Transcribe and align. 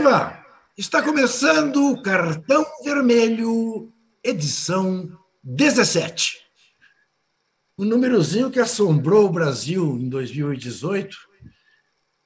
Viva! 0.00 0.42
Está 0.78 1.02
começando 1.02 1.90
o 1.90 2.00
Cartão 2.00 2.64
Vermelho, 2.82 3.92
edição 4.24 5.14
17. 5.44 6.38
Um 7.76 7.84
númerozinho 7.84 8.50
que 8.50 8.58
assombrou 8.58 9.26
o 9.26 9.30
Brasil 9.30 9.98
em 9.98 10.08
2018, 10.08 11.18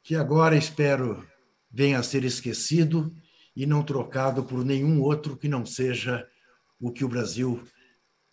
que 0.04 0.14
agora 0.14 0.56
espero 0.56 1.28
venha 1.68 1.98
a 1.98 2.04
ser 2.04 2.22
esquecido 2.22 3.12
e 3.56 3.66
não 3.66 3.82
trocado 3.82 4.44
por 4.44 4.64
nenhum 4.64 5.02
outro 5.02 5.36
que 5.36 5.48
não 5.48 5.66
seja 5.66 6.24
o 6.80 6.92
que 6.92 7.04
o 7.04 7.08
Brasil 7.08 7.60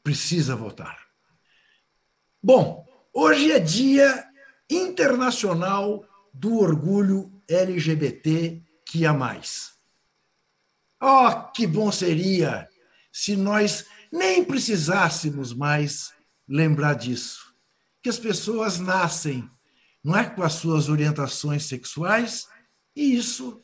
precisa 0.04 0.56
votar. 0.56 1.00
Bom, 2.44 2.86
hoje 3.12 3.52
é 3.52 3.60
Dia 3.60 4.24
Internacional 4.70 6.06
do 6.32 6.60
Orgulho 6.60 7.32
LGBT 7.50 8.70
que 8.92 9.06
a 9.06 9.14
mais. 9.14 9.72
Oh, 11.02 11.50
que 11.54 11.66
bom 11.66 11.90
seria 11.94 12.68
se 13.10 13.38
nós 13.38 13.86
nem 14.12 14.44
precisássemos 14.44 15.54
mais 15.54 16.14
lembrar 16.46 16.96
disso. 16.96 17.56
Que 18.04 18.10
as 18.10 18.20
pessoas 18.20 18.80
nascem, 18.80 19.50
não 20.04 20.18
é 20.18 20.30
com 20.30 20.44
as 20.44 20.54
suas 20.54 20.90
orientações 20.90 21.64
sexuais, 21.68 22.50
e 22.94 23.16
isso 23.16 23.64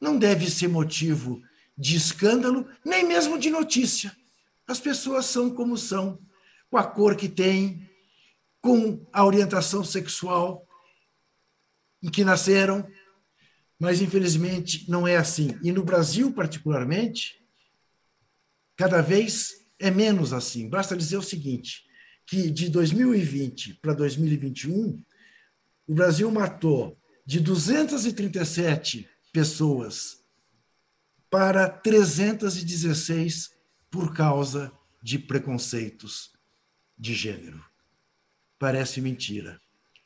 não 0.00 0.18
deve 0.18 0.50
ser 0.50 0.66
motivo 0.66 1.40
de 1.78 1.96
escândalo, 1.96 2.68
nem 2.84 3.06
mesmo 3.06 3.38
de 3.38 3.50
notícia. 3.50 4.14
As 4.66 4.80
pessoas 4.80 5.26
são 5.26 5.48
como 5.54 5.78
são, 5.78 6.18
com 6.68 6.76
a 6.76 6.82
cor 6.82 7.14
que 7.14 7.28
têm, 7.28 7.88
com 8.60 9.06
a 9.12 9.24
orientação 9.24 9.84
sexual 9.84 10.66
em 12.02 12.10
que 12.10 12.24
nasceram, 12.24 12.84
mas 13.80 14.02
infelizmente 14.02 14.88
não 14.90 15.08
é 15.08 15.16
assim. 15.16 15.58
E 15.62 15.72
no 15.72 15.82
Brasil, 15.82 16.30
particularmente, 16.30 17.42
cada 18.76 19.00
vez 19.00 19.66
é 19.78 19.90
menos 19.90 20.34
assim. 20.34 20.68
Basta 20.68 20.94
dizer 20.94 21.16
o 21.16 21.22
seguinte: 21.22 21.84
que 22.26 22.50
de 22.50 22.68
2020 22.68 23.74
para 23.80 23.94
2021, 23.94 25.02
o 25.88 25.94
Brasil 25.94 26.30
matou 26.30 27.00
de 27.24 27.40
237 27.40 29.08
pessoas 29.32 30.22
para 31.30 31.66
316 31.68 33.50
por 33.90 34.12
causa 34.12 34.70
de 35.02 35.18
preconceitos 35.18 36.32
de 36.98 37.14
gênero. 37.14 37.64
Parece 38.58 39.00
mentira, 39.00 39.58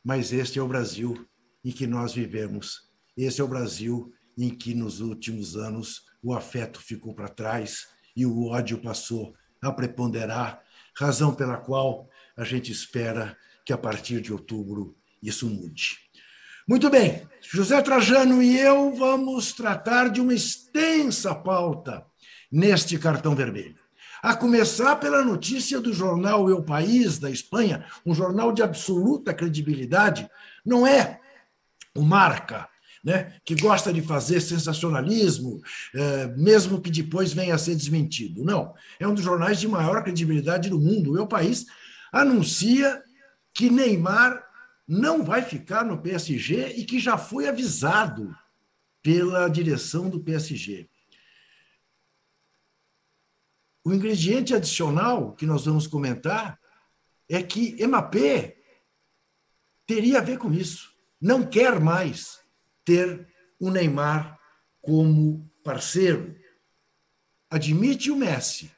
mas 0.05 0.33
este 0.33 0.61
é 0.61 0.63
o 0.63 0.69
Brasil 0.69 1.29
em 1.65 1.73
que 1.73 1.87
nós 1.87 2.15
vivemos 2.15 2.94
esse 3.17 3.41
é 3.41 3.45
o 3.45 3.49
Brasil 3.49 4.13
em 4.37 4.51
que, 4.51 4.75
nos 4.75 5.01
últimos 5.01 5.57
anos, 5.57 6.03
o 6.23 6.35
afeto 6.35 6.81
ficou 6.81 7.15
para 7.15 7.29
trás 7.29 7.87
e 8.17 8.27
o 8.27 8.47
ódio 8.47 8.79
passou 8.79 9.35
a 9.63 9.73
preponderar, 9.73 10.63
razão 10.97 11.35
pela 11.35 11.57
qual 11.57 12.09
a 12.37 12.45
gente 12.45 12.71
espera 12.71 13.37
que, 13.65 13.73
a 13.73 13.79
partir 13.79 14.21
de 14.21 14.33
outubro, 14.33 14.97
isso 15.23 15.49
mude. 15.49 15.99
Muito 16.67 16.89
bem, 16.89 17.29
José 17.41 17.81
Trajano 17.83 18.43
e 18.43 18.59
eu 18.59 18.95
vamos 18.95 19.53
tratar 19.53 20.09
de 20.09 20.21
uma 20.21 20.35
extensa 20.35 21.35
pauta 21.35 22.07
neste 22.51 22.99
cartão 22.99 23.35
vermelho. 23.35 23.79
A 24.23 24.35
começar 24.35 24.97
pela 24.97 25.23
notícia 25.23 25.79
do 25.79 25.93
jornal 25.93 26.49
El 26.49 26.63
País, 26.63 27.19
da 27.19 27.31
Espanha, 27.31 27.85
um 28.07 28.15
jornal 28.15 28.53
de 28.53 28.63
absoluta 28.63 29.35
credibilidade, 29.35 30.27
não 30.65 30.87
é 30.87 31.21
o 31.95 32.01
Marca, 32.01 32.67
né, 33.05 33.37
que 33.45 33.55
gosta 33.55 33.93
de 33.93 34.01
fazer 34.01 34.41
sensacionalismo, 34.41 35.61
é, 35.95 36.27
mesmo 36.29 36.81
que 36.81 36.91
depois 36.91 37.35
venha 37.35 37.55
a 37.55 37.59
ser 37.59 37.77
desmentido. 37.77 38.43
Não, 38.43 38.75
é 38.99 39.07
um 39.07 39.13
dos 39.13 39.23
jornais 39.23 39.61
de 39.61 39.69
maior 39.69 40.03
credibilidade 40.03 40.71
do 40.71 40.81
mundo. 40.81 41.11
O 41.11 41.15
meu 41.15 41.27
país 41.27 41.67
anuncia 42.11 43.03
que 43.53 43.69
Neymar 43.69 44.43
não 44.89 45.23
vai 45.23 45.43
ficar 45.43 45.85
no 45.85 46.01
PSG 46.01 46.75
e 46.77 46.85
que 46.85 46.99
já 46.99 47.19
foi 47.19 47.47
avisado 47.47 48.35
pela 49.03 49.49
direção 49.49 50.09
do 50.09 50.21
PSG. 50.21 50.89
O 53.85 53.93
ingrediente 53.93 54.55
adicional 54.55 55.35
que 55.35 55.45
nós 55.45 55.67
vamos 55.67 55.87
comentar 55.87 56.59
é 57.29 57.43
que 57.43 57.87
Mbappé 57.87 58.57
teria 59.87 60.19
a 60.19 60.23
ver 60.23 60.39
com 60.39 60.51
isso. 60.53 60.95
Não 61.21 61.45
quer 61.45 61.79
mais 61.79 62.44
ter 62.85 63.27
o 63.59 63.71
Neymar 63.71 64.39
como 64.81 65.51
parceiro. 65.63 66.37
Admite 67.51 68.11
o 68.11 68.17
Messi, 68.17 68.71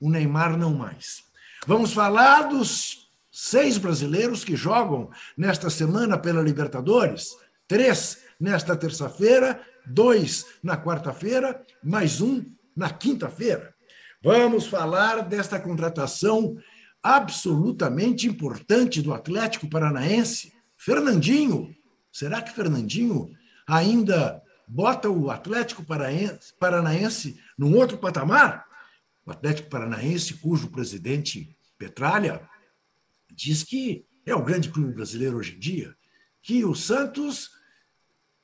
o 0.00 0.10
Neymar 0.10 0.56
não 0.56 0.74
mais. 0.74 1.22
Vamos 1.66 1.92
falar 1.92 2.42
dos 2.48 3.08
seis 3.30 3.78
brasileiros 3.78 4.44
que 4.44 4.54
jogam 4.54 5.10
nesta 5.36 5.70
semana 5.70 6.18
pela 6.18 6.42
Libertadores. 6.42 7.30
Três 7.66 8.22
nesta 8.38 8.76
terça-feira, 8.76 9.60
dois 9.86 10.44
na 10.62 10.76
quarta-feira, 10.76 11.64
mais 11.82 12.20
um 12.20 12.44
na 12.76 12.90
quinta-feira. 12.90 13.74
Vamos 14.22 14.66
falar 14.66 15.22
desta 15.22 15.58
contratação 15.58 16.56
absolutamente 17.02 18.26
importante 18.26 19.02
do 19.02 19.12
Atlético 19.12 19.68
Paranaense. 19.68 20.52
Fernandinho. 20.76 21.74
Será 22.12 22.40
que 22.40 22.54
Fernandinho 22.54 23.30
ainda 23.66 24.42
bota 24.66 25.08
o 25.08 25.30
Atlético 25.30 25.84
Paranaense 26.58 27.40
num 27.56 27.76
outro 27.76 27.98
patamar? 27.98 28.66
O 29.26 29.30
Atlético 29.30 29.70
Paranaense, 29.70 30.34
cujo 30.34 30.70
presidente 30.70 31.56
Petralha 31.78 32.48
diz 33.30 33.62
que 33.62 34.06
é 34.26 34.34
o 34.34 34.44
grande 34.44 34.70
clube 34.70 34.92
brasileiro 34.92 35.36
hoje 35.36 35.56
em 35.56 35.58
dia, 35.58 35.94
que 36.42 36.64
o 36.64 36.74
Santos, 36.74 37.50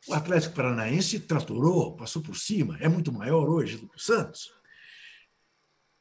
o 0.08 0.14
Atlético 0.14 0.54
Paranaense 0.54 1.20
tratorou, 1.20 1.96
passou 1.96 2.22
por 2.22 2.36
cima, 2.36 2.76
é 2.80 2.88
muito 2.88 3.12
maior 3.12 3.48
hoje 3.48 3.76
do 3.76 3.88
que 3.88 3.96
o 3.96 4.00
Santos. 4.00 4.52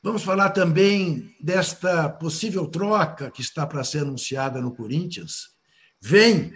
Vamos 0.01 0.23
falar 0.23 0.51
também 0.51 1.35
desta 1.41 2.09
possível 2.09 2.65
troca 2.67 3.29
que 3.29 3.41
está 3.41 3.67
para 3.67 3.83
ser 3.83 3.99
anunciada 3.99 4.61
no 4.61 4.73
Corinthians. 4.73 5.49
Vem 6.01 6.53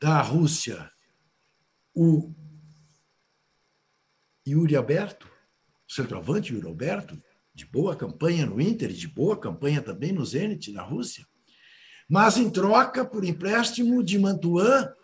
da 0.00 0.22
Rússia 0.22 0.88
o 2.00 2.32
Yuri 4.46 4.76
Alberto, 4.76 5.28
centroavante 5.88 6.54
Yuri 6.54 6.68
Alberto, 6.68 7.20
de 7.52 7.66
boa 7.66 7.96
campanha 7.96 8.46
no 8.46 8.60
Inter 8.60 8.92
de 8.92 9.08
boa 9.08 9.36
campanha 9.36 9.82
também 9.82 10.12
no 10.12 10.24
Zenit, 10.24 10.70
na 10.70 10.82
Rússia, 10.82 11.26
mas 12.08 12.36
em 12.36 12.48
troca 12.48 13.04
por 13.04 13.24
empréstimo 13.24 14.00
de 14.04 14.16
Mantuan, 14.16 14.94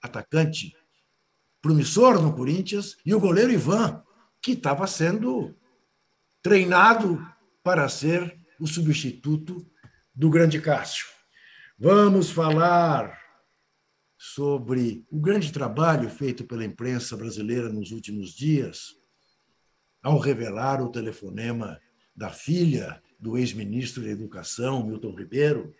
atacante 0.00 0.74
promissor 1.60 2.20
no 2.20 2.34
Corinthians, 2.34 2.96
e 3.04 3.14
o 3.14 3.20
goleiro 3.20 3.52
Ivan, 3.52 4.02
que 4.40 4.52
estava 4.52 4.86
sendo 4.86 5.54
treinado 6.40 7.22
para 7.62 7.90
ser 7.90 8.38
o 8.58 8.66
substituto 8.66 9.70
do 10.14 10.30
grande 10.30 10.62
Cássio. 10.62 11.06
Vamos 11.78 12.30
falar 12.30 13.23
sobre 14.26 15.04
o 15.10 15.20
grande 15.20 15.52
trabalho 15.52 16.08
feito 16.08 16.44
pela 16.44 16.64
imprensa 16.64 17.14
brasileira 17.14 17.68
nos 17.68 17.90
últimos 17.92 18.32
dias, 18.32 18.96
ao 20.02 20.18
revelar 20.18 20.82
o 20.82 20.90
telefonema 20.90 21.78
da 22.16 22.30
filha 22.30 23.02
do 23.20 23.36
ex-ministro 23.36 24.02
da 24.02 24.08
Educação, 24.08 24.86
Milton 24.86 25.14
Ribeiro, 25.14 25.74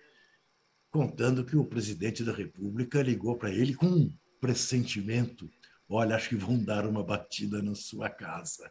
contando 0.90 1.42
que 1.42 1.56
o 1.56 1.64
presidente 1.64 2.22
da 2.22 2.32
República 2.32 3.00
ligou 3.00 3.34
para 3.38 3.50
ele 3.50 3.74
com 3.74 3.86
um 3.86 4.14
pressentimento: 4.38 5.50
olha, 5.88 6.14
acho 6.14 6.28
que 6.28 6.36
vão 6.36 6.62
dar 6.62 6.86
uma 6.86 7.02
batida 7.02 7.62
na 7.62 7.74
sua 7.74 8.10
casa. 8.10 8.70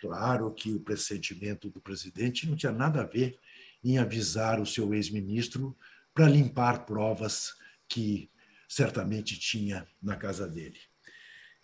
Claro 0.00 0.50
que 0.54 0.72
o 0.72 0.80
pressentimento 0.80 1.68
do 1.68 1.80
presidente 1.80 2.48
não 2.48 2.56
tinha 2.56 2.72
nada 2.72 3.02
a 3.02 3.06
ver 3.06 3.38
em 3.84 3.98
avisar 3.98 4.58
o 4.58 4.66
seu 4.66 4.94
ex-ministro 4.94 5.76
para 6.14 6.26
limpar 6.26 6.86
provas 6.86 7.52
que 7.86 8.30
certamente 8.68 9.38
tinha 9.38 9.86
na 10.02 10.16
casa 10.16 10.46
dele. 10.46 10.78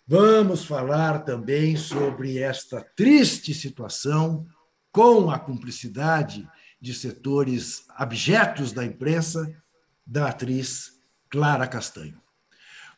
Vamos 0.07 0.65
falar 0.65 1.19
também 1.23 1.77
sobre 1.77 2.39
esta 2.39 2.81
triste 2.81 3.53
situação 3.53 4.45
com 4.91 5.29
a 5.29 5.39
cumplicidade 5.39 6.47
de 6.79 6.93
setores 6.93 7.85
abjetos 7.89 8.71
da 8.71 8.85
imprensa 8.85 9.51
da 10.05 10.29
atriz 10.29 10.99
Clara 11.29 11.67
Castanho. 11.67 12.21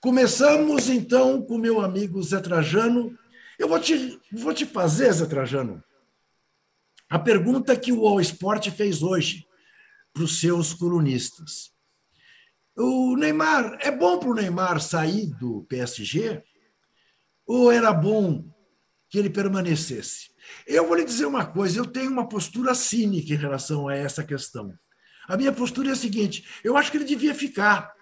Começamos 0.02 0.90
então 0.90 1.42
com 1.42 1.58
meu 1.58 1.82
amigo 1.82 2.22
Zé 2.22 2.40
Trajano. 2.40 3.18
Eu 3.58 3.68
vou 3.68 3.80
te, 3.80 4.20
vou 4.32 4.54
te 4.54 4.66
fazer, 4.66 5.12
Zé 5.12 5.26
Trajano, 5.26 5.84
a 7.10 7.18
pergunta 7.18 7.76
que 7.76 7.92
o 7.92 8.06
All 8.06 8.20
Sport 8.20 8.70
fez 8.70 9.02
hoje 9.02 9.48
para 10.14 10.24
os 10.24 10.40
seus 10.40 10.74
colunistas. 10.74 11.72
O 12.78 13.16
Neymar, 13.18 13.78
é 13.82 13.92
bom 13.92 14.20
para 14.20 14.30
o 14.30 14.36
Neymar 14.36 14.80
sair 14.80 15.28
do 15.40 15.64
PSG? 15.64 16.44
ou 17.48 17.72
era 17.72 17.94
bom 17.94 18.44
que 19.10 19.18
ele 19.18 19.30
permanecesse? 19.30 20.30
Eu 20.68 20.86
vou 20.86 20.98
lhe 20.98 21.06
dizer 21.06 21.26
uma 21.26 21.46
coisa: 21.46 21.80
eu 21.80 21.86
tenho 21.86 22.12
uma 22.12 22.28
postura 22.28 22.76
cínica 22.76 23.34
em 23.34 23.38
relação 23.38 23.88
a 23.88 23.96
essa 23.96 24.24
questão. 24.24 24.78
A 25.28 25.38
minha 25.38 25.54
postura 25.54 25.90
é 25.90 25.94
a 25.94 25.96
seguinte: 25.96 26.46
eu 26.64 26.76
acho 26.76 26.92
que 26.92 26.98
ele 26.98 27.06
devia 27.06 27.34
ficar 27.34 27.94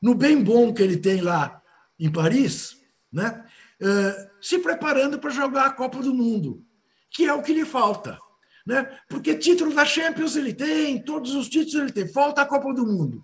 no 0.00 0.14
bem 0.14 0.42
bom 0.42 0.72
que 0.72 0.82
ele 0.82 0.96
tem 0.96 1.20
lá 1.20 1.60
em 1.98 2.10
Paris, 2.10 2.76
né? 3.12 3.44
Uh, 3.80 4.30
se 4.40 4.58
preparando 4.58 5.18
para 5.18 5.30
jogar 5.30 5.66
a 5.66 5.72
Copa 5.72 6.00
do 6.00 6.14
Mundo, 6.14 6.64
que 7.10 7.26
é 7.26 7.32
o 7.32 7.42
que 7.42 7.52
lhe 7.52 7.64
falta. 7.64 8.18
Né? 8.66 8.82
Porque 9.08 9.34
título 9.34 9.74
da 9.74 9.84
Champions 9.84 10.36
ele 10.36 10.54
tem, 10.54 11.02
todos 11.02 11.34
os 11.34 11.50
títulos 11.50 11.74
ele 11.74 11.92
tem, 11.92 12.08
falta 12.08 12.40
a 12.40 12.46
Copa 12.46 12.72
do 12.72 12.86
Mundo. 12.86 13.22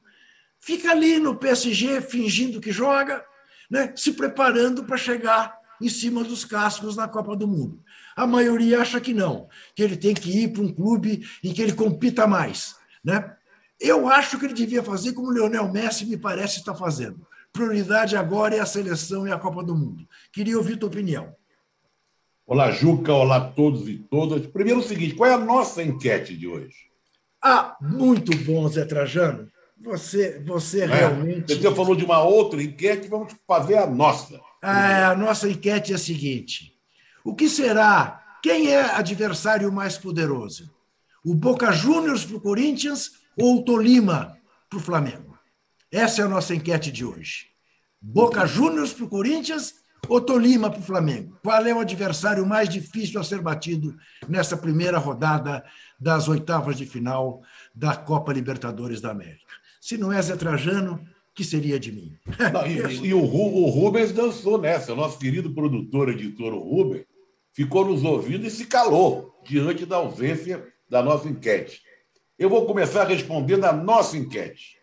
Fica 0.61 0.91
ali 0.91 1.19
no 1.19 1.35
PSG 1.35 2.03
fingindo 2.03 2.61
que 2.61 2.71
joga, 2.71 3.25
né? 3.71 3.93
se 3.97 4.13
preparando 4.13 4.85
para 4.85 4.97
chegar 4.97 5.59
em 5.81 5.89
cima 5.89 6.23
dos 6.23 6.45
cascos 6.45 6.97
na 6.97 7.09
Copa 7.09 7.35
do 7.35 7.49
Mundo. 7.49 7.83
A 8.15 8.27
maioria 8.27 8.81
acha 8.81 9.01
que 9.01 9.15
não, 9.15 9.49
que 9.75 9.83
ele 9.83 9.97
tem 9.97 10.15
que 10.15 10.31
ir 10.31 10.53
para 10.53 10.63
um 10.63 10.73
clube 10.73 11.27
em 11.43 11.53
que 11.55 11.63
ele 11.63 11.73
compita 11.73 12.27
mais. 12.27 12.77
Né? 13.03 13.35
Eu 13.81 14.07
acho 14.07 14.39
que 14.39 14.45
ele 14.45 14.53
devia 14.53 14.83
fazer 14.83 15.15
como 15.15 15.29
o 15.29 15.33
Lionel 15.33 15.73
Messi 15.73 16.05
me 16.05 16.19
parece 16.19 16.59
estar 16.59 16.75
fazendo. 16.75 17.27
Prioridade 17.51 18.15
agora 18.15 18.55
é 18.55 18.61
a 18.61 18.67
seleção 18.67 19.27
e 19.27 19.33
a 19.33 19.39
Copa 19.39 19.65
do 19.65 19.75
Mundo. 19.75 20.07
Queria 20.31 20.59
ouvir 20.59 20.77
tua 20.77 20.89
opinião. 20.89 21.35
Olá, 22.47 22.71
Juca. 22.71 23.13
Olá 23.15 23.37
a 23.37 23.51
todos 23.51 23.89
e 23.89 23.97
todas. 23.97 24.47
Primeiro 24.47 24.81
o 24.81 24.83
seguinte, 24.83 25.15
qual 25.15 25.31
é 25.31 25.33
a 25.33 25.39
nossa 25.39 25.83
enquete 25.83 26.37
de 26.37 26.47
hoje? 26.47 26.91
Ah, 27.43 27.77
muito 27.81 28.37
bom, 28.45 28.69
Zé 28.69 28.85
Trajano. 28.85 29.49
Você, 29.83 30.43
você 30.47 30.83
é, 30.83 30.87
realmente. 30.87 31.55
Você 31.55 31.75
falou 31.75 31.97
de 31.97 32.05
uma 32.05 32.23
outra 32.23 32.63
enquete, 32.63 33.09
vamos 33.09 33.35
fazer 33.47 33.79
a 33.79 33.87
nossa. 33.87 34.41
Ah, 34.63 35.11
a 35.11 35.17
nossa 35.17 35.49
enquete 35.49 35.93
é 35.93 35.97
a 35.97 35.99
seguinte: 35.99 36.75
o 37.25 37.35
que 37.35 37.49
será? 37.49 38.19
Quem 38.43 38.69
é 38.69 38.81
adversário 38.81 39.73
mais 39.73 39.97
poderoso? 39.97 40.71
O 41.25 41.35
Boca 41.35 41.73
Juniors 41.73 42.25
para 42.25 42.37
o 42.37 42.41
Corinthians 42.41 43.13
ou 43.39 43.59
o 43.59 43.65
Tolima 43.65 44.39
para 44.69 44.79
o 44.79 44.83
Flamengo? 44.83 45.39
Essa 45.91 46.23
é 46.23 46.25
a 46.25 46.29
nossa 46.29 46.55
enquete 46.55 46.91
de 46.91 47.05
hoje. 47.05 47.47
Boca 48.01 48.47
Juniors 48.47 48.93
para 48.93 49.05
o 49.05 49.09
Corinthians 49.09 49.75
ou 50.09 50.21
Tolima 50.21 50.71
para 50.71 50.81
o 50.81 50.83
Flamengo? 50.83 51.39
Qual 51.43 51.67
é 51.67 51.75
o 51.75 51.81
adversário 51.81 52.47
mais 52.47 52.69
difícil 52.69 53.21
a 53.21 53.25
ser 53.25 53.43
batido 53.43 53.97
nessa 54.29 54.57
primeira 54.57 54.99
rodada 54.99 55.65
das 55.99 56.29
oitavas 56.29 56.77
de 56.77 56.87
final 56.87 57.43
da 57.75 57.95
Copa 57.95 58.33
Libertadores 58.33 59.01
da 59.01 59.11
América? 59.11 59.60
Se 59.81 59.97
não 59.97 60.13
é 60.13 60.21
Zé 60.21 60.37
Trajano, 60.37 61.03
que 61.35 61.43
seria 61.43 61.81
de 61.81 61.91
mim? 61.91 62.19
Não, 62.53 62.67
e, 62.67 63.07
e 63.07 63.15
o, 63.15 63.23
o, 63.23 63.71
Rubens 63.71 64.13
dançou 64.13 64.59
nessa. 64.59 64.93
O 64.93 64.97
nosso 64.97 65.19
querido 65.19 65.55
produtor, 65.55 66.11
editor, 66.11 66.53
o 66.53 66.59
Rubens, 66.59 67.07
ficou 67.53 67.87
nos 67.87 68.05
ouvindo 68.05 68.47
e 68.47 68.51
se 68.51 68.67
calou 68.67 69.41
diante 69.45 69.87
da 69.87 69.97
ausência 69.97 70.67
da 70.89 71.03
nossa 71.03 71.29
enquete. 71.29 71.83
Eu 72.39 72.51
vou 72.51 72.67
começar 72.67 73.05
respondendo 73.05 73.65
a 73.65 73.73
nossa 73.73 74.19
enquete. 74.19 74.77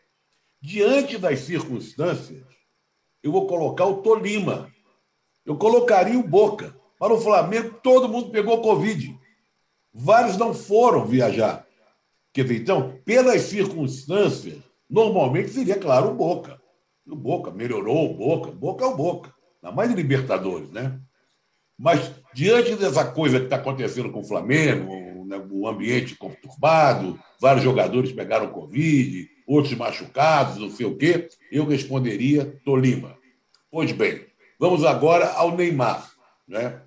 Diante 0.59 1.17
das 1.17 1.41
circunstâncias, 1.41 2.44
eu 3.21 3.31
vou 3.31 3.45
colocar 3.45 3.85
o 3.85 4.01
Tolima. 4.01 4.71
Eu 5.45 5.57
colocaria 5.57 6.17
o 6.17 6.27
Boca. 6.27 6.75
Para 6.97 7.13
o 7.13 7.21
Flamengo, 7.21 7.79
todo 7.83 8.09
mundo 8.09 8.31
pegou 8.31 8.61
Covid. 8.61 9.15
Vários 9.94 10.38
não 10.38 10.53
foram 10.53 11.05
viajar. 11.05 11.67
Quer 12.33 12.44
dizer, 12.44 12.61
então, 12.61 12.99
pelas 13.05 13.44
circunstâncias, 13.44 14.67
normalmente 14.89 15.50
seria, 15.50 15.78
claro, 15.78 16.10
o 16.10 16.16
Boca. 16.16 16.62
O 17.06 17.16
Boca 17.16 17.51
melhorou, 17.51 18.12
o 18.12 18.18
Boca. 18.18 18.51
Boca 18.51 18.86
é 18.86 18.88
o 18.88 18.95
Boca. 18.95 19.34
Na 19.62 19.72
mais 19.72 19.89
de 19.89 19.95
Libertadores, 19.95 20.72
né? 20.72 21.00
Mas, 21.78 22.12
diante 22.34 22.75
dessa 22.75 23.06
coisa 23.06 23.39
que 23.39 23.45
está 23.45 23.57
acontecendo 23.57 24.12
com 24.12 24.19
o 24.19 24.28
Flamengo, 24.28 25.25
né, 25.25 25.38
o 25.50 25.68
ambiente 25.68 26.16
conturbado, 26.16 27.19
vários 27.39 27.63
jogadores 27.63 28.12
pegaram 28.12 28.51
Covid, 28.51 29.30
outros 29.45 29.75
machucados, 29.75 30.57
não 30.57 30.72
sei 30.72 30.86
o 30.86 30.98
quê, 30.98 31.30
eu 31.51 31.66
responderia 31.66 32.60
Tolima. 32.66 33.18
Pois 33.69 33.92
bem, 33.92 34.25
vamos 34.60 34.83
agora 34.83 35.31
ao 35.33 35.56
Neymar. 35.56 36.10
Né? 36.48 36.81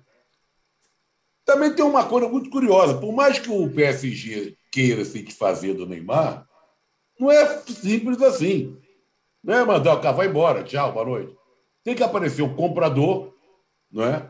Também 1.45 1.73
tem 1.73 1.85
uma 1.85 2.05
coisa 2.05 2.27
muito 2.27 2.49
curiosa. 2.49 2.97
Por 2.97 3.13
mais 3.13 3.39
que 3.39 3.49
o 3.49 3.69
PSG 3.69 4.57
queira 4.71 5.05
se 5.05 5.21
desfazer 5.21 5.73
do 5.73 5.85
Neymar, 5.87 6.47
não 7.21 7.31
é 7.31 7.45
simples 7.59 8.21
assim. 8.21 8.77
Não 9.43 9.53
é 9.53 9.63
mandar 9.63 9.93
o 9.95 10.01
cara, 10.01 10.15
vai 10.15 10.27
embora, 10.27 10.63
tchau, 10.63 10.91
boa 10.91 11.05
noite. 11.05 11.35
Tem 11.83 11.95
que 11.95 12.03
aparecer 12.03 12.41
um 12.41 12.55
comprador, 12.55 13.33
não 13.91 14.03
é? 14.03 14.29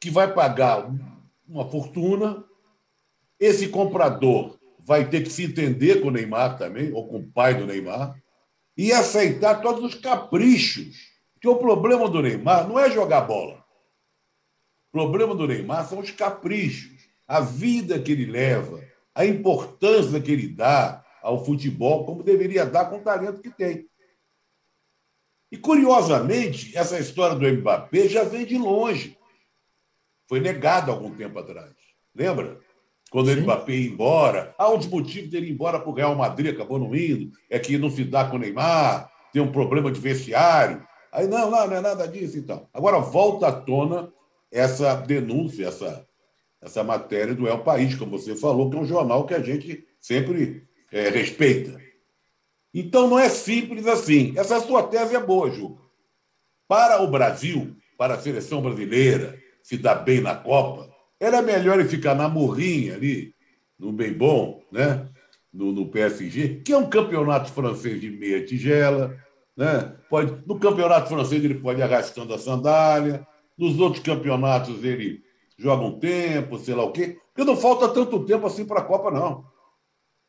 que 0.00 0.10
vai 0.10 0.32
pagar 0.34 0.86
uma 1.48 1.66
fortuna. 1.66 2.44
Esse 3.40 3.68
comprador 3.68 4.58
vai 4.80 5.08
ter 5.08 5.22
que 5.22 5.30
se 5.30 5.44
entender 5.44 6.02
com 6.02 6.08
o 6.08 6.10
Neymar 6.10 6.58
também, 6.58 6.92
ou 6.92 7.08
com 7.08 7.20
o 7.20 7.26
pai 7.26 7.54
do 7.54 7.64
Neymar, 7.64 8.14
e 8.76 8.92
aceitar 8.92 9.62
todos 9.62 9.82
os 9.82 9.94
caprichos. 9.94 10.94
Porque 11.32 11.48
o 11.48 11.56
problema 11.56 12.08
do 12.08 12.20
Neymar 12.20 12.68
não 12.68 12.78
é 12.78 12.90
jogar 12.90 13.22
bola. 13.22 13.64
O 14.88 14.92
problema 14.92 15.34
do 15.34 15.46
Neymar 15.46 15.88
são 15.88 16.00
os 16.00 16.10
caprichos, 16.10 17.08
a 17.26 17.40
vida 17.40 17.98
que 17.98 18.12
ele 18.12 18.26
leva, 18.26 18.82
a 19.14 19.24
importância 19.24 20.20
que 20.20 20.32
ele 20.32 20.48
dá 20.48 21.03
ao 21.24 21.42
futebol, 21.42 22.04
como 22.04 22.22
deveria 22.22 22.66
dar 22.66 22.84
com 22.84 22.98
o 22.98 23.02
talento 23.02 23.40
que 23.40 23.48
tem. 23.50 23.88
E, 25.50 25.56
curiosamente, 25.56 26.76
essa 26.76 26.98
história 26.98 27.34
do 27.34 27.60
Mbappé 27.60 28.08
já 28.08 28.24
vem 28.24 28.44
de 28.44 28.58
longe. 28.58 29.16
Foi 30.28 30.38
negado 30.38 30.92
algum 30.92 31.14
tempo 31.14 31.38
atrás. 31.38 31.72
Lembra? 32.14 32.60
Quando 33.10 33.30
ele 33.30 33.40
Mbappé 33.40 33.72
ia 33.72 33.88
embora. 33.88 34.54
Há 34.58 34.68
um 34.68 34.76
dos 34.76 34.86
motivos 34.86 35.30
dele 35.30 35.46
ir 35.46 35.52
embora 35.52 35.80
para 35.80 35.88
o 35.88 35.94
Real 35.94 36.14
Madrid, 36.14 36.52
acabou 36.52 36.78
não 36.78 36.94
indo, 36.94 37.32
é 37.48 37.58
que 37.58 37.78
não 37.78 37.88
se 37.88 38.04
dá 38.04 38.28
com 38.28 38.36
o 38.36 38.38
Neymar, 38.38 39.10
tem 39.32 39.40
um 39.40 39.50
problema 39.50 39.90
de 39.90 40.00
vestiário. 40.00 40.86
Aí, 41.10 41.26
não, 41.26 41.50
não, 41.50 41.66
não 41.66 41.76
é 41.76 41.80
nada 41.80 42.06
disso, 42.06 42.36
então. 42.36 42.68
Agora, 42.74 42.98
volta 42.98 43.48
à 43.48 43.52
tona 43.52 44.12
essa 44.52 44.94
denúncia, 44.94 45.68
essa, 45.68 46.06
essa 46.60 46.84
matéria 46.84 47.34
do 47.34 47.48
El 47.48 47.64
País, 47.64 47.94
como 47.94 48.18
você 48.18 48.36
falou, 48.36 48.68
que 48.68 48.76
é 48.76 48.80
um 48.80 48.86
jornal 48.86 49.24
que 49.24 49.32
a 49.32 49.40
gente 49.40 49.86
sempre 49.98 50.68
é, 50.94 51.08
respeita. 51.08 51.76
Então, 52.72 53.08
não 53.08 53.18
é 53.18 53.28
simples 53.28 53.86
assim. 53.86 54.32
Essa 54.36 54.60
sua 54.60 54.84
tese 54.84 55.16
é 55.16 55.20
boa, 55.20 55.50
Juca. 55.50 55.82
Para 56.68 57.02
o 57.02 57.08
Brasil, 57.08 57.76
para 57.98 58.14
a 58.14 58.18
seleção 58.18 58.62
brasileira, 58.62 59.36
se 59.60 59.76
dá 59.76 59.94
bem 59.94 60.20
na 60.20 60.36
Copa, 60.36 60.88
era 61.18 61.42
melhor 61.42 61.80
ele 61.80 61.88
ficar 61.88 62.14
na 62.14 62.28
morrinha 62.28 62.94
ali, 62.94 63.34
no 63.78 63.92
bem 63.92 64.12
bom, 64.12 64.62
né? 64.70 65.08
No, 65.52 65.72
no, 65.72 65.88
PSG, 65.88 66.62
que 66.64 66.72
é 66.72 66.76
um 66.76 66.88
campeonato 66.88 67.52
francês 67.52 68.00
de 68.00 68.10
meia 68.10 68.44
tigela. 68.44 69.16
Né? 69.56 69.94
Pode, 70.08 70.42
no 70.46 70.58
campeonato 70.58 71.08
francês 71.08 71.44
ele 71.44 71.54
pode 71.54 71.80
ir 71.80 71.82
arrastando 71.82 72.34
a 72.34 72.38
sandália, 72.38 73.26
nos 73.56 73.78
outros 73.78 74.02
campeonatos 74.02 74.82
ele 74.82 75.22
joga 75.56 75.84
um 75.84 75.98
tempo, 75.98 76.58
sei 76.58 76.74
lá 76.74 76.84
o 76.84 76.90
quê, 76.90 77.18
porque 77.32 77.48
não 77.48 77.56
falta 77.56 77.88
tanto 77.88 78.24
tempo 78.24 78.46
assim 78.46 78.64
para 78.64 78.80
a 78.80 78.84
Copa, 78.84 79.12
não. 79.12 79.53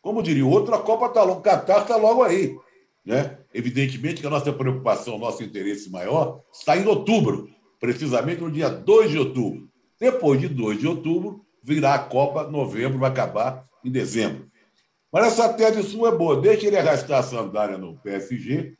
Como 0.05 0.21
diria 0.21 0.45
o 0.45 0.51
outro, 0.51 0.75
a 0.75 0.79
Copa 0.83 1.07
está 1.07 1.24
logo, 1.24 1.41
Catar 1.41 1.81
está 1.81 1.95
logo 1.95 2.21
aí. 2.21 2.55
Né? 3.03 3.39
Evidentemente 3.51 4.21
que 4.21 4.27
a 4.27 4.29
nossa 4.29 4.53
preocupação, 4.53 5.15
o 5.15 5.17
nosso 5.17 5.41
interesse 5.41 5.89
maior 5.89 6.43
está 6.53 6.77
em 6.77 6.85
outubro, 6.85 7.50
precisamente 7.79 8.39
no 8.39 8.51
dia 8.51 8.69
2 8.69 9.09
de 9.09 9.17
outubro. 9.17 9.67
Depois 10.00 10.39
de 10.39 10.47
2 10.47 10.77
de 10.77 10.88
outubro, 10.88 11.43
virá 11.63 11.95
a 11.95 12.00
Copa, 12.00 12.43
novembro, 12.43 13.00
vai 13.00 13.09
acabar 13.09 13.67
em 13.83 13.89
dezembro. 13.89 14.47
Mas 15.12 15.25
essa 15.25 15.51
tese 15.51 15.81
sua 15.81 16.09
é 16.09 16.15
boa, 16.15 16.39
deixa 16.39 16.67
ele 16.67 16.77
arrastar 16.77 17.21
a 17.21 17.24
sandália 17.24 17.79
no 17.79 17.97
PSG, 18.01 18.77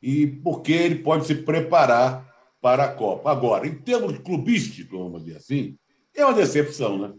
e 0.00 0.24
porque 0.24 0.72
ele 0.72 1.02
pode 1.02 1.26
se 1.26 1.34
preparar 1.34 2.32
para 2.60 2.84
a 2.84 2.94
Copa. 2.94 3.28
Agora, 3.28 3.66
em 3.66 3.74
termos 3.74 4.16
clubísticos, 4.18 4.96
vamos 4.96 5.24
dizer 5.24 5.38
assim, 5.38 5.76
é 6.14 6.24
uma 6.24 6.32
decepção, 6.32 6.96
né? 6.96 7.12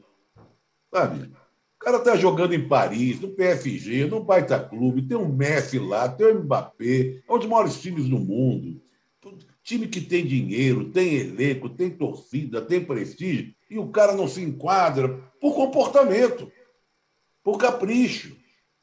Sabe? 0.89 1.29
Cara 1.85 1.97
está 1.97 2.15
jogando 2.15 2.55
em 2.55 2.67
Paris, 2.67 3.21
no 3.21 3.29
PSG, 3.29 4.07
no 4.07 4.23
baita 4.23 4.59
clube, 4.59 5.03
tem 5.03 5.15
o 5.15 5.29
Messi 5.29 5.77
lá, 5.77 6.09
tem 6.09 6.25
o 6.25 6.43
Mbappé, 6.43 7.21
é 7.29 7.31
um 7.31 7.37
dos 7.37 7.47
maiores 7.47 7.79
times 7.79 8.09
do 8.09 8.17
mundo. 8.17 8.81
Time 9.61 9.87
que 9.87 10.01
tem 10.01 10.25
dinheiro, 10.25 10.89
tem 10.89 11.13
elenco, 11.13 11.69
tem 11.69 11.91
torcida, 11.91 12.59
tem 12.59 12.83
prestígio, 12.83 13.53
e 13.69 13.77
o 13.77 13.89
cara 13.89 14.13
não 14.13 14.27
se 14.27 14.41
enquadra 14.41 15.09
por 15.39 15.53
comportamento, 15.53 16.51
por 17.43 17.59
capricho, 17.59 18.35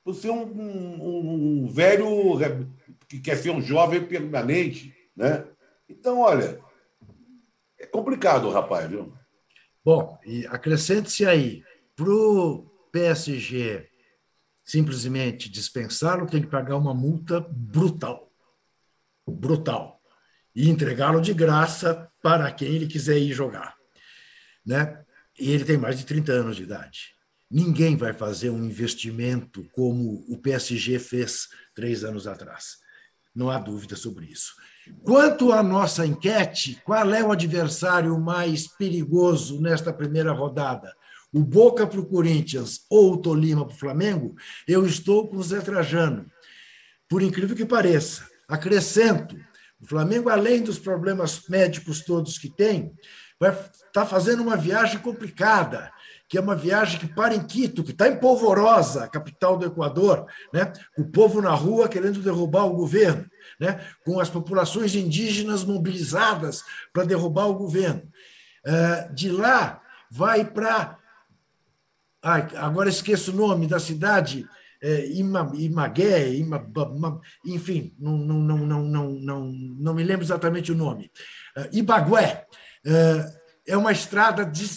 por 0.04 0.14
ser 0.14 0.30
um, 0.30 0.44
um, 0.44 1.64
um 1.64 1.66
velho 1.66 2.68
que 3.08 3.18
quer 3.18 3.36
ser 3.36 3.50
um 3.50 3.60
jovem 3.60 4.06
permanente. 4.06 4.94
Né? 5.16 5.44
Então, 5.88 6.20
olha, 6.20 6.60
é 7.80 7.84
complicado, 7.84 8.48
rapaz, 8.48 8.88
viu? 8.88 9.12
Bom, 9.84 10.16
e 10.24 10.46
acrescente-se 10.46 11.26
aí, 11.26 11.64
para 11.96 12.08
o 12.08 12.71
PSG 12.92 13.88
simplesmente 14.62 15.50
dispensá-lo, 15.50 16.26
tem 16.26 16.40
que 16.40 16.48
pagar 16.48 16.76
uma 16.76 16.94
multa 16.94 17.40
brutal. 17.40 18.30
Brutal 19.26 20.02
e 20.54 20.68
entregá-lo 20.68 21.20
de 21.20 21.32
graça 21.32 22.10
para 22.22 22.50
quem 22.52 22.68
ele 22.68 22.86
quiser 22.86 23.18
ir 23.18 23.32
jogar. 23.32 23.74
Né? 24.64 25.02
E 25.38 25.50
ele 25.50 25.64
tem 25.64 25.76
mais 25.76 25.98
de 25.98 26.06
30 26.06 26.32
anos 26.32 26.56
de 26.56 26.62
idade. 26.62 27.14
Ninguém 27.50 27.96
vai 27.96 28.12
fazer 28.12 28.50
um 28.50 28.64
investimento 28.64 29.66
como 29.72 30.24
o 30.28 30.38
PSG 30.38 30.98
fez 30.98 31.48
três 31.74 32.04
anos 32.04 32.26
atrás. 32.26 32.78
Não 33.34 33.50
há 33.50 33.58
dúvida 33.58 33.96
sobre 33.96 34.26
isso. 34.26 34.54
Quanto 35.04 35.52
à 35.52 35.62
nossa 35.62 36.04
enquete, 36.04 36.80
qual 36.84 37.12
é 37.14 37.22
o 37.22 37.32
adversário 37.32 38.18
mais 38.18 38.66
perigoso 38.66 39.60
nesta 39.60 39.92
primeira 39.92 40.32
rodada? 40.32 40.94
O 41.32 41.40
Boca 41.40 41.86
para 41.86 42.00
o 42.00 42.06
Corinthians 42.06 42.84
ou 42.90 43.14
o 43.14 43.16
Tolima 43.16 43.64
para 43.64 43.74
o 43.74 43.78
Flamengo? 43.78 44.34
Eu 44.66 44.84
estou 44.84 45.28
com 45.28 45.36
o 45.36 45.42
Zé 45.42 45.60
Trajano. 45.60 46.26
Por 47.08 47.22
incrível 47.22 47.56
que 47.56 47.64
pareça, 47.64 48.26
acrescento: 48.48 49.36
o 49.80 49.86
Flamengo, 49.86 50.28
além 50.28 50.62
dos 50.62 50.78
problemas 50.78 51.48
médicos 51.48 52.02
todos 52.02 52.38
que 52.38 52.50
tem, 52.54 52.92
vai 53.40 53.50
estar 53.50 53.70
tá 53.92 54.06
fazendo 54.06 54.42
uma 54.42 54.56
viagem 54.56 54.98
complicada 54.98 55.90
que 56.32 56.38
é 56.38 56.40
uma 56.40 56.56
viagem 56.56 56.98
que 56.98 57.06
para 57.06 57.34
em 57.34 57.46
Quito, 57.46 57.84
que 57.84 57.90
está 57.90 58.08
em 58.08 58.16
Polvorosa, 58.16 59.06
capital 59.06 59.54
do 59.54 59.66
Equador, 59.66 60.24
né? 60.50 60.72
o 60.96 61.04
povo 61.04 61.42
na 61.42 61.50
rua 61.50 61.90
querendo 61.90 62.22
derrubar 62.22 62.64
o 62.64 62.72
governo, 62.72 63.26
né? 63.60 63.84
com 64.02 64.18
as 64.18 64.30
populações 64.30 64.94
indígenas 64.94 65.62
mobilizadas 65.62 66.64
para 66.90 67.04
derrubar 67.04 67.48
o 67.48 67.54
governo. 67.54 68.10
É, 68.64 69.10
de 69.12 69.30
lá, 69.30 69.82
vai 70.10 70.42
para. 70.42 70.96
Agora 72.22 72.88
esqueço 72.88 73.32
o 73.32 73.34
nome 73.34 73.66
da 73.66 73.80
cidade, 73.80 74.46
é, 74.80 75.06
Imagué, 75.08 76.28
Ima, 76.34 76.64
enfim, 77.44 77.94
não, 77.98 78.16
não, 78.16 78.38
não, 78.40 78.58
não, 78.58 78.82
não, 78.82 79.10
não, 79.10 79.52
não 79.78 79.94
me 79.94 80.02
lembro 80.02 80.24
exatamente 80.24 80.72
o 80.72 80.76
nome. 80.76 81.10
É, 81.56 81.68
Ibagué. 81.72 82.46
É 83.64 83.76
uma 83.76 83.92
estrada 83.92 84.44
de 84.44 84.68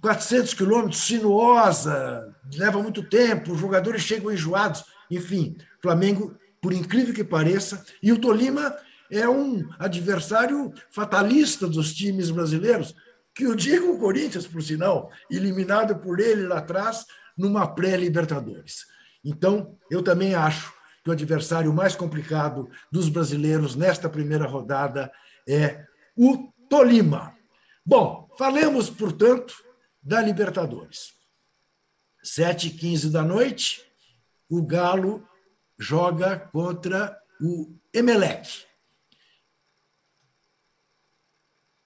400 0.00 0.54
quilômetros, 0.54 1.02
sinuosa, 1.02 2.34
leva 2.54 2.82
muito 2.82 3.08
tempo, 3.08 3.52
os 3.52 3.60
jogadores 3.60 4.02
chegam 4.02 4.32
enjoados. 4.32 4.84
Enfim, 5.08 5.56
Flamengo, 5.80 6.36
por 6.60 6.72
incrível 6.72 7.14
que 7.14 7.22
pareça, 7.22 7.84
e 8.02 8.12
o 8.12 8.18
Tolima 8.18 8.74
é 9.10 9.28
um 9.28 9.68
adversário 9.78 10.72
fatalista 10.90 11.68
dos 11.68 11.94
times 11.94 12.30
brasileiros, 12.30 12.94
que 13.34 13.46
o 13.46 13.56
digo 13.56 13.92
o 13.92 13.98
Corinthians, 13.98 14.46
por 14.46 14.62
sinal, 14.62 15.10
eliminado 15.30 15.96
por 15.96 16.20
ele 16.20 16.46
lá 16.46 16.58
atrás, 16.58 17.06
numa 17.36 17.66
pré-Libertadores. 17.66 18.84
Então, 19.24 19.78
eu 19.90 20.02
também 20.02 20.34
acho 20.34 20.72
que 21.02 21.10
o 21.10 21.12
adversário 21.12 21.72
mais 21.72 21.96
complicado 21.96 22.68
dos 22.90 23.08
brasileiros 23.08 23.74
nesta 23.74 24.08
primeira 24.08 24.46
rodada 24.46 25.10
é 25.48 25.84
o 26.16 26.52
Tolima. 26.68 27.36
Bom, 27.84 28.28
falemos, 28.38 28.88
portanto, 28.88 29.54
da 30.02 30.20
Libertadores. 30.20 31.12
7h15 32.24 33.10
da 33.10 33.22
noite, 33.22 33.84
o 34.48 34.64
Galo 34.64 35.26
joga 35.78 36.38
contra 36.38 37.18
o 37.40 37.76
Emelec. 37.92 38.64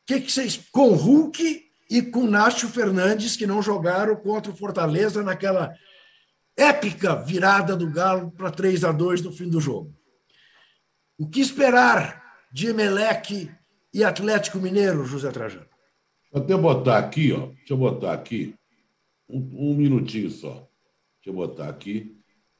Que 0.06 0.20
que 0.20 0.30
vocês, 0.30 0.56
com 0.70 0.94
Hulk 0.94 1.64
e 1.90 2.02
com 2.02 2.26
Nácio 2.26 2.68
Fernandes, 2.68 3.36
que 3.36 3.46
não 3.46 3.60
jogaram 3.60 4.14
contra 4.16 4.52
o 4.52 4.56
Fortaleza 4.56 5.22
naquela 5.22 5.74
épica 6.56 7.14
virada 7.16 7.76
do 7.76 7.90
Galo 7.90 8.30
para 8.30 8.50
3 8.50 8.84
a 8.84 8.92
2 8.92 9.22
no 9.22 9.32
fim 9.32 9.48
do 9.48 9.60
jogo. 9.60 9.94
O 11.18 11.28
que 11.28 11.40
esperar 11.40 12.22
de 12.52 12.68
Emelec 12.68 13.50
e 13.92 14.04
Atlético 14.04 14.58
Mineiro, 14.58 15.04
José 15.04 15.30
Trajano? 15.30 15.66
Até 16.32 16.56
botar 16.56 16.98
aqui, 16.98 17.32
ó. 17.32 17.46
Deixa 17.46 17.72
eu 17.72 17.76
botar 17.76 18.12
aqui. 18.12 18.54
Um, 19.28 19.70
um 19.70 19.74
minutinho 19.74 20.30
só. 20.30 20.68
Deixa 21.16 21.28
eu 21.28 21.32
botar 21.32 21.68
aqui. 21.68 22.16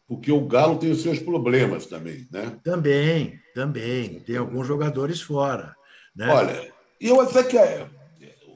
Porque 0.09 0.31
o 0.31 0.47
Galo 0.47 0.79
tem 0.79 0.91
os 0.91 1.03
seus 1.03 1.19
problemas 1.19 1.87
também, 1.87 2.27
né? 2.31 2.59
Também, 2.63 3.39
também. 3.55 4.21
Tem 4.21 4.37
alguns 4.37 4.67
jogadores 4.67 5.21
fora. 5.21 5.75
Né? 6.15 6.29
Olha, 6.29 6.73
eu 7.01 7.21
até 7.21 7.43
que. 7.43 7.59
É, 7.59 7.89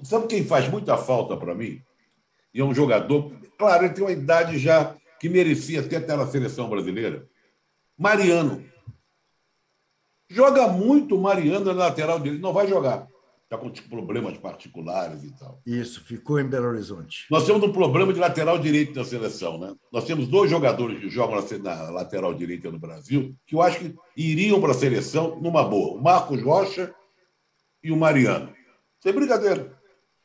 sabe 0.02 0.26
quem 0.26 0.44
faz 0.44 0.68
muita 0.68 0.96
falta 0.96 1.36
para 1.36 1.54
mim? 1.54 1.82
E 2.52 2.60
é 2.60 2.64
um 2.64 2.74
jogador. 2.74 3.32
Claro, 3.58 3.84
ele 3.84 3.94
tem 3.94 4.04
uma 4.04 4.12
idade 4.12 4.58
já 4.58 4.96
que 5.18 5.28
merecia 5.28 5.80
até 5.80 5.98
estar 5.98 6.16
na 6.16 6.26
seleção 6.26 6.68
brasileira. 6.68 7.28
Mariano. 7.96 8.64
Joga 10.28 10.68
muito 10.68 11.18
Mariano 11.18 11.64
na 11.66 11.72
lateral 11.72 12.18
dele. 12.20 12.38
Não 12.38 12.52
vai 12.52 12.66
jogar 12.66 13.08
está 13.50 13.58
com 13.58 13.68
problemas 13.88 14.38
particulares 14.38 15.24
e 15.24 15.32
tal. 15.32 15.60
Isso, 15.66 16.04
ficou 16.04 16.38
em 16.38 16.46
Belo 16.46 16.68
Horizonte. 16.68 17.26
Nós 17.28 17.44
temos 17.44 17.60
um 17.64 17.72
problema 17.72 18.12
de 18.12 18.20
lateral 18.20 18.56
direito 18.56 18.96
na 18.96 19.04
seleção, 19.04 19.58
né? 19.58 19.74
Nós 19.92 20.04
temos 20.04 20.28
dois 20.28 20.48
jogadores 20.48 21.00
que 21.00 21.10
jogam 21.10 21.44
na 21.60 21.90
lateral 21.90 22.32
direita 22.32 22.70
no 22.70 22.78
Brasil 22.78 23.34
que 23.44 23.56
eu 23.56 23.60
acho 23.60 23.80
que 23.80 23.94
iriam 24.16 24.60
para 24.60 24.70
a 24.70 24.74
seleção 24.74 25.40
numa 25.40 25.64
boa. 25.64 25.98
O 25.98 26.00
Marcos 26.00 26.40
Rocha 26.40 26.94
e 27.82 27.90
o 27.90 27.96
Mariano. 27.96 28.52
Sem 29.00 29.12
brincadeira. 29.12 29.78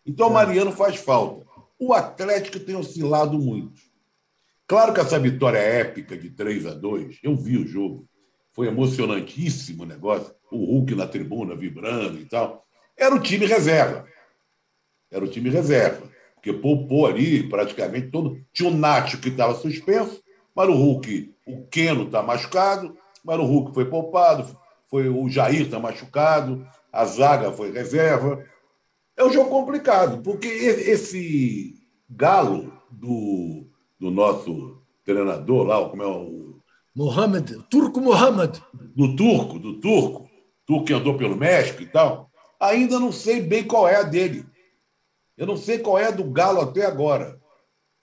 Então, 0.05 0.27
o 0.27 0.31
é. 0.31 0.33
Mariano 0.33 0.71
faz 0.71 0.95
falta. 0.97 1.45
O 1.79 1.93
Atlético 1.93 2.59
tem 2.59 2.75
oscilado 2.75 3.37
muito. 3.37 3.81
Claro 4.67 4.93
que 4.93 4.99
essa 4.99 5.19
vitória 5.19 5.59
épica 5.59 6.17
de 6.17 6.29
3 6.29 6.65
a 6.65 6.73
2 6.73 7.19
eu 7.23 7.35
vi 7.35 7.57
o 7.57 7.67
jogo. 7.67 8.07
Foi 8.53 8.67
emocionantíssimo 8.67 9.83
o 9.83 9.85
negócio. 9.85 10.33
O 10.51 10.57
Hulk 10.65 10.95
na 10.95 11.07
tribuna 11.07 11.55
vibrando 11.55 12.19
e 12.19 12.25
tal 12.25 12.65
era 12.97 13.13
o 13.13 13.19
time 13.19 13.45
reserva. 13.45 14.05
Era 15.11 15.23
o 15.23 15.27
time 15.27 15.49
reserva. 15.49 16.09
Porque 16.35 16.53
poupou 16.53 17.05
ali 17.05 17.47
praticamente 17.49 18.07
todo. 18.07 18.39
Tinha 18.53 18.69
o 18.69 18.75
Nacho 18.75 19.19
que 19.19 19.29
estava 19.29 19.55
suspenso, 19.55 20.23
mas 20.55 20.69
o 20.69 20.73
Hulk, 20.73 21.33
o 21.45 21.65
Keno 21.67 22.03
está 22.03 22.21
machucado, 22.21 22.97
mas 23.23 23.39
o 23.39 23.43
Hulk 23.43 23.73
foi 23.73 23.85
poupado, 23.85 24.57
foi 24.87 25.09
o 25.09 25.27
Jair 25.27 25.63
está 25.63 25.79
machucado, 25.79 26.65
a 27.01 27.05
zaga 27.05 27.51
foi 27.51 27.71
reserva. 27.71 28.43
É 29.17 29.23
um 29.23 29.31
jogo 29.31 29.49
complicado, 29.49 30.21
porque 30.21 30.47
esse 30.47 31.75
galo 32.09 32.73
do, 32.91 33.67
do 33.99 34.11
nosso 34.11 34.81
treinador 35.03 35.65
lá, 35.65 35.89
como 35.89 36.03
é 36.03 36.07
o. 36.07 36.59
Mohamed, 36.95 37.63
Turco 37.69 37.99
Mohamed. 38.01 38.61
Do 38.73 39.15
turco, 39.15 39.59
do 39.59 39.79
turco. 39.79 40.29
Turco 40.65 40.85
que 40.85 40.93
andou 40.93 41.17
pelo 41.17 41.35
México 41.35 41.81
e 41.81 41.85
tal 41.85 42.31
ainda 42.59 42.99
não 42.99 43.11
sei 43.11 43.41
bem 43.41 43.63
qual 43.63 43.87
é 43.87 43.95
a 43.95 44.03
dele. 44.03 44.45
Eu 45.37 45.45
não 45.45 45.57
sei 45.57 45.79
qual 45.79 45.99
é 45.99 46.05
a 46.05 46.11
do 46.11 46.23
Galo 46.23 46.61
até 46.61 46.85
agora. 46.85 47.39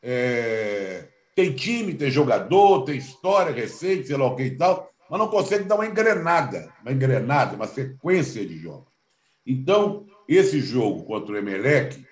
É... 0.03 1.09
Tem 1.35 1.53
time, 1.55 1.95
tem 1.95 2.11
jogador, 2.11 2.85
tem 2.85 2.97
história 2.97 3.53
recente, 3.53 4.07
sei 4.07 4.17
lá 4.17 4.27
o 4.27 4.37
que 4.37 4.43
e 4.43 4.57
tal, 4.57 4.92
mas 5.13 5.21
não 5.21 5.29
consegue 5.29 5.65
dar 5.65 5.75
uma 5.75 5.87
engrenada, 5.87 6.73
uma 6.81 6.91
engrenada, 6.91 7.55
uma 7.55 7.67
sequência 7.67 8.47
de 8.47 8.57
jogos. 8.57 8.91
Então, 9.45 10.07
esse 10.27 10.59
jogo 10.59 11.05
contra 11.05 11.35
o 11.35 11.37
Emelec, 11.37 12.03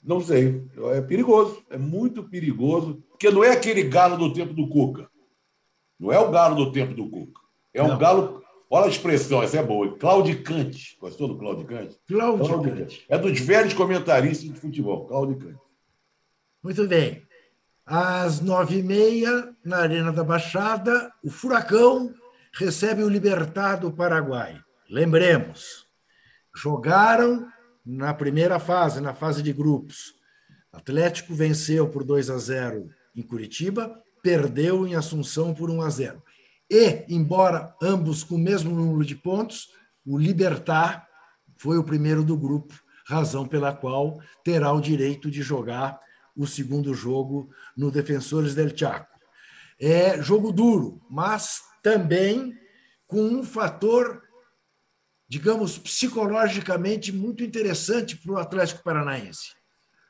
não 0.00 0.20
sei, 0.20 0.64
é 0.94 1.00
perigoso, 1.00 1.64
é 1.68 1.76
muito 1.76 2.22
perigoso, 2.22 3.02
porque 3.10 3.28
não 3.28 3.42
é 3.42 3.50
aquele 3.50 3.82
galo 3.82 4.16
do 4.16 4.32
tempo 4.32 4.54
do 4.54 4.68
Cuca. 4.68 5.10
Não 5.98 6.12
é 6.12 6.18
o 6.20 6.30
galo 6.30 6.54
do 6.54 6.70
tempo 6.70 6.94
do 6.94 7.10
Cuca. 7.10 7.40
É 7.74 7.82
um 7.82 7.88
não. 7.88 7.98
galo 7.98 8.40
Olha 8.70 8.86
a 8.86 8.88
expressão, 8.88 9.42
essa 9.42 9.58
é 9.58 9.62
boa. 9.62 9.98
Claudicante. 9.98 10.96
Gostou 11.00 11.26
do 11.26 11.36
Claudicante? 11.36 11.98
Claudicante. 12.06 13.04
É 13.08 13.18
dos 13.18 13.40
velhos 13.40 13.74
comentaristas 13.74 14.48
de 14.48 14.58
futebol. 14.58 15.06
Claudicante. 15.06 15.58
Muito 16.62 16.86
bem. 16.86 17.26
Às 17.84 18.40
nove 18.40 18.78
e 18.78 18.82
meia, 18.82 19.54
na 19.64 19.78
Arena 19.78 20.12
da 20.12 20.22
Baixada, 20.22 21.12
o 21.22 21.30
Furacão 21.30 22.14
recebe 22.52 23.02
o 23.02 23.08
Libertar 23.08 23.76
do 23.76 23.90
Paraguai. 23.90 24.60
Lembremos, 24.88 25.86
jogaram 26.54 27.48
na 27.84 28.14
primeira 28.14 28.60
fase, 28.60 29.00
na 29.00 29.14
fase 29.14 29.42
de 29.42 29.52
grupos. 29.52 30.14
Atlético 30.72 31.34
venceu 31.34 31.88
por 31.88 32.04
2 32.04 32.30
a 32.30 32.38
0 32.38 32.88
em 33.16 33.22
Curitiba, 33.22 34.00
perdeu 34.22 34.86
em 34.86 34.94
Assunção 34.94 35.52
por 35.52 35.68
1 35.68 35.82
a 35.82 35.90
0. 35.90 36.22
E, 36.70 37.04
embora 37.08 37.74
ambos 37.82 38.22
com 38.22 38.36
o 38.36 38.38
mesmo 38.38 38.74
número 38.74 39.04
de 39.04 39.16
pontos, 39.16 39.70
o 40.06 40.16
Libertar 40.16 41.06
foi 41.58 41.78
o 41.78 41.84
primeiro 41.84 42.22
do 42.22 42.36
grupo, 42.36 42.74
razão 43.04 43.44
pela 43.44 43.74
qual 43.74 44.20
terá 44.44 44.72
o 44.72 44.80
direito 44.80 45.28
de 45.28 45.42
jogar 45.42 46.00
o 46.36 46.46
segundo 46.46 46.94
jogo 46.94 47.50
no 47.76 47.90
Defensores 47.90 48.54
del 48.54 48.76
Chaco. 48.76 49.18
É 49.78 50.20
jogo 50.22 50.52
duro, 50.52 51.00
mas 51.10 51.60
também 51.82 52.56
com 53.06 53.22
um 53.22 53.44
fator, 53.44 54.22
digamos, 55.28 55.78
psicologicamente 55.78 57.12
muito 57.12 57.42
interessante 57.42 58.16
para 58.16 58.32
o 58.32 58.38
Atlético 58.38 58.82
Paranaense. 58.82 59.54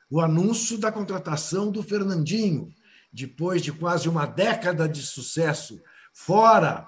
O 0.09 0.21
anúncio 0.21 0.77
da 0.77 0.91
contratação 0.91 1.71
do 1.71 1.81
Fernandinho, 1.81 2.73
depois 3.11 3.61
de 3.61 3.71
quase 3.71 4.07
uma 4.07 4.25
década 4.25 4.87
de 4.87 5.01
sucesso 5.01 5.81
fora 6.13 6.87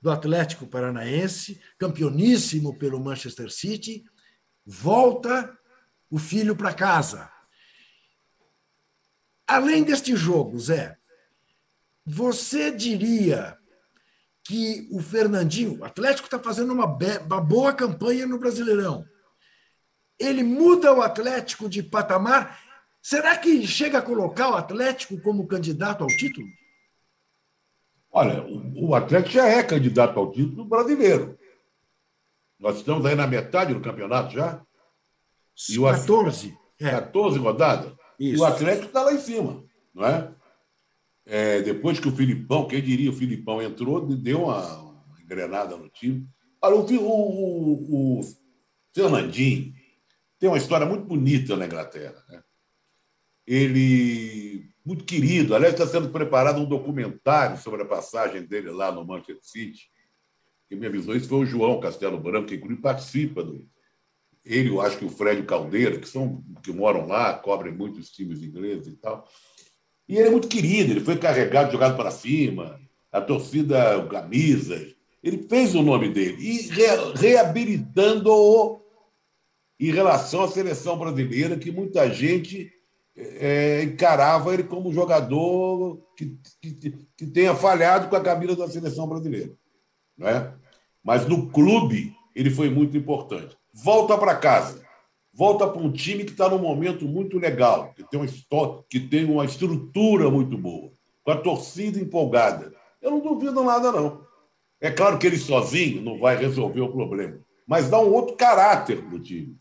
do 0.00 0.10
Atlético 0.10 0.66
Paranaense, 0.66 1.60
campeoníssimo 1.78 2.78
pelo 2.78 3.00
Manchester 3.00 3.50
City, 3.50 4.04
volta 4.64 5.56
o 6.10 6.18
filho 6.18 6.54
para 6.54 6.72
casa. 6.72 7.30
Além 9.48 9.82
deste 9.82 10.14
jogo, 10.14 10.58
Zé, 10.60 10.98
você 12.04 12.70
diria 12.70 13.56
que 14.44 14.86
o 14.90 15.00
Fernandinho, 15.00 15.78
o 15.78 15.84
Atlético 15.84 16.26
está 16.26 16.38
fazendo 16.38 16.72
uma, 16.72 16.84
uma 16.84 17.40
boa 17.40 17.72
campanha 17.72 18.26
no 18.26 18.38
Brasileirão. 18.38 19.04
Ele 20.18 20.42
muda 20.42 20.92
o 20.92 21.00
Atlético 21.00 21.68
de 21.68 21.82
patamar. 21.82 22.60
Será 23.00 23.36
que 23.38 23.66
chega 23.66 23.98
a 23.98 24.02
colocar 24.02 24.50
o 24.50 24.54
Atlético 24.54 25.20
como 25.20 25.46
candidato 25.46 26.02
ao 26.02 26.08
título? 26.08 26.46
Olha, 28.10 28.44
o 28.76 28.94
Atlético 28.94 29.34
já 29.34 29.46
é 29.46 29.62
candidato 29.62 30.18
ao 30.18 30.30
título 30.30 30.64
brasileiro. 30.64 31.38
Nós 32.58 32.78
estamos 32.78 33.06
aí 33.06 33.14
na 33.14 33.26
metade 33.26 33.72
do 33.72 33.80
campeonato 33.80 34.34
já. 34.34 34.60
E 35.70 35.78
o 35.78 35.84
14. 35.84 36.56
É. 36.80 36.90
14 36.90 37.38
rodadas. 37.38 37.97
Isso. 38.18 38.36
E 38.36 38.38
o 38.38 38.44
Atlético 38.44 38.86
está 38.86 39.02
lá 39.02 39.12
em 39.12 39.18
cima, 39.18 39.64
não 39.94 40.04
é? 40.04 40.34
é? 41.24 41.62
Depois 41.62 42.00
que 42.00 42.08
o 42.08 42.14
Filipão, 42.14 42.66
quem 42.66 42.82
diria, 42.82 43.10
o 43.10 43.14
Filipão 43.14 43.62
entrou, 43.62 44.04
deu 44.04 44.44
uma, 44.44 44.78
uma 44.78 45.22
engrenada 45.22 45.76
no 45.76 45.88
time. 45.88 46.28
Olha, 46.60 46.74
o, 46.74 46.80
o, 46.80 48.18
o, 48.18 48.20
Fernandinho 48.92 49.72
tem 50.38 50.48
uma 50.48 50.58
história 50.58 50.86
muito 50.86 51.04
bonita 51.04 51.56
na 51.56 51.66
Inglaterra. 51.66 52.24
Né? 52.28 52.42
Ele, 53.46 54.68
muito 54.84 55.04
querido, 55.04 55.54
aliás, 55.54 55.74
está 55.74 55.86
sendo 55.86 56.10
preparado 56.10 56.60
um 56.60 56.68
documentário 56.68 57.56
sobre 57.58 57.82
a 57.82 57.86
passagem 57.86 58.42
dele 58.42 58.70
lá 58.70 58.90
no 58.90 59.06
Manchester 59.06 59.38
City. 59.42 59.90
Quem 60.68 60.78
me 60.78 60.86
avisou 60.86 61.14
isso 61.14 61.28
foi 61.28 61.38
o 61.38 61.46
João 61.46 61.80
Castelo 61.80 62.18
Branco, 62.18 62.48
que 62.48 62.56
inclusive 62.56 62.82
participa 62.82 63.44
do, 63.44 63.64
ele, 64.44 64.70
eu 64.70 64.80
acho 64.80 64.98
que 64.98 65.04
o 65.04 65.10
Fred 65.10 65.42
Caldeira, 65.42 65.98
que 65.98 66.08
são 66.08 66.42
que 66.62 66.72
moram 66.72 67.06
lá, 67.06 67.34
cobrem 67.34 67.72
muitos 67.72 68.10
times 68.10 68.42
ingleses 68.42 68.88
e 68.88 68.96
tal. 68.96 69.26
E 70.08 70.16
ele 70.16 70.28
é 70.28 70.30
muito 70.30 70.48
querido, 70.48 70.92
ele 70.92 71.00
foi 71.00 71.18
carregado, 71.18 71.72
jogado 71.72 71.96
para 71.96 72.10
cima, 72.10 72.80
a 73.12 73.20
torcida 73.20 74.06
camisas. 74.08 74.94
Ele 75.22 75.46
fez 75.48 75.74
o 75.74 75.82
nome 75.82 76.08
dele 76.08 76.36
e 76.40 76.68
re, 76.68 76.86
reabilitando-o 77.14 78.80
em 79.78 79.90
relação 79.92 80.42
à 80.42 80.48
seleção 80.48 80.98
brasileira, 80.98 81.58
que 81.58 81.70
muita 81.70 82.10
gente 82.12 82.72
é, 83.16 83.82
encarava 83.82 84.54
ele 84.54 84.64
como 84.64 84.92
jogador 84.92 86.00
que, 86.16 86.38
que, 86.60 86.92
que, 87.16 87.26
tenha 87.26 87.54
falhado 87.54 88.08
com 88.08 88.16
a 88.16 88.22
camisa 88.22 88.56
da 88.56 88.68
seleção 88.68 89.08
brasileira. 89.08 89.52
Não 90.16 90.28
é? 90.28 90.54
Mas 91.02 91.26
no 91.26 91.50
clube 91.50 92.14
ele 92.34 92.50
foi 92.50 92.70
muito 92.70 92.96
importante 92.96 93.56
volta 93.82 94.16
para 94.18 94.36
casa. 94.36 94.82
Volta 95.32 95.68
para 95.68 95.80
um 95.80 95.92
time 95.92 96.24
que 96.24 96.32
está 96.32 96.48
num 96.48 96.58
momento 96.58 97.04
muito 97.04 97.38
legal, 97.38 97.92
que 97.94 98.02
tem, 98.08 98.18
uma 98.18 98.26
história, 98.26 98.82
que 98.90 98.98
tem 98.98 99.24
uma 99.24 99.44
estrutura 99.44 100.28
muito 100.28 100.58
boa, 100.58 100.90
com 101.22 101.30
a 101.30 101.36
torcida 101.36 102.00
empolgada. 102.00 102.74
Eu 103.00 103.12
não 103.12 103.20
duvido 103.20 103.62
nada, 103.62 103.92
não. 103.92 104.26
É 104.80 104.90
claro 104.90 105.18
que 105.18 105.26
ele 105.26 105.38
sozinho 105.38 106.02
não 106.02 106.18
vai 106.18 106.36
resolver 106.36 106.80
o 106.80 106.92
problema, 106.92 107.38
mas 107.66 107.88
dá 107.88 108.00
um 108.00 108.12
outro 108.12 108.36
caráter 108.36 109.02
para 109.04 109.14
o 109.14 109.20
time. 109.20 109.56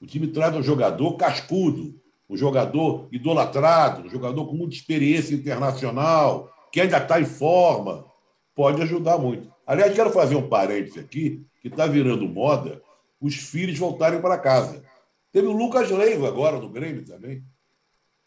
O 0.00 0.06
time 0.06 0.28
traz 0.28 0.54
um 0.54 0.62
jogador 0.62 1.16
cascudo, 1.16 1.98
um 2.28 2.36
jogador 2.36 3.08
idolatrado, 3.10 4.06
um 4.06 4.08
jogador 4.08 4.46
com 4.46 4.54
muita 4.54 4.76
experiência 4.76 5.34
internacional, 5.34 6.50
que 6.72 6.80
ainda 6.80 6.98
está 6.98 7.20
em 7.20 7.24
forma, 7.24 8.04
pode 8.54 8.82
ajudar 8.82 9.18
muito. 9.18 9.50
Aliás, 9.66 9.92
quero 9.94 10.10
fazer 10.10 10.36
um 10.36 10.48
parêntese 10.48 11.00
aqui, 11.00 11.44
que 11.60 11.68
está 11.68 11.86
virando 11.86 12.28
moda, 12.28 12.80
os 13.20 13.34
filhos 13.34 13.78
voltarem 13.78 14.20
para 14.20 14.38
casa. 14.38 14.82
Teve 15.32 15.48
o 15.48 15.52
Lucas 15.52 15.90
Leiva 15.90 16.28
agora 16.28 16.58
no 16.58 16.68
Grêmio 16.68 17.04
também, 17.04 17.44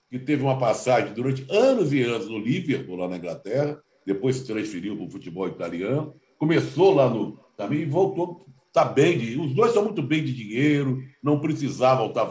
que 0.10 0.20
teve 0.20 0.44
uma 0.44 0.58
passagem 0.58 1.14
durante 1.14 1.46
anos 1.50 1.94
e 1.94 2.02
anos 2.02 2.28
no 2.28 2.40
Liverpool, 2.40 2.96
lá 2.96 3.08
na 3.08 3.18
Inglaterra, 3.18 3.82
depois 4.06 4.38
se 4.38 4.48
transferiu 4.48 4.96
para 4.96 5.06
o 5.06 5.10
futebol 5.10 5.48
italiano, 5.48 6.16
começou 6.38 6.94
lá 6.94 7.10
no 7.10 7.40
também 7.56 7.82
e 7.82 7.86
voltou, 7.86 8.46
está 8.68 8.86
bem, 8.86 9.18
de, 9.18 9.40
os 9.40 9.54
dois 9.54 9.74
são 9.74 9.84
muito 9.84 10.02
bem 10.02 10.24
de 10.24 10.34
dinheiro, 10.34 11.04
não 11.22 11.40
precisavam 11.40 12.12
tá, 12.14 12.28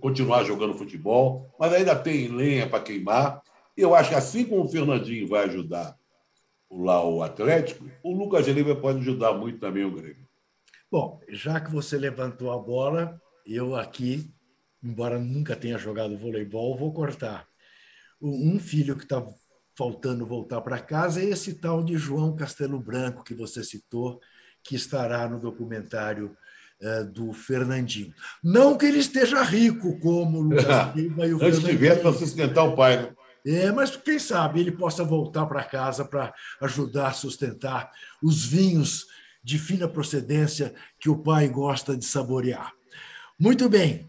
continuar 0.00 0.44
jogando 0.44 0.74
futebol, 0.74 1.46
mas 1.58 1.72
ainda 1.72 1.94
tem 1.94 2.28
lenha 2.28 2.68
para 2.68 2.82
queimar. 2.82 3.40
Eu 3.76 3.94
acho 3.94 4.10
que 4.10 4.16
assim 4.16 4.44
como 4.44 4.64
o 4.64 4.68
Fernandinho 4.68 5.28
vai 5.28 5.44
ajudar 5.44 5.96
lá 6.70 7.04
o 7.04 7.22
Atlético, 7.22 7.88
o 8.02 8.12
Lucas 8.12 8.46
Leiva 8.46 8.74
pode 8.74 8.98
ajudar 8.98 9.34
muito 9.34 9.60
também 9.60 9.84
o 9.84 9.92
Grêmio. 9.92 10.25
Bom, 10.98 11.20
já 11.28 11.60
que 11.60 11.70
você 11.70 11.98
levantou 11.98 12.50
a 12.50 12.58
bola, 12.58 13.20
eu 13.44 13.76
aqui, 13.76 14.32
embora 14.82 15.18
nunca 15.18 15.54
tenha 15.54 15.76
jogado 15.76 16.16
voleibol, 16.16 16.74
vou 16.74 16.90
cortar. 16.90 17.46
Um 18.18 18.58
filho 18.58 18.96
que 18.96 19.02
está 19.02 19.22
faltando 19.76 20.24
voltar 20.24 20.62
para 20.62 20.78
casa 20.78 21.20
é 21.20 21.26
esse 21.26 21.60
tal 21.60 21.84
de 21.84 21.98
João 21.98 22.34
Castelo 22.34 22.80
Branco, 22.80 23.22
que 23.22 23.34
você 23.34 23.62
citou, 23.62 24.18
que 24.64 24.74
estará 24.74 25.28
no 25.28 25.38
documentário 25.38 26.34
uh, 26.80 27.04
do 27.12 27.30
Fernandinho. 27.34 28.14
Não 28.42 28.74
que 28.78 28.86
ele 28.86 29.00
esteja 29.00 29.42
rico, 29.42 30.00
como 30.00 30.38
o 30.38 30.42
Lucas 30.44 30.64
Lima 30.96 31.26
e 31.26 31.34
o 31.34 31.44
Antes 31.44 31.60
tivesse 31.60 32.00
para 32.00 32.14
sustentar 32.14 32.64
o 32.64 32.74
pai, 32.74 33.02
né? 33.02 33.14
É, 33.44 33.70
mas 33.70 33.94
quem 33.94 34.18
sabe 34.18 34.60
ele 34.60 34.72
possa 34.72 35.04
voltar 35.04 35.44
para 35.44 35.62
casa 35.62 36.06
para 36.06 36.32
ajudar 36.62 37.08
a 37.08 37.12
sustentar 37.12 37.90
os 38.22 38.46
vinhos 38.46 39.04
de 39.46 39.60
fina 39.60 39.86
procedência 39.86 40.74
que 40.98 41.08
o 41.08 41.16
pai 41.16 41.48
gosta 41.48 41.96
de 41.96 42.04
saborear. 42.04 42.72
Muito 43.38 43.68
bem. 43.68 44.08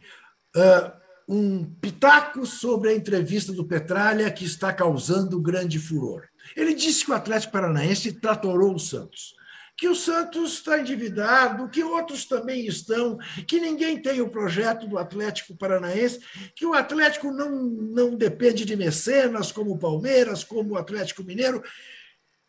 Uh, 0.56 0.98
um 1.30 1.64
pitaco 1.64 2.44
sobre 2.44 2.90
a 2.90 2.96
entrevista 2.96 3.54
do 3.54 3.64
Petralha 3.64 4.32
que 4.32 4.44
está 4.46 4.74
causando 4.74 5.40
grande 5.40 5.78
furor. 5.78 6.24
Ele 6.56 6.74
disse 6.74 7.06
que 7.06 7.12
o 7.12 7.14
Atlético 7.14 7.54
Paranaense 7.54 8.14
tratorou 8.14 8.74
o 8.74 8.80
Santos, 8.80 9.36
que 9.78 9.88
o 9.88 9.94
Santos 9.94 10.54
está 10.54 10.80
endividado, 10.80 11.70
que 11.70 11.84
outros 11.84 12.26
também 12.26 12.66
estão, 12.66 13.20
que 13.48 13.60
ninguém 13.60 14.02
tem 14.02 14.22
o 14.22 14.32
projeto 14.32 14.88
do 14.88 14.98
Atlético 14.98 15.56
Paranaense, 15.56 16.20
que 16.56 16.66
o 16.66 16.74
Atlético 16.74 17.32
não, 17.32 17.52
não 17.52 18.16
depende 18.16 18.66
de 18.66 18.76
mecenas 18.76 19.52
como 19.52 19.74
o 19.74 19.78
Palmeiras, 19.78 20.44
como 20.44 20.72
o 20.72 20.78
Atlético 20.78 21.24
Mineiro. 21.24 21.62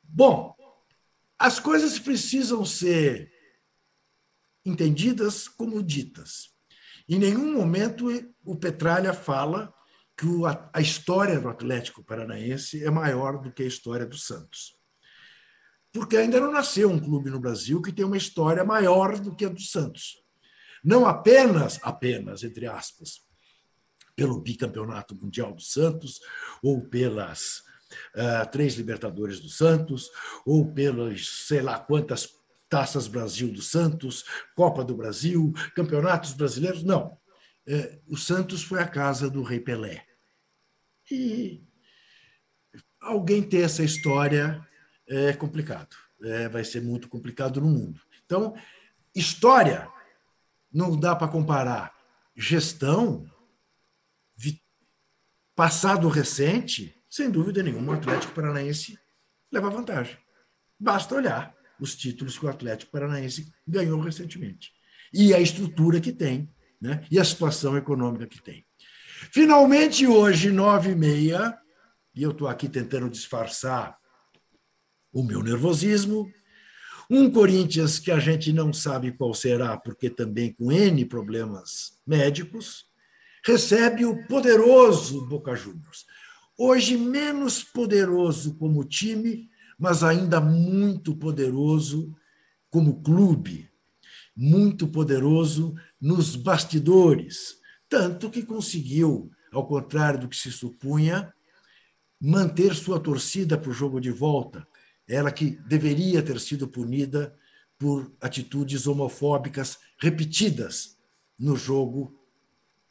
Bom, 0.03 0.57
as 1.38 1.61
coisas 1.61 1.98
precisam 1.98 2.64
ser 2.64 3.33
entendidas 4.64 5.48
como 5.48 5.83
ditas. 5.83 6.51
Em 7.09 7.18
nenhum 7.18 7.53
momento 7.53 8.07
o 8.44 8.57
Petralha 8.57 9.14
fala 9.14 9.72
que 10.16 10.27
a 10.72 10.81
história 10.81 11.40
do 11.40 11.48
Atlético 11.48 12.03
Paranaense 12.03 12.85
é 12.85 12.90
maior 12.90 13.40
do 13.40 13.53
que 13.53 13.62
a 13.62 13.66
história 13.66 14.05
do 14.05 14.16
Santos. 14.16 14.77
Porque 15.92 16.16
ainda 16.16 16.40
não 16.40 16.51
nasceu 16.51 16.90
um 16.90 16.98
clube 16.98 17.31
no 17.31 17.40
Brasil 17.40 17.81
que 17.81 17.92
tem 17.92 18.05
uma 18.05 18.16
história 18.16 18.64
maior 18.64 19.18
do 19.18 19.35
que 19.35 19.44
a 19.44 19.48
do 19.48 19.61
Santos. 19.61 20.16
Não 20.85 21.07
apenas, 21.07 21.79
apenas, 21.83 22.42
entre 22.42 22.66
aspas, 22.66 23.20
pelo 24.14 24.40
bicampeonato 24.40 25.14
mundial 25.14 25.55
do 25.55 25.62
Santos 25.62 26.18
ou 26.62 26.83
pelas 26.88 27.62
uh, 28.14 28.51
três 28.51 28.74
Libertadores 28.74 29.40
do 29.40 29.48
Santos, 29.48 30.11
ou 30.44 30.72
pelas 30.72 31.46
sei 31.46 31.62
lá 31.62 31.79
quantas 31.79 32.29
Taças 32.68 33.09
Brasil 33.09 33.51
do 33.51 33.62
Santos, 33.62 34.24
Copa 34.55 34.85
do 34.85 34.94
Brasil, 34.94 35.53
Campeonatos 35.74 36.33
Brasileiros. 36.33 36.83
Não. 36.83 37.18
Uh, 37.66 38.01
o 38.09 38.16
Santos 38.16 38.62
foi 38.62 38.81
a 38.81 38.88
casa 38.88 39.31
do 39.31 39.42
Rei 39.42 39.61
Pelé. 39.61 40.05
E 41.11 41.62
alguém 43.01 43.42
ter 43.42 43.62
essa 43.62 43.83
história 43.83 44.66
é 45.07 45.33
complicado. 45.33 45.96
É, 46.22 46.48
vai 46.48 46.64
ser 46.64 46.83
muito 46.83 47.09
complicado 47.09 47.61
no 47.61 47.68
mundo. 47.68 48.01
Então, 48.27 48.55
história 49.14 49.88
não 50.72 50.98
dá 50.98 51.14
para 51.14 51.29
comparar. 51.29 51.96
Gestão, 52.37 53.31
passado 55.55 56.09
recente, 56.09 56.94
sem 57.19 57.31
dúvida 57.33 57.65
nenhuma, 57.65 57.95
o 57.95 57.97
Atlético 57.97 58.33
Paranaense 58.33 58.97
leva 59.51 59.69
vantagem. 59.69 60.17
Basta 60.79 61.17
olhar 61.17 61.53
os 61.81 61.97
títulos 61.97 62.39
que 62.39 62.47
o 62.47 62.49
Atlético 62.49 62.93
Paranaense 62.93 63.53
ganhou 63.67 64.01
recentemente. 64.01 64.71
E 65.13 65.35
a 65.35 65.41
estrutura 65.41 66.01
que 66.01 66.13
tem, 66.13 66.49
né? 66.81 67.05
e 67.11 67.19
a 67.19 67.25
situação 67.25 67.77
econômica 67.77 68.25
que 68.25 68.41
tem. 68.41 68.65
Finalmente, 69.33 70.07
hoje, 70.07 70.53
nove 70.53 70.93
e 70.93 70.95
meia, 70.95 71.59
e 72.15 72.23
eu 72.23 72.31
estou 72.31 72.47
aqui 72.47 72.69
tentando 72.69 73.11
disfarçar 73.11 73.99
o 75.13 75.25
meu 75.25 75.43
nervosismo, 75.43 76.31
um 77.11 77.29
Corinthians 77.29 77.99
que 77.99 78.13
a 78.13 78.21
gente 78.21 78.53
não 78.53 78.73
sabe 78.73 79.11
qual 79.11 79.35
será, 79.35 79.77
porque 79.77 80.09
também 80.09 80.53
com 80.53 80.71
N 80.71 81.05
problemas 81.05 82.01
médicos, 82.07 82.85
recebe 83.45 84.05
o 84.05 84.25
poderoso 84.29 85.27
Boca 85.27 85.57
Juniors 85.57 86.07
hoje 86.59 86.97
menos 86.97 87.62
poderoso 87.62 88.57
como 88.57 88.85
time, 88.85 89.49
mas 89.79 90.03
ainda 90.03 90.40
muito 90.40 91.16
poderoso 91.16 92.14
como 92.68 93.01
clube. 93.03 93.68
muito 94.40 94.87
poderoso 94.87 95.75
nos 96.01 96.37
bastidores, 96.37 97.57
tanto 97.88 98.31
que 98.31 98.44
conseguiu, 98.44 99.33
ao 99.51 99.66
contrário 99.66 100.21
do 100.21 100.29
que 100.29 100.37
se 100.37 100.53
supunha, 100.53 101.35
manter 102.21 102.73
sua 102.75 103.01
torcida 103.01 103.59
para 103.59 103.71
o 103.71 103.75
jogo 103.75 104.01
de 104.01 104.12
volta, 104.12 104.64
ela 105.09 105.33
que 105.33 105.59
deveria 105.66 106.23
ter 106.23 106.38
sido 106.38 106.68
punida 106.68 107.35
por 107.77 108.12
atitudes 108.21 108.87
homofóbicas 108.87 109.79
repetidas 109.99 110.97
no 111.37 111.57
jogo 111.57 112.18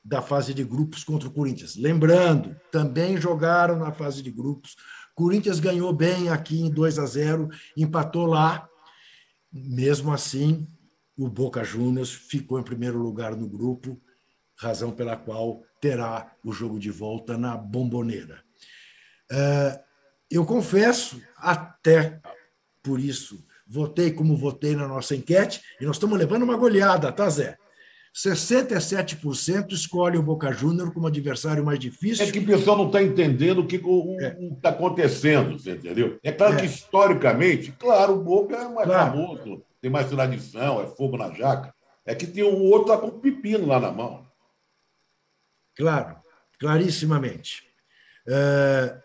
da 0.07 0.21
fase 0.21 0.53
de 0.53 0.63
grupos 0.63 1.03
contra 1.03 1.27
o 1.27 1.31
Corinthians. 1.31 1.75
Lembrando, 1.75 2.55
também 2.71 3.17
jogaram 3.17 3.77
na 3.77 3.91
fase 3.91 4.23
de 4.23 4.31
grupos. 4.31 4.77
Corinthians 5.13 5.59
ganhou 5.59 5.91
bem 5.91 6.29
aqui 6.29 6.61
em 6.61 6.69
2 6.69 6.97
a 6.97 7.05
0, 7.05 7.49
empatou 7.75 8.25
lá. 8.25 8.69
Mesmo 9.51 10.13
assim, 10.13 10.65
o 11.17 11.27
Boca 11.27 11.61
Juniors 11.61 12.11
ficou 12.11 12.57
em 12.57 12.63
primeiro 12.63 12.97
lugar 12.97 13.35
no 13.35 13.49
grupo, 13.49 14.01
razão 14.55 14.91
pela 14.91 15.17
qual 15.17 15.61
terá 15.81 16.31
o 16.41 16.53
jogo 16.53 16.79
de 16.79 16.89
volta 16.89 17.37
na 17.37 17.57
Bomboneira. 17.57 18.41
É, 19.29 19.83
eu 20.31 20.45
confesso, 20.45 21.21
até 21.35 22.21
por 22.81 22.97
isso, 22.97 23.45
votei 23.67 24.13
como 24.13 24.37
votei 24.37 24.73
na 24.73 24.87
nossa 24.87 25.13
enquete, 25.13 25.61
e 25.81 25.85
nós 25.85 25.97
estamos 25.97 26.17
levando 26.17 26.43
uma 26.43 26.55
goleada, 26.55 27.11
tá, 27.11 27.29
Zé? 27.29 27.57
67% 28.17 29.73
escolhe 29.73 30.17
o 30.17 30.23
Boca 30.23 30.51
Júnior 30.51 30.91
como 30.91 31.05
adversário 31.05 31.63
mais 31.63 31.77
difícil. 31.77 32.25
É 32.25 32.31
que 32.31 32.39
o 32.39 32.45
pessoal 32.45 32.75
não 32.75 32.87
está 32.87 33.03
entendendo 33.03 33.59
o 33.59 33.67
que 33.67 33.75
está 33.75 34.69
é. 34.69 34.71
acontecendo, 34.71 35.59
você 35.59 35.73
entendeu? 35.73 36.19
É 36.23 36.31
claro 36.31 36.55
é. 36.55 36.57
que, 36.57 36.65
historicamente, 36.65 37.71
claro, 37.73 38.13
o 38.13 38.23
Boca 38.23 38.55
é 38.55 38.67
mais 38.69 38.87
claro. 38.87 39.11
famoso, 39.11 39.63
tem 39.79 39.91
mais 39.91 40.09
tradição, 40.09 40.81
é 40.81 40.87
fogo 40.87 41.15
na 41.15 41.31
jaca. 41.31 41.71
É 42.03 42.15
que 42.15 42.25
tem 42.25 42.43
um 42.43 42.63
outro 42.63 42.89
lá 42.89 42.97
com 42.97 43.19
pepino 43.19 43.67
lá 43.67 43.79
na 43.79 43.91
mão. 43.91 44.25
Claro, 45.75 46.15
clarissimamente. 46.59 47.67
É, 48.27 48.97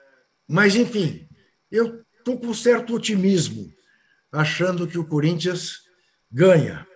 mas, 0.49 0.75
enfim, 0.75 1.29
eu 1.71 2.03
estou 2.17 2.41
com 2.41 2.55
certo 2.55 2.95
otimismo, 2.95 3.71
achando 4.33 4.87
que 4.87 4.97
o 4.97 5.07
Corinthians 5.07 5.83
ganha 6.31 6.87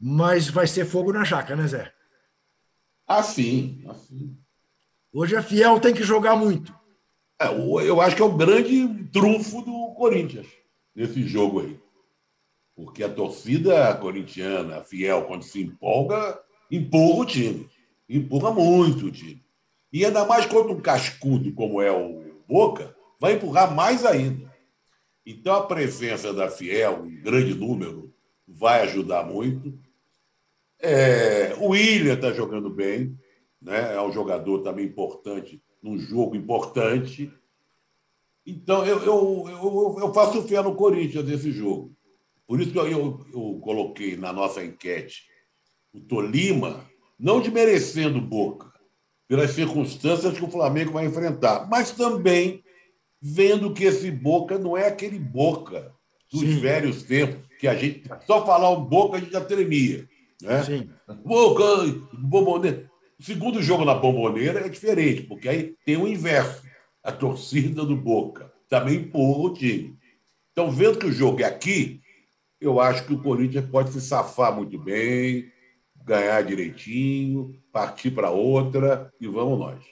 mas 0.00 0.48
vai 0.48 0.66
ser 0.66 0.84
fogo 0.84 1.12
na 1.12 1.24
jaca, 1.24 1.56
né, 1.56 1.66
Zé? 1.66 1.92
Assim, 3.06 3.82
assim. 3.88 4.36
Hoje 5.12 5.34
a 5.34 5.42
Fiel 5.42 5.80
tem 5.80 5.94
que 5.94 6.02
jogar 6.02 6.36
muito. 6.36 6.76
É, 7.40 7.48
eu 7.48 8.00
acho 8.00 8.14
que 8.14 8.22
é 8.22 8.24
o 8.24 8.36
grande 8.36 9.04
trunfo 9.12 9.62
do 9.62 9.94
Corinthians 9.94 10.46
nesse 10.94 11.22
jogo 11.26 11.60
aí. 11.60 11.80
Porque 12.76 13.02
a 13.02 13.08
torcida 13.08 13.94
corintiana, 13.96 14.78
a 14.78 14.84
Fiel, 14.84 15.24
quando 15.24 15.42
se 15.42 15.60
empolga, 15.60 16.38
empurra 16.70 17.20
o 17.20 17.26
time. 17.26 17.68
Empurra 18.08 18.52
muito 18.52 19.06
o 19.06 19.10
time. 19.10 19.42
E 19.92 20.04
ainda 20.04 20.24
mais 20.24 20.46
contra 20.46 20.72
um 20.72 20.80
cascudo 20.80 21.52
como 21.54 21.80
é 21.80 21.90
o 21.90 22.28
Boca, 22.46 22.94
vai 23.20 23.34
empurrar 23.34 23.74
mais 23.74 24.06
ainda. 24.06 24.50
Então 25.26 25.54
a 25.54 25.66
presença 25.66 26.32
da 26.32 26.50
Fiel, 26.50 27.04
em 27.04 27.20
grande 27.20 27.54
número, 27.54 28.14
vai 28.46 28.82
ajudar 28.82 29.24
muito. 29.24 29.78
É, 30.80 31.54
o 31.58 31.68
William 31.70 32.14
está 32.14 32.32
jogando 32.32 32.70
bem, 32.70 33.16
né? 33.60 33.94
é 33.94 34.00
um 34.00 34.12
jogador 34.12 34.60
também 34.60 34.86
importante, 34.86 35.62
num 35.82 35.98
jogo 35.98 36.36
importante. 36.36 37.32
Então, 38.46 38.86
eu, 38.86 38.98
eu, 39.02 39.44
eu, 39.48 39.96
eu 40.00 40.14
faço 40.14 40.46
fé 40.46 40.62
no 40.62 40.74
Corinthians 40.74 41.24
nesse 41.24 41.50
jogo. 41.50 41.94
Por 42.46 42.60
isso 42.60 42.72
que 42.72 42.78
eu, 42.78 42.86
eu, 42.86 43.26
eu 43.32 43.60
coloquei 43.60 44.16
na 44.16 44.32
nossa 44.32 44.64
enquete 44.64 45.28
o 45.92 46.00
Tolima, 46.00 46.84
não 47.18 47.40
desmerecendo 47.40 48.20
Boca, 48.20 48.72
pelas 49.26 49.50
circunstâncias 49.50 50.36
que 50.36 50.44
o 50.44 50.50
Flamengo 50.50 50.92
vai 50.92 51.06
enfrentar, 51.06 51.68
mas 51.68 51.90
também 51.90 52.62
vendo 53.20 53.74
que 53.74 53.84
esse 53.84 54.10
Boca 54.10 54.58
não 54.58 54.76
é 54.76 54.86
aquele 54.86 55.18
Boca 55.18 55.92
dos 56.30 56.40
Sim. 56.40 56.58
velhos 56.60 57.02
tempos, 57.02 57.46
que 57.58 57.66
a 57.66 57.74
gente, 57.74 58.08
só 58.26 58.46
falar 58.46 58.70
o 58.70 58.82
Boca, 58.82 59.16
a 59.16 59.20
gente 59.20 59.32
já 59.32 59.44
tremia. 59.44 60.08
Né? 60.42 60.62
Sim. 60.62 60.90
Bomboneira. 62.12 62.88
Segundo 63.20 63.60
jogo 63.60 63.84
na 63.84 63.94
bomboneira 63.94 64.60
é 64.60 64.68
diferente, 64.68 65.22
porque 65.22 65.48
aí 65.48 65.74
tem 65.84 65.96
o 65.96 66.06
inverso. 66.06 66.62
A 67.02 67.10
torcida 67.10 67.84
do 67.84 67.96
Boca 67.96 68.52
também 68.68 68.96
empurra 68.96 69.50
o 69.50 69.54
time. 69.54 69.96
Então, 70.52 70.70
vendo 70.70 70.98
que 70.98 71.06
o 71.06 71.12
jogo 71.12 71.40
é 71.40 71.44
aqui, 71.44 72.00
eu 72.60 72.80
acho 72.80 73.04
que 73.06 73.12
o 73.12 73.22
Corinthians 73.22 73.68
pode 73.70 73.92
se 73.92 74.00
safar 74.00 74.54
muito 74.54 74.78
bem, 74.78 75.50
ganhar 76.04 76.42
direitinho, 76.42 77.54
partir 77.72 78.10
para 78.10 78.30
outra 78.30 79.12
e 79.20 79.26
vamos 79.26 79.58
nós. 79.58 79.84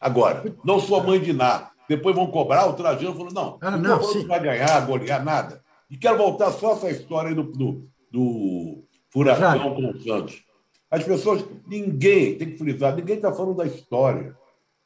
Agora, 0.00 0.44
não 0.64 0.80
sou 0.80 1.02
mãe 1.02 1.20
de 1.20 1.32
nada. 1.32 1.70
Depois 1.88 2.14
vão 2.14 2.26
cobrar, 2.26 2.66
o 2.66 2.74
Trajano 2.74 3.14
falou: 3.14 3.32
não, 3.32 3.58
ah, 3.60 3.70
não, 3.72 4.00
não 4.00 4.26
vai 4.26 4.40
ganhar, 4.42 4.86
golear, 4.86 5.24
nada. 5.24 5.62
E 5.90 5.96
quero 5.96 6.18
voltar 6.18 6.50
só 6.52 6.72
essa 6.72 6.90
história 6.90 7.34
do, 7.34 7.44
do, 7.44 7.88
do 8.10 8.81
Furacão 9.12 9.74
com 9.74 9.90
o 9.90 10.00
Santos. 10.00 10.42
As 10.90 11.04
pessoas, 11.04 11.44
ninguém, 11.66 12.36
tem 12.36 12.50
que 12.50 12.58
frisar, 12.58 12.96
ninguém 12.96 13.16
está 13.16 13.32
falando 13.32 13.56
da 13.56 13.66
história. 13.66 14.36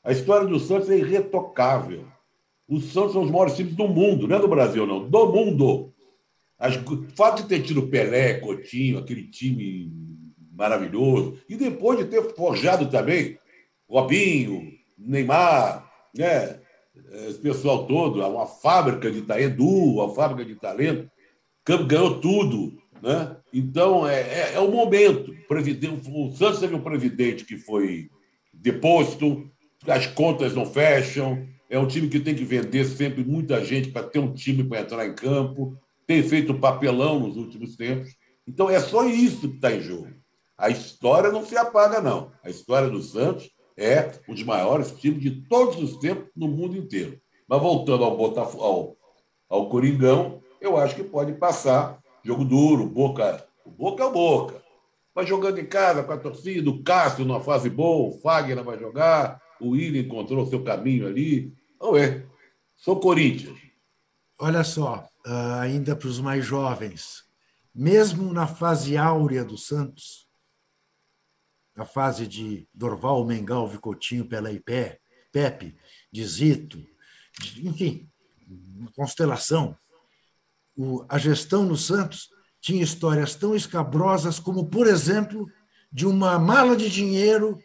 A 0.02 0.12
história 0.12 0.46
do 0.46 0.58
Santos 0.58 0.90
é 0.90 0.98
irretocável. 0.98 2.04
Os 2.68 2.92
Santos 2.92 3.12
são 3.12 3.22
os 3.22 3.30
maiores 3.30 3.56
times 3.56 3.74
do 3.74 3.86
mundo, 3.88 4.26
não 4.26 4.36
é 4.36 4.40
do 4.40 4.48
Brasil, 4.48 4.86
não, 4.86 5.08
do 5.08 5.32
mundo. 5.32 5.92
As, 6.58 6.76
o 6.76 7.06
fato 7.14 7.42
de 7.42 7.48
ter 7.48 7.62
tido 7.62 7.88
Pelé, 7.88 8.34
Coutinho, 8.34 8.98
aquele 8.98 9.24
time 9.24 9.92
maravilhoso, 10.52 11.38
e 11.48 11.54
depois 11.54 11.98
de 11.98 12.06
ter 12.06 12.22
forjado 12.34 12.88
também 12.88 13.38
Robinho, 13.88 14.72
Neymar, 14.98 15.88
né? 16.16 16.60
esse 17.28 17.38
pessoal 17.38 17.86
todo, 17.86 18.26
uma 18.26 18.46
fábrica 18.46 19.10
de 19.10 19.22
talento, 19.22 19.52
Edu, 19.52 19.94
uma 19.94 20.14
fábrica 20.14 20.44
de 20.44 20.54
talento, 20.56 21.10
ganhou 21.86 22.20
tudo. 22.20 22.78
Né? 23.02 23.36
Então, 23.52 24.06
é, 24.06 24.20
é, 24.20 24.52
é 24.54 24.60
o 24.60 24.70
momento. 24.70 25.34
O 25.50 26.32
Santos 26.32 26.60
teve 26.60 26.74
um 26.74 26.82
presidente 26.82 27.44
que 27.44 27.56
foi 27.56 28.08
deposto, 28.52 29.50
as 29.86 30.06
contas 30.06 30.54
não 30.54 30.66
fecham, 30.66 31.46
é 31.68 31.78
um 31.78 31.86
time 31.86 32.08
que 32.08 32.20
tem 32.20 32.34
que 32.34 32.44
vender 32.44 32.84
sempre 32.84 33.24
muita 33.24 33.64
gente 33.64 33.90
para 33.90 34.06
ter 34.06 34.18
um 34.18 34.32
time 34.32 34.64
para 34.64 34.80
entrar 34.80 35.06
em 35.06 35.14
campo, 35.14 35.76
tem 36.06 36.22
feito 36.22 36.58
papelão 36.58 37.20
nos 37.20 37.36
últimos 37.36 37.76
tempos. 37.76 38.14
Então, 38.46 38.70
é 38.70 38.80
só 38.80 39.06
isso 39.06 39.48
que 39.48 39.56
está 39.56 39.72
em 39.72 39.80
jogo. 39.80 40.08
A 40.56 40.70
história 40.70 41.30
não 41.30 41.44
se 41.44 41.56
apaga, 41.56 42.00
não. 42.00 42.30
A 42.42 42.48
história 42.48 42.88
do 42.88 43.02
Santos 43.02 43.50
é 43.76 44.10
um 44.28 44.34
dos 44.34 44.42
maiores 44.42 44.92
times 44.92 45.20
de 45.20 45.42
todos 45.48 45.76
os 45.82 45.98
tempos 45.98 46.28
no 46.34 46.48
mundo 46.48 46.76
inteiro. 46.76 47.20
Mas 47.46 47.60
voltando 47.60 48.04
ao, 48.04 48.16
Botafogo, 48.16 48.64
ao, 48.64 48.96
ao 49.48 49.68
Coringão, 49.68 50.40
eu 50.60 50.76
acho 50.76 50.94
que 50.94 51.04
pode 51.04 51.34
passar 51.34 52.00
Jogo 52.26 52.44
duro, 52.44 52.86
Boca, 52.86 53.46
Boca 53.64 54.02
é 54.02 54.10
Boca. 54.10 54.60
Vai 55.14 55.24
jogando 55.24 55.60
em 55.60 55.64
casa 55.64 56.02
com 56.02 56.10
a 56.10 56.18
torcida, 56.18 56.68
o 56.68 56.82
Cássio 56.82 57.24
numa 57.24 57.38
fase 57.38 57.70
boa, 57.70 58.08
o 58.08 58.20
Fagner 58.20 58.64
vai 58.64 58.76
jogar, 58.76 59.40
o 59.60 59.70
Willian 59.70 60.02
encontrou 60.02 60.44
seu 60.44 60.64
caminho 60.64 61.06
ali. 61.06 61.54
Não 61.80 61.96
é. 61.96 62.26
Sou 62.76 62.98
Corinthians. 62.98 63.56
Olha 64.40 64.64
só, 64.64 65.08
ah, 65.24 65.60
ainda 65.60 65.94
para 65.94 66.08
os 66.08 66.18
mais 66.18 66.44
jovens, 66.44 67.22
mesmo 67.72 68.32
na 68.32 68.48
fase 68.48 68.96
áurea 68.96 69.44
do 69.44 69.56
Santos, 69.56 70.26
a 71.76 71.84
fase 71.84 72.26
de 72.26 72.68
Dorval, 72.74 73.24
Mengal, 73.24 73.68
Vicotinho, 73.68 74.26
Pelé 74.26 74.54
e 74.54 74.60
Pé, 74.60 74.98
Pepe, 75.30 75.76
de 76.10 76.26
Zito, 76.26 76.84
enfim, 77.62 78.10
constelação, 78.96 79.78
o, 80.76 81.04
a 81.08 81.18
gestão 81.18 81.64
no 81.64 81.76
Santos 81.76 82.28
tinha 82.60 82.82
histórias 82.82 83.34
tão 83.34 83.54
escabrosas 83.54 84.38
como, 84.38 84.66
por 84.66 84.86
exemplo, 84.86 85.46
de 85.90 86.06
uma 86.06 86.38
mala 86.38 86.76
de 86.76 86.90
dinheiro 86.90 87.58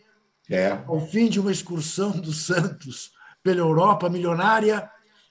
é. 0.49 0.71
ao 0.87 1.05
fim 1.07 1.27
de 1.27 1.39
uma 1.39 1.51
excursão 1.51 2.11
do 2.11 2.31
Santos 2.31 3.11
pela 3.43 3.59
Europa 3.59 4.09
milionária. 4.09 4.89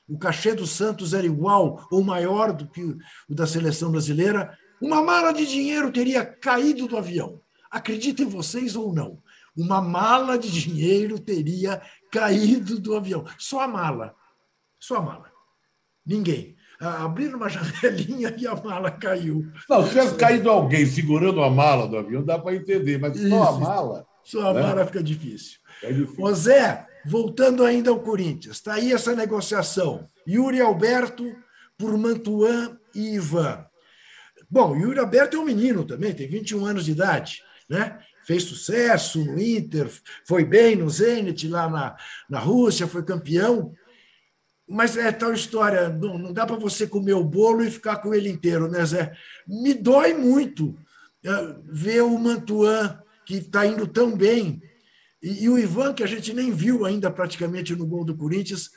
O 0.08 0.18
cachê 0.18 0.54
do 0.54 0.66
Santos 0.66 1.14
era 1.14 1.26
igual 1.26 1.86
ou 1.90 2.02
maior 2.02 2.52
do 2.52 2.66
que 2.66 2.82
o 3.28 3.34
da 3.34 3.46
seleção 3.46 3.90
brasileira. 3.90 4.56
Uma 4.80 5.02
mala 5.02 5.32
de 5.32 5.46
dinheiro 5.46 5.92
teria 5.92 6.24
caído 6.24 6.88
do 6.88 6.96
avião. 6.96 7.40
Acreditem 7.70 8.26
vocês 8.26 8.74
ou 8.74 8.92
não, 8.92 9.22
uma 9.56 9.80
mala 9.80 10.36
de 10.38 10.50
dinheiro 10.50 11.18
teria 11.18 11.80
caído 12.10 12.80
do 12.80 12.96
avião. 12.96 13.24
Só 13.38 13.60
a 13.60 13.68
mala. 13.68 14.14
Só 14.78 14.96
a 14.96 15.02
mala. 15.02 15.30
Ninguém 16.04 16.56
abriram 16.80 17.36
uma 17.36 17.48
janelinha 17.50 18.34
e 18.36 18.46
a 18.46 18.54
mala 18.54 18.90
caiu. 18.90 19.46
Não, 19.68 19.82
se 19.82 19.90
tivesse 19.90 20.14
caído 20.14 20.48
alguém 20.48 20.86
segurando 20.86 21.42
a 21.42 21.50
mala 21.50 21.86
do 21.86 21.98
avião, 21.98 22.24
dá 22.24 22.38
para 22.38 22.56
entender, 22.56 22.98
mas 22.98 23.16
Isso. 23.16 23.28
só 23.28 23.48
a 23.48 23.58
mala. 23.58 24.06
Só 24.24 24.50
a 24.50 24.54
né? 24.54 24.62
mala 24.62 24.86
fica 24.86 25.02
difícil. 25.02 25.58
É 25.82 25.92
difícil. 25.92 26.24
Ô 26.24 26.32
Zé, 26.32 26.86
voltando 27.04 27.64
ainda 27.64 27.90
ao 27.90 28.00
Corinthians, 28.00 28.56
está 28.56 28.74
aí 28.74 28.92
essa 28.92 29.14
negociação. 29.14 30.08
Yuri 30.26 30.60
Alberto 30.60 31.24
por 31.76 31.96
Mantuan 31.96 32.78
e 32.94 33.14
Ivan. 33.14 33.64
Bom, 34.50 34.76
Yuri 34.76 34.98
Alberto 34.98 35.36
é 35.36 35.40
um 35.40 35.44
menino 35.44 35.84
também, 35.84 36.12
tem 36.12 36.28
21 36.28 36.64
anos 36.66 36.84
de 36.84 36.92
idade, 36.92 37.42
né? 37.68 37.98
Fez 38.26 38.44
sucesso 38.44 39.24
no 39.24 39.40
Inter, 39.40 39.90
foi 40.26 40.44
bem 40.44 40.76
no 40.76 40.88
Zenit 40.90 41.48
lá 41.48 41.68
na, 41.68 41.96
na 42.28 42.38
Rússia, 42.38 42.86
foi 42.86 43.02
campeão. 43.02 43.72
Mas 44.72 44.96
é 44.96 45.10
tal 45.10 45.32
história, 45.32 45.88
não, 45.88 46.16
não 46.16 46.32
dá 46.32 46.46
para 46.46 46.54
você 46.54 46.86
comer 46.86 47.14
o 47.14 47.24
bolo 47.24 47.64
e 47.64 47.70
ficar 47.72 47.96
com 47.96 48.14
ele 48.14 48.28
inteiro, 48.28 48.70
né, 48.70 48.86
Zé? 48.86 49.12
Me 49.44 49.74
dói 49.74 50.14
muito 50.14 50.78
é, 51.24 51.56
ver 51.64 52.02
o 52.02 52.16
Mantuan, 52.16 53.02
que 53.26 53.38
está 53.38 53.66
indo 53.66 53.84
tão 53.84 54.16
bem, 54.16 54.62
e, 55.20 55.42
e 55.42 55.48
o 55.48 55.58
Ivan, 55.58 55.92
que 55.92 56.04
a 56.04 56.06
gente 56.06 56.32
nem 56.32 56.52
viu 56.52 56.84
ainda 56.86 57.10
praticamente 57.10 57.74
no 57.74 57.84
gol 57.84 58.04
do 58.04 58.16
Corinthians, 58.16 58.70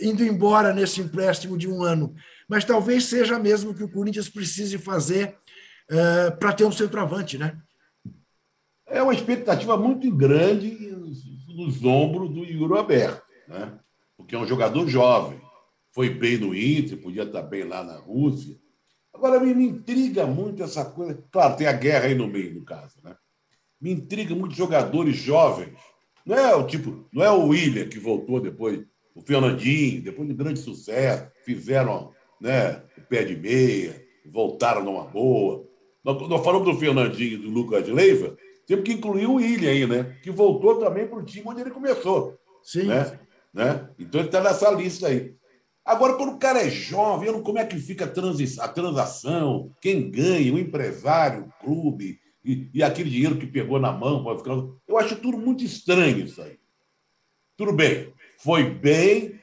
indo 0.00 0.24
embora 0.24 0.74
nesse 0.74 1.00
empréstimo 1.00 1.56
de 1.56 1.68
um 1.68 1.80
ano. 1.80 2.12
Mas 2.48 2.64
talvez 2.64 3.04
seja 3.04 3.38
mesmo 3.38 3.72
que 3.72 3.84
o 3.84 3.88
Corinthians 3.88 4.28
precise 4.28 4.78
fazer 4.78 5.36
uh, 5.92 6.36
para 6.38 6.52
ter 6.54 6.64
um 6.64 6.72
centroavante, 6.72 7.38
né? 7.38 7.56
É 8.88 9.00
uma 9.00 9.14
expectativa 9.14 9.76
muito 9.76 10.10
grande 10.10 10.76
nos 11.48 11.84
ombros 11.84 12.30
do 12.30 12.44
Yuri 12.44 12.78
Aberto, 12.78 13.22
né? 13.48 13.78
Porque 14.26 14.34
é 14.34 14.38
um 14.38 14.46
jogador 14.46 14.88
jovem. 14.88 15.40
Foi 15.92 16.10
bem 16.10 16.36
no 16.36 16.54
Inter, 16.54 16.98
podia 16.98 17.22
estar 17.22 17.42
bem 17.42 17.62
lá 17.62 17.84
na 17.84 17.96
Rússia. 17.96 18.56
Agora, 19.14 19.38
me, 19.38 19.54
me 19.54 19.68
intriga 19.68 20.26
muito 20.26 20.64
essa 20.64 20.84
coisa. 20.84 21.24
Claro, 21.30 21.56
tem 21.56 21.68
a 21.68 21.72
guerra 21.72 22.06
aí 22.06 22.14
no 22.14 22.26
meio, 22.26 22.52
no 22.52 22.64
caso. 22.64 22.96
Né? 23.04 23.16
Me 23.80 23.92
intriga 23.92 24.34
muito 24.34 24.54
jogadores 24.54 25.16
jovens. 25.16 25.78
Não 26.26 26.36
é 26.36 26.54
o 26.56 26.66
tipo, 26.66 27.08
não 27.12 27.22
é 27.22 27.30
o 27.30 27.46
William 27.46 27.88
que 27.88 28.00
voltou 28.00 28.40
depois 28.40 28.84
o 29.14 29.22
Fernandinho, 29.22 30.02
depois 30.02 30.28
de 30.28 30.34
grande 30.34 30.58
sucesso, 30.58 31.30
fizeram 31.44 32.12
né, 32.40 32.82
o 32.98 33.02
pé 33.02 33.24
de 33.24 33.36
meia, 33.36 34.04
voltaram 34.26 34.84
numa 34.84 35.04
boa. 35.04 35.64
Nós, 36.04 36.28
nós 36.28 36.44
falamos 36.44 36.66
do 36.66 36.78
Fernandinho 36.78 37.34
e 37.34 37.36
do 37.38 37.48
Lucas 37.48 37.88
Leiva, 37.88 38.36
temos 38.66 38.84
que 38.84 38.92
incluir 38.92 39.26
o 39.26 39.34
William 39.34 39.70
aí, 39.70 39.86
né? 39.86 40.18
Que 40.22 40.30
voltou 40.30 40.78
também 40.78 41.06
para 41.06 41.18
o 41.18 41.24
time 41.24 41.46
onde 41.46 41.60
ele 41.60 41.70
começou. 41.70 42.36
Sim. 42.62 42.88
Né? 42.88 43.18
Né? 43.56 43.88
Então 43.98 44.20
ele 44.20 44.28
está 44.28 44.42
nessa 44.42 44.70
lista 44.70 45.08
aí. 45.08 45.34
Agora, 45.82 46.12
quando 46.12 46.34
o 46.34 46.38
cara 46.38 46.60
é 46.60 46.68
jovem, 46.68 47.40
como 47.40 47.58
é 47.58 47.64
que 47.64 47.78
fica 47.78 48.04
a, 48.04 48.08
transi 48.08 48.60
a 48.60 48.68
transação? 48.68 49.72
Quem 49.80 50.10
ganha? 50.10 50.52
O 50.52 50.58
empresário, 50.58 51.44
o 51.46 51.64
clube, 51.64 52.20
e, 52.44 52.68
e 52.74 52.82
aquele 52.82 53.08
dinheiro 53.08 53.38
que 53.38 53.46
pegou 53.46 53.80
na 53.80 53.90
mão. 53.90 54.36
Ficar... 54.36 54.62
Eu 54.86 54.98
acho 54.98 55.16
tudo 55.16 55.38
muito 55.38 55.64
estranho 55.64 56.18
isso 56.18 56.42
aí. 56.42 56.58
Tudo 57.56 57.72
bem, 57.72 58.12
foi 58.36 58.68
bem 58.68 59.40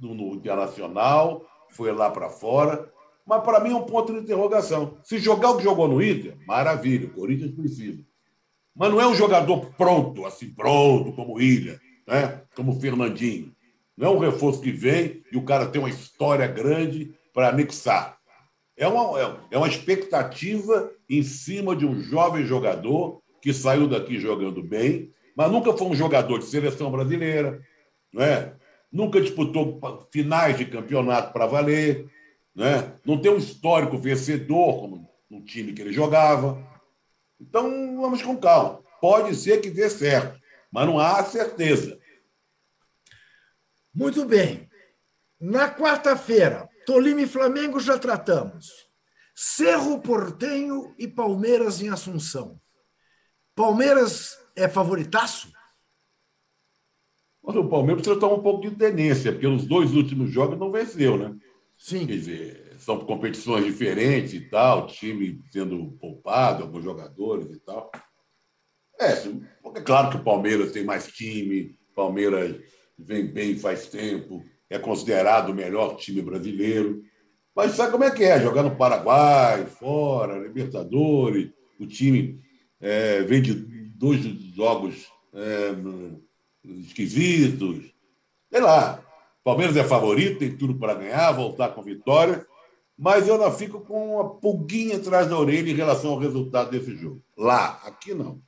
no 0.00 0.32
Internacional, 0.36 1.44
foi 1.68 1.92
lá 1.92 2.08
para 2.08 2.30
fora, 2.30 2.90
mas 3.26 3.42
para 3.42 3.60
mim 3.60 3.72
é 3.72 3.76
um 3.76 3.84
ponto 3.84 4.14
de 4.14 4.20
interrogação. 4.20 4.96
Se 5.04 5.18
jogar 5.18 5.50
o 5.50 5.58
que 5.58 5.64
jogou 5.64 5.86
no 5.86 6.02
Inter, 6.02 6.34
maravilha, 6.46 7.08
o 7.08 7.12
Corinthians 7.12 7.52
precisa. 7.52 8.02
Mas 8.74 8.90
não 8.90 8.98
é 8.98 9.06
um 9.06 9.14
jogador 9.14 9.66
pronto, 9.74 10.24
assim, 10.24 10.48
pronto, 10.48 11.12
como 11.12 11.34
o 11.34 11.42
Ilha, 11.42 11.78
né? 12.10 12.42
como 12.56 12.72
o 12.72 12.80
Fernandinho. 12.80 13.54
Não 13.96 14.08
é 14.08 14.10
um 14.10 14.18
reforço 14.18 14.60
que 14.60 14.72
vem 14.72 15.22
e 15.30 15.36
o 15.36 15.44
cara 15.44 15.66
tem 15.66 15.80
uma 15.80 15.88
história 15.88 16.46
grande 16.46 17.14
para 17.32 17.48
anexar. 17.48 18.18
É 18.76 18.88
uma, 18.88 19.20
é, 19.20 19.36
é 19.52 19.58
uma 19.58 19.68
expectativa 19.68 20.90
em 21.08 21.22
cima 21.22 21.76
de 21.76 21.86
um 21.86 22.00
jovem 22.00 22.44
jogador 22.44 23.22
que 23.40 23.52
saiu 23.52 23.86
daqui 23.86 24.18
jogando 24.18 24.62
bem, 24.62 25.12
mas 25.36 25.50
nunca 25.50 25.72
foi 25.76 25.86
um 25.86 25.94
jogador 25.94 26.38
de 26.38 26.46
seleção 26.46 26.90
brasileira, 26.90 27.60
não 28.12 28.22
é? 28.22 28.54
nunca 28.90 29.20
disputou 29.20 29.78
finais 30.10 30.58
de 30.58 30.64
campeonato 30.64 31.32
para 31.32 31.46
valer, 31.46 32.06
né? 32.54 32.94
não 33.04 33.20
tem 33.20 33.30
um 33.30 33.36
histórico 33.36 33.96
vencedor 33.96 34.80
como 34.80 35.08
no 35.30 35.42
time 35.44 35.72
que 35.72 35.80
ele 35.80 35.92
jogava. 35.92 36.58
Então, 37.40 37.96
vamos 38.00 38.20
com 38.22 38.36
calma. 38.36 38.80
Pode 39.00 39.34
ser 39.36 39.60
que 39.60 39.70
dê 39.70 39.88
certo, 39.88 40.40
mas 40.72 40.86
não 40.86 40.98
há 40.98 41.22
certeza. 41.22 41.99
Muito 43.94 44.24
bem. 44.24 44.68
Na 45.40 45.74
quarta-feira, 45.74 46.68
Tolima 46.86 47.22
e 47.22 47.26
Flamengo 47.26 47.80
já 47.80 47.98
tratamos. 47.98 48.68
Cerro 49.34 50.00
Portenho 50.00 50.94
e 50.98 51.08
Palmeiras 51.08 51.80
em 51.80 51.88
Assunção. 51.88 52.60
Palmeiras 53.54 54.38
é 54.54 54.68
favoritaço? 54.68 55.50
Mas 57.42 57.56
o 57.56 57.68
Palmeiras 57.68 58.02
precisa 58.02 58.20
tomar 58.20 58.34
um 58.34 58.42
pouco 58.42 58.68
de 58.68 58.76
tendência, 58.76 59.32
porque 59.32 59.48
nos 59.48 59.66
dois 59.66 59.94
últimos 59.94 60.30
jogos 60.30 60.58
não 60.58 60.70
venceu, 60.70 61.16
né? 61.16 61.34
Sim. 61.76 62.06
Quer 62.06 62.12
dizer, 62.12 62.76
são 62.78 62.98
competições 63.00 63.64
diferentes 63.64 64.34
e 64.34 64.40
tal, 64.48 64.86
time 64.86 65.42
sendo 65.50 65.92
poupado, 65.92 66.62
alguns 66.62 66.84
jogadores 66.84 67.50
e 67.50 67.58
tal. 67.60 67.90
É, 69.00 69.12
é 69.12 69.80
claro 69.80 70.10
que 70.10 70.16
o 70.16 70.24
Palmeiras 70.24 70.72
tem 70.72 70.84
mais 70.84 71.06
time, 71.06 71.78
Palmeiras 71.94 72.60
vem 73.04 73.26
bem 73.26 73.56
faz 73.56 73.86
tempo, 73.86 74.44
é 74.68 74.78
considerado 74.78 75.50
o 75.50 75.54
melhor 75.54 75.96
time 75.96 76.22
brasileiro. 76.22 77.02
Mas 77.54 77.72
sabe 77.72 77.92
como 77.92 78.04
é 78.04 78.10
que 78.10 78.24
é? 78.24 78.40
Jogar 78.40 78.62
no 78.62 78.76
Paraguai, 78.76 79.66
fora, 79.66 80.38
Libertadores, 80.38 81.50
o 81.78 81.86
time 81.86 82.40
é, 82.80 83.22
vem 83.22 83.42
de 83.42 83.54
dois 83.54 84.20
jogos 84.54 85.06
é, 85.34 85.74
esquisitos. 86.86 87.92
Sei 88.50 88.60
lá. 88.60 89.04
Palmeiras 89.42 89.76
é 89.76 89.84
favorito, 89.84 90.38
tem 90.38 90.54
tudo 90.54 90.74
para 90.74 90.94
ganhar, 90.94 91.32
voltar 91.32 91.70
com 91.70 91.82
vitória, 91.82 92.46
mas 92.96 93.26
eu 93.26 93.38
não 93.38 93.50
fico 93.50 93.80
com 93.80 94.16
uma 94.16 94.34
pulguinha 94.34 94.98
atrás 94.98 95.26
da 95.26 95.38
orelha 95.38 95.70
em 95.70 95.74
relação 95.74 96.10
ao 96.10 96.18
resultado 96.18 96.70
desse 96.70 96.94
jogo. 96.94 97.22
Lá, 97.36 97.80
aqui 97.84 98.12
não. 98.12 98.42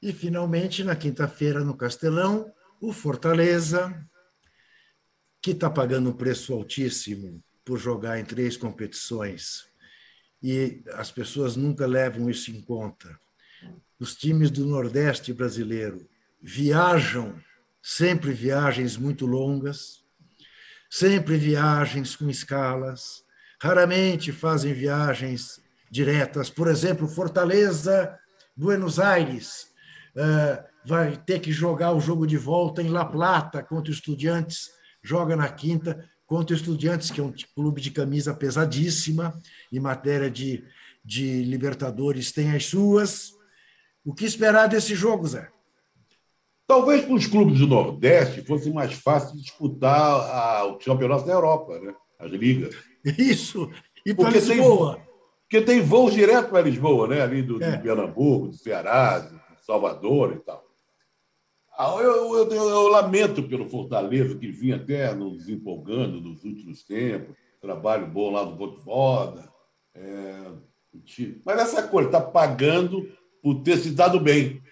E 0.00 0.12
finalmente, 0.12 0.82
na 0.82 0.96
quinta-feira, 0.96 1.60
no 1.60 1.76
Castelão, 1.76 2.50
o 2.88 2.92
Fortaleza, 2.92 4.06
que 5.40 5.52
está 5.52 5.70
pagando 5.70 6.10
um 6.10 6.12
preço 6.12 6.52
altíssimo 6.52 7.42
por 7.64 7.78
jogar 7.78 8.20
em 8.20 8.24
três 8.24 8.58
competições, 8.58 9.64
e 10.42 10.82
as 10.92 11.10
pessoas 11.10 11.56
nunca 11.56 11.86
levam 11.86 12.28
isso 12.28 12.50
em 12.50 12.60
conta. 12.60 13.18
Os 13.98 14.14
times 14.14 14.50
do 14.50 14.66
Nordeste 14.66 15.32
brasileiro 15.32 16.06
viajam, 16.42 17.40
sempre 17.82 18.32
viagens 18.32 18.98
muito 18.98 19.24
longas, 19.24 20.04
sempre 20.90 21.38
viagens 21.38 22.14
com 22.14 22.28
escalas, 22.28 23.24
raramente 23.58 24.30
fazem 24.30 24.74
viagens 24.74 25.58
diretas. 25.90 26.50
Por 26.50 26.68
exemplo, 26.68 27.08
Fortaleza, 27.08 28.18
Buenos 28.54 28.98
Aires, 29.00 29.72
uh, 30.14 30.73
vai 30.84 31.16
ter 31.16 31.40
que 31.40 31.50
jogar 31.52 31.92
o 31.92 32.00
jogo 32.00 32.26
de 32.26 32.36
volta 32.36 32.82
em 32.82 32.88
La 32.88 33.04
Plata 33.04 33.62
contra 33.62 33.90
o 33.90 33.94
Estudiantes, 33.94 34.70
joga 35.02 35.34
na 35.36 35.48
quinta 35.48 36.08
contra 36.26 36.54
o 36.54 36.58
Estudiantes, 36.58 37.10
que 37.10 37.20
é 37.20 37.24
um 37.24 37.32
clube 37.54 37.80
de 37.80 37.90
camisa 37.90 38.34
pesadíssima, 38.34 39.40
em 39.72 39.80
matéria 39.80 40.30
de, 40.30 40.64
de 41.04 41.42
Libertadores 41.42 42.32
tem 42.32 42.54
as 42.54 42.66
suas. 42.66 43.32
O 44.04 44.14
que 44.14 44.24
esperar 44.24 44.66
desse 44.66 44.94
jogo, 44.94 45.26
Zé? 45.26 45.48
Talvez 46.66 47.04
para 47.04 47.14
os 47.14 47.26
clubes 47.26 47.58
do 47.58 47.66
Nordeste 47.66 48.42
fosse 48.42 48.70
mais 48.72 48.94
fácil 48.94 49.36
disputar 49.36 49.92
a, 49.92 50.64
o 50.64 50.78
campeonato 50.78 51.26
da 51.26 51.32
Europa, 51.32 51.78
né? 51.78 51.94
as 52.18 52.30
ligas. 52.30 52.74
Isso, 53.18 53.70
e 54.04 54.14
para 54.14 54.30
Lisboa. 54.30 54.96
Tem, 54.96 55.04
porque 55.42 55.60
tem 55.60 55.82
voos 55.82 56.14
direto 56.14 56.48
para 56.48 56.62
Lisboa, 56.62 57.06
né? 57.06 57.20
ali 57.20 57.42
do, 57.42 57.62
é. 57.62 57.72
de 57.72 57.82
Pernambuco, 57.82 58.48
do 58.48 58.56
Ceará, 58.56 59.18
de 59.18 59.64
Salvador 59.64 60.32
e 60.32 60.40
tal. 60.40 60.63
Ah, 61.76 61.94
eu, 61.98 62.34
eu, 62.34 62.52
eu, 62.52 62.68
eu, 62.68 62.88
lamento 62.88 63.42
pelo 63.42 63.68
Fortaleza, 63.68 64.38
que 64.38 64.50
vinha 64.50 64.76
até 64.76 65.12
nos 65.14 65.48
empolgando 65.48 66.20
nos 66.20 66.44
últimos 66.44 66.84
tempos, 66.84 67.34
trabalho 67.60 68.06
bom 68.06 68.30
lá 68.30 68.44
no 68.44 68.56
Voivoda. 68.56 69.52
É, 69.94 70.52
mas 71.44 71.58
essa 71.58 71.88
coisa 71.88 72.08
está 72.08 72.20
pagando 72.20 73.08
por 73.42 73.62
ter 73.62 73.76
se 73.78 73.90
dado 73.90 74.20
bem 74.20 74.62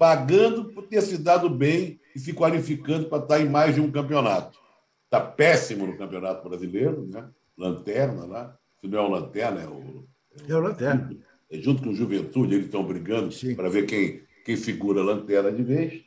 pagando 0.00 0.72
por 0.72 0.86
ter 0.86 1.02
se 1.02 1.18
dado 1.18 1.50
bem 1.50 2.00
e 2.16 2.18
se 2.18 2.32
qualificando 2.32 3.06
para 3.10 3.22
estar 3.22 3.38
em 3.38 3.50
mais 3.50 3.74
de 3.74 3.82
um 3.82 3.92
campeonato. 3.92 4.58
Está 5.04 5.20
péssimo 5.20 5.86
no 5.86 5.98
Campeonato 5.98 6.48
Brasileiro, 6.48 7.06
né? 7.06 7.28
Lanterna 7.54 8.24
lá. 8.24 8.58
Se 8.80 8.88
não 8.88 8.98
é 8.98 9.02
o 9.02 9.10
Lanterna, 9.10 9.60
é 9.60 9.66
o. 9.66 10.08
É 10.48 10.54
o 10.54 10.60
Lanterna. 10.60 11.14
É 11.50 11.58
junto 11.58 11.82
com 11.82 11.90
o 11.90 11.94
Juventude, 11.94 12.54
eles 12.54 12.64
estão 12.64 12.82
brigando 12.82 13.28
para 13.54 13.68
ver 13.68 13.84
quem, 13.84 14.22
quem 14.44 14.56
segura 14.56 15.00
a 15.00 15.04
lanterna 15.04 15.50
de 15.52 15.62
vez. 15.62 16.04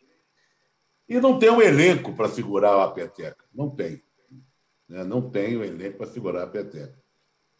E 1.07 1.19
não 1.19 1.37
tem 1.37 1.49
um 1.49 1.61
elenco 1.61 2.13
para 2.13 2.29
segurar 2.29 2.81
a 2.83 2.91
peteca. 2.91 3.45
Não 3.53 3.69
tem. 3.69 4.01
Né? 4.87 5.03
Não 5.03 5.29
tem 5.29 5.57
um 5.57 5.63
elenco 5.63 5.97
para 5.97 6.07
segurar 6.07 6.43
a 6.43 6.47
peteca. 6.47 6.97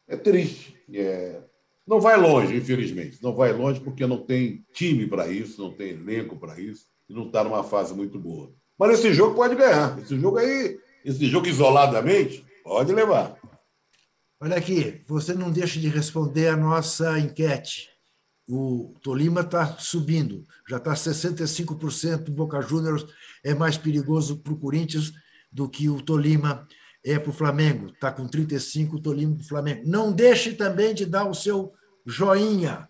É 0.08 0.16
triste. 0.16 0.78
É, 0.94 1.42
não 1.86 2.00
vai 2.00 2.18
longe, 2.18 2.56
infelizmente. 2.56 3.22
Não 3.22 3.36
vai 3.36 3.52
longe 3.52 3.80
porque 3.80 4.08
não 4.08 4.18
tem 4.18 4.66
time 4.74 5.08
para 5.08 5.28
isso, 5.28 5.62
não 5.62 5.74
tem 5.74 5.90
elenco 5.90 6.38
para 6.38 6.60
isso 6.60 6.88
e 7.10 7.14
não 7.14 7.28
está 7.28 7.44
numa 7.44 7.64
fase 7.64 7.94
muito 7.94 8.18
boa. 8.20 8.54
Mas 8.78 9.00
esse 9.00 9.14
jogo 9.14 9.36
pode 9.36 9.56
ganhar. 9.56 10.00
Esse 10.00 10.18
jogo 10.20 10.38
aí, 10.38 10.80
esse 11.04 11.26
jogo 11.28 11.48
isoladamente, 11.48 12.46
pode 12.64 12.94
levar. 12.94 13.38
Olha 14.42 14.58
aqui, 14.58 15.02
você 15.08 15.34
não 15.34 15.52
deixa 15.52 15.80
de 15.80 15.88
responder 15.88 16.48
a 16.48 16.58
nossa 16.58 17.18
enquete. 17.20 17.93
O 18.48 18.96
Tolima 19.02 19.42
está 19.42 19.78
subindo, 19.78 20.46
já 20.68 20.78
está 20.78 20.94
65%. 20.94 22.28
O 22.28 22.32
Boca 22.32 22.62
Juniors 22.62 23.06
é 23.44 23.54
mais 23.54 23.78
perigoso 23.78 24.38
para 24.38 24.54
o 24.54 24.60
Corinthians 24.60 25.14
do 25.52 25.70
que 25.70 25.90
o 25.90 26.02
Tolima 26.02 26.68
é 27.06 27.18
para 27.18 27.30
o 27.30 27.34
Flamengo. 27.34 27.88
Está 27.88 28.12
com 28.12 28.28
35% 28.28 28.94
o 28.94 29.00
Tolima 29.00 29.36
para 29.36 29.44
o 29.44 29.48
Flamengo. 29.48 29.84
Não 29.86 30.12
deixe 30.12 30.54
também 30.54 30.94
de 30.94 31.06
dar 31.06 31.26
o 31.26 31.34
seu 31.34 31.74
joinha, 32.06 32.88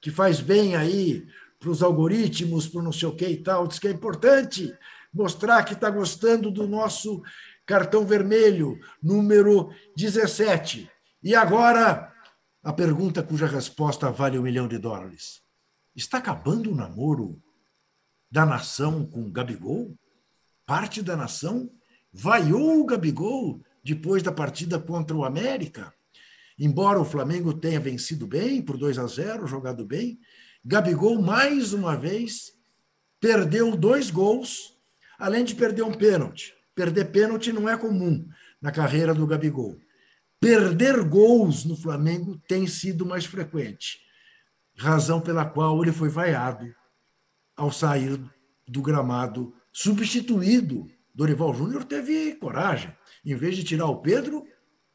que 0.00 0.10
faz 0.10 0.40
bem 0.40 0.74
aí 0.74 1.26
para 1.58 1.70
os 1.70 1.82
algoritmos, 1.82 2.68
para 2.68 2.82
não 2.82 2.92
sei 2.92 3.08
o 3.08 3.14
que 3.14 3.26
e 3.26 3.36
tal. 3.36 3.66
Diz 3.66 3.78
que 3.78 3.88
é 3.88 3.92
importante 3.92 4.72
mostrar 5.12 5.64
que 5.64 5.74
está 5.74 5.90
gostando 5.90 6.50
do 6.50 6.66
nosso 6.66 7.22
cartão 7.66 8.06
vermelho, 8.06 8.78
número 9.02 9.70
17. 9.96 10.90
E 11.22 11.34
agora, 11.34 12.12
a 12.68 12.72
pergunta 12.74 13.22
cuja 13.22 13.46
resposta 13.46 14.10
vale 14.10 14.38
um 14.38 14.42
milhão 14.42 14.68
de 14.68 14.76
dólares. 14.76 15.40
Está 15.96 16.18
acabando 16.18 16.70
o 16.70 16.74
namoro 16.74 17.42
da 18.30 18.44
nação 18.44 19.06
com 19.06 19.32
Gabigol? 19.32 19.96
Parte 20.66 21.00
da 21.00 21.16
nação 21.16 21.70
vaiou 22.12 22.78
o 22.78 22.84
Gabigol 22.84 23.62
depois 23.82 24.22
da 24.22 24.30
partida 24.30 24.78
contra 24.78 25.16
o 25.16 25.24
América. 25.24 25.94
Embora 26.58 27.00
o 27.00 27.06
Flamengo 27.06 27.54
tenha 27.54 27.80
vencido 27.80 28.26
bem, 28.26 28.60
por 28.60 28.76
2 28.76 28.98
a 28.98 29.06
0, 29.06 29.46
jogado 29.46 29.86
bem, 29.86 30.20
Gabigol, 30.62 31.22
mais 31.22 31.72
uma 31.72 31.96
vez, 31.96 32.52
perdeu 33.18 33.74
dois 33.78 34.10
gols, 34.10 34.76
além 35.18 35.42
de 35.42 35.54
perder 35.54 35.84
um 35.84 35.94
pênalti. 35.94 36.54
Perder 36.74 37.06
pênalti 37.06 37.50
não 37.50 37.66
é 37.66 37.78
comum 37.78 38.28
na 38.60 38.70
carreira 38.70 39.14
do 39.14 39.26
Gabigol. 39.26 39.78
Perder 40.40 41.02
gols 41.04 41.64
no 41.64 41.76
Flamengo 41.76 42.38
tem 42.48 42.66
sido 42.66 43.04
mais 43.04 43.24
frequente, 43.24 43.98
razão 44.76 45.20
pela 45.20 45.44
qual 45.44 45.82
ele 45.82 45.92
foi 45.92 46.08
vaiado 46.08 46.72
ao 47.56 47.72
sair 47.72 48.20
do 48.66 48.80
gramado, 48.80 49.52
substituído. 49.72 50.86
Dorival 51.12 51.52
Júnior 51.52 51.84
teve 51.84 52.36
coragem. 52.36 52.96
Em 53.24 53.34
vez 53.34 53.56
de 53.56 53.64
tirar 53.64 53.86
o 53.86 54.00
Pedro, 54.00 54.44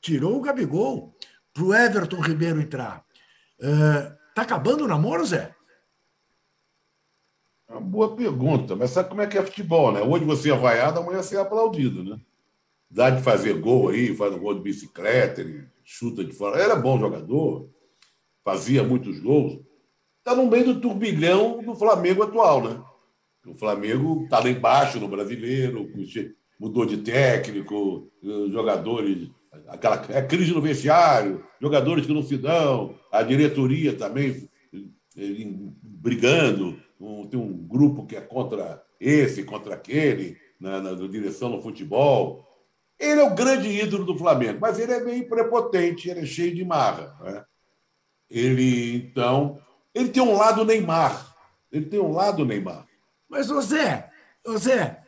tirou 0.01 0.37
o 0.37 0.41
Gabigol 0.41 1.13
para 1.53 1.63
o 1.63 1.73
Everton 1.73 2.21
Ribeiro 2.21 2.61
entrar. 2.61 3.05
Uh, 3.59 4.15
acabando 4.35 4.85
o 4.85 4.87
namoro, 4.87 5.25
Zé? 5.25 5.53
É 7.67 7.73
uma 7.73 7.81
boa 7.81 8.15
pergunta, 8.15 8.75
mas 8.75 8.91
sabe 8.91 9.09
como 9.09 9.21
é 9.21 9.27
que 9.27 9.37
é 9.37 9.43
futebol, 9.43 9.91
né? 9.91 10.01
Hoje 10.01 10.23
você 10.23 10.51
é 10.51 10.55
vaiado, 10.55 10.99
amanhã 10.99 11.21
você 11.21 11.35
é 11.35 11.39
aplaudido, 11.39 12.03
né? 12.03 12.19
Dá 12.93 13.09
de 13.09 13.23
fazer 13.23 13.53
gol 13.59 13.89
aí, 13.89 14.15
faz 14.15 14.31
um 14.35 14.39
gol 14.39 14.53
de 14.53 14.61
bicicleta, 14.61 15.41
ele 15.41 15.65
chuta 15.83 16.23
de 16.23 16.31
fora. 16.31 16.61
Era 16.61 16.75
bom 16.75 16.99
jogador, 16.99 17.67
fazia 18.45 18.83
muitos 18.83 19.19
gols. 19.19 19.59
Está 20.19 20.35
no 20.35 20.47
meio 20.47 20.65
do 20.65 20.79
turbilhão 20.79 21.63
do 21.63 21.73
Flamengo 21.73 22.21
atual, 22.21 22.63
né? 22.63 22.79
O 23.47 23.55
Flamengo 23.55 24.23
está 24.25 24.39
lá 24.39 24.47
embaixo 24.47 24.99
no 24.99 25.07
brasileiro, 25.07 25.91
mudou 26.59 26.85
de 26.85 26.97
técnico, 26.97 28.11
jogadores, 28.51 29.27
aquela 29.67 30.05
é 30.09 30.21
crise 30.21 30.53
no 30.53 30.61
vestiário, 30.61 31.43
jogadores 31.59 32.05
que 32.05 32.13
não 32.13 32.21
se 32.21 32.37
dão, 32.37 32.95
a 33.11 33.23
diretoria 33.23 33.93
também 33.93 34.47
eh, 35.17 35.47
brigando 35.81 36.77
tem 37.29 37.39
um 37.39 37.57
grupo 37.57 38.05
que 38.05 38.15
é 38.15 38.21
contra 38.21 38.81
esse, 38.99 39.43
contra 39.43 39.73
aquele, 39.73 40.37
na, 40.59 40.79
na 40.79 40.93
direção 41.07 41.51
do 41.51 41.61
futebol. 41.61 42.52
Ele 43.03 43.19
é 43.19 43.23
o 43.23 43.35
grande 43.35 43.67
ídolo 43.67 44.05
do 44.05 44.17
Flamengo, 44.17 44.59
mas 44.61 44.79
ele 44.79 44.93
é 44.93 45.03
meio 45.03 45.27
prepotente, 45.27 46.09
ele 46.09 46.21
é 46.21 46.25
cheio 46.25 46.55
de 46.55 46.63
marra. 46.63 47.13
Né? 47.21 47.43
Ele, 48.29 48.95
então, 48.95 49.59
ele 49.93 50.07
tem 50.07 50.23
um 50.23 50.37
lado 50.37 50.63
Neymar. 50.63 51.35
Ele 51.69 51.85
tem 51.85 51.99
um 51.99 52.13
lado 52.13 52.45
Neymar. 52.45 52.85
Mas, 53.29 53.51
ô 53.51 53.59
Zé, 53.59 54.09
ô 54.47 54.57
Zé, 54.57 55.01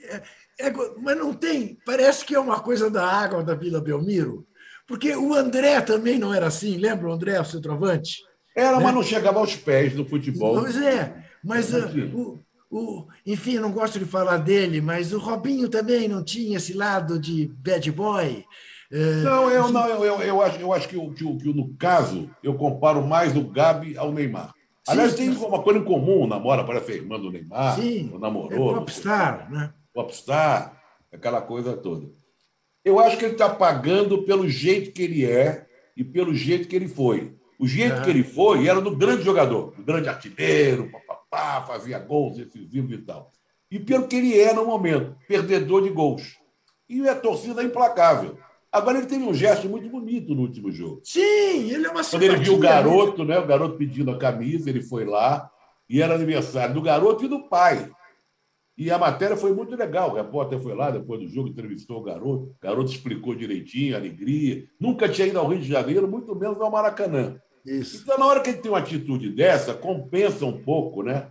é, 0.00 0.22
é, 0.60 0.72
mas 0.98 1.18
não 1.18 1.34
tem. 1.34 1.78
Parece 1.84 2.24
que 2.24 2.34
é 2.34 2.40
uma 2.40 2.60
coisa 2.60 2.90
da 2.90 3.06
água 3.06 3.42
da 3.42 3.54
Vila 3.54 3.82
Belmiro. 3.82 4.46
Porque 4.86 5.14
o 5.14 5.34
André 5.34 5.80
também 5.82 6.18
não 6.18 6.32
era 6.32 6.46
assim, 6.46 6.78
lembra 6.78 7.08
o 7.08 7.12
André, 7.12 7.38
o 7.38 7.44
centroavante? 7.44 8.22
Era, 8.56 8.78
né? 8.78 8.84
mas 8.84 8.94
não 8.94 9.02
chegava 9.02 9.38
aos 9.38 9.54
pés 9.56 9.92
do 9.94 10.06
futebol. 10.06 10.58
Pois 10.58 10.76
é. 10.76 11.22
Mas 11.44 11.74
uh, 11.74 11.86
o, 12.14 12.40
o, 12.72 13.06
enfim, 13.26 13.58
não 13.58 13.70
gosto 13.70 13.98
de 13.98 14.06
falar 14.06 14.38
dele, 14.38 14.80
mas 14.80 15.12
o 15.12 15.18
Robinho 15.18 15.68
também 15.68 16.08
não 16.08 16.24
tinha 16.24 16.56
esse 16.56 16.72
lado 16.72 17.18
de 17.18 17.46
bad 17.58 17.92
boy. 17.92 18.46
Uh, 18.90 19.22
não, 19.22 19.50
eu, 19.50 19.68
não 19.70 19.86
eu, 19.86 20.04
eu, 20.04 20.20
eu, 20.22 20.42
acho, 20.42 20.58
eu 20.58 20.72
acho 20.72 20.88
que, 20.88 20.98
que, 21.10 21.36
que, 21.36 21.52
no 21.52 21.74
caso 21.76 22.30
eu 22.42 22.54
comparo 22.54 23.06
mais 23.06 23.36
o 23.36 23.44
Gabi 23.44 23.96
ao 23.98 24.10
Neymar. 24.10 24.54
Aliás, 24.88 25.14
tem 25.14 25.28
uma 25.28 25.62
coisa 25.62 25.80
em 25.80 25.84
comum, 25.84 26.26
namora, 26.26 26.64
parece 26.64 26.92
a 26.92 26.94
irmã 26.94 27.20
do 27.20 27.30
Neymar, 27.30 27.76
sim, 27.78 28.10
namorou. 28.18 28.72
É 28.72 28.74
popstar, 28.78 29.50
né? 29.50 29.74
Popstar, 29.92 30.82
aquela 31.12 31.42
coisa 31.42 31.76
toda. 31.76 32.08
Eu 32.82 32.98
acho 32.98 33.18
que 33.18 33.26
ele 33.26 33.34
está 33.34 33.50
pagando 33.50 34.22
pelo 34.22 34.48
jeito 34.48 34.92
que 34.92 35.02
ele 35.02 35.26
é 35.26 35.66
e 35.94 36.02
pelo 36.02 36.34
jeito 36.34 36.66
que 36.66 36.74
ele 36.74 36.88
foi. 36.88 37.36
O 37.60 37.66
jeito 37.66 37.96
é. 37.96 38.00
que 38.02 38.10
ele 38.10 38.24
foi 38.24 38.66
era 38.66 38.80
do 38.80 38.96
grande 38.96 39.22
jogador, 39.22 39.72
do 39.76 39.84
grande 39.84 40.08
artilheiro, 40.08 40.90
pá, 41.32 41.62
fazia 41.62 41.98
gols 41.98 42.36
decisivos 42.36 42.92
e 42.92 42.98
tal. 42.98 43.32
E 43.70 43.80
pelo 43.80 44.06
que 44.06 44.16
ele 44.16 44.38
é 44.38 44.52
no 44.52 44.66
momento, 44.66 45.16
perdedor 45.26 45.82
de 45.82 45.88
gols. 45.88 46.38
E 46.86 47.08
a 47.08 47.14
torcida 47.14 47.62
é 47.62 47.64
implacável. 47.64 48.36
Agora 48.70 48.98
ele 48.98 49.06
teve 49.06 49.24
um 49.24 49.32
gesto 49.32 49.66
muito 49.66 49.88
bonito 49.88 50.34
no 50.34 50.42
último 50.42 50.70
jogo. 50.70 51.00
Sim, 51.02 51.70
ele 51.70 51.86
é 51.86 51.90
uma 51.90 52.04
Quando 52.04 52.22
ele 52.22 52.36
viu 52.36 52.54
o 52.54 52.58
garoto, 52.58 53.24
né? 53.24 53.38
O 53.38 53.46
garoto 53.46 53.78
pedindo 53.78 54.10
a 54.10 54.18
camisa, 54.18 54.68
ele 54.68 54.82
foi 54.82 55.06
lá 55.06 55.50
e 55.88 56.02
era 56.02 56.14
aniversário 56.14 56.74
do 56.74 56.82
garoto 56.82 57.24
e 57.24 57.28
do 57.28 57.48
pai. 57.48 57.90
E 58.76 58.90
a 58.90 58.98
matéria 58.98 59.36
foi 59.36 59.54
muito 59.54 59.74
legal. 59.74 60.10
O 60.10 60.14
repórter 60.14 60.58
foi 60.58 60.74
lá 60.74 60.90
depois 60.90 61.20
do 61.20 61.28
jogo, 61.28 61.48
entrevistou 61.48 61.98
o 61.98 62.02
garoto. 62.02 62.44
O 62.44 62.56
garoto 62.60 62.90
explicou 62.90 63.34
direitinho, 63.34 63.94
a 63.94 63.98
alegria. 63.98 64.66
Nunca 64.78 65.08
tinha 65.08 65.28
ido 65.28 65.38
ao 65.38 65.48
Rio 65.48 65.60
de 65.60 65.68
Janeiro, 65.68 66.08
muito 66.08 66.34
menos 66.34 66.60
ao 66.60 66.70
Maracanã. 66.70 67.40
Isso. 67.64 68.02
Então, 68.02 68.18
na 68.18 68.26
hora 68.26 68.40
que 68.40 68.50
ele 68.50 68.58
tem 68.58 68.70
uma 68.70 68.78
atitude 68.78 69.30
dessa, 69.30 69.74
compensa 69.74 70.44
um 70.44 70.62
pouco, 70.62 71.02
né? 71.02 71.30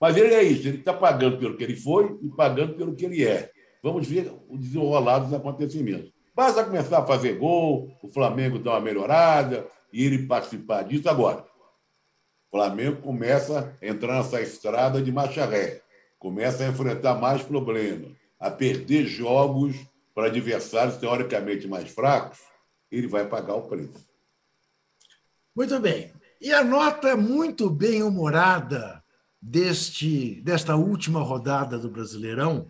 Mas 0.00 0.16
ele 0.16 0.34
é 0.34 0.42
isso, 0.42 0.66
ele 0.66 0.78
está 0.78 0.92
pagando 0.92 1.38
pelo 1.38 1.56
que 1.56 1.62
ele 1.62 1.76
foi 1.76 2.18
e 2.22 2.28
pagando 2.30 2.74
pelo 2.74 2.94
que 2.94 3.04
ele 3.04 3.24
é. 3.24 3.50
Vamos 3.82 4.06
ver 4.06 4.32
o 4.48 4.58
desenrolar 4.58 5.20
dos 5.20 5.32
acontecimentos. 5.32 6.12
Basta 6.34 6.64
começar 6.64 6.98
a 6.98 7.06
fazer 7.06 7.38
gol, 7.38 7.90
o 8.02 8.08
Flamengo 8.08 8.58
dá 8.58 8.72
uma 8.72 8.80
melhorada 8.80 9.66
e 9.92 10.04
ele 10.04 10.26
participar 10.26 10.82
disso 10.82 11.08
agora. 11.08 11.44
O 12.50 12.56
Flamengo 12.56 13.02
começa 13.02 13.76
a 13.80 13.86
entrar 13.86 14.16
nessa 14.16 14.40
estrada 14.40 15.00
de 15.00 15.12
marcha 15.12 15.44
ré, 15.44 15.82
começa 16.18 16.64
a 16.64 16.68
enfrentar 16.68 17.14
mais 17.14 17.42
problemas, 17.42 18.12
a 18.40 18.50
perder 18.50 19.04
jogos 19.04 19.76
para 20.14 20.26
adversários 20.26 20.96
teoricamente 20.96 21.66
mais 21.68 21.90
fracos, 21.90 22.38
ele 22.90 23.06
vai 23.06 23.26
pagar 23.26 23.54
o 23.54 23.62
preço. 23.62 24.11
Muito 25.54 25.78
bem. 25.80 26.12
E 26.40 26.50
a 26.52 26.64
nota 26.64 27.16
muito 27.16 27.68
bem 27.68 28.02
humorada 28.02 29.02
deste 29.40 30.40
desta 30.42 30.76
última 30.76 31.20
rodada 31.20 31.78
do 31.78 31.90
Brasileirão 31.90 32.68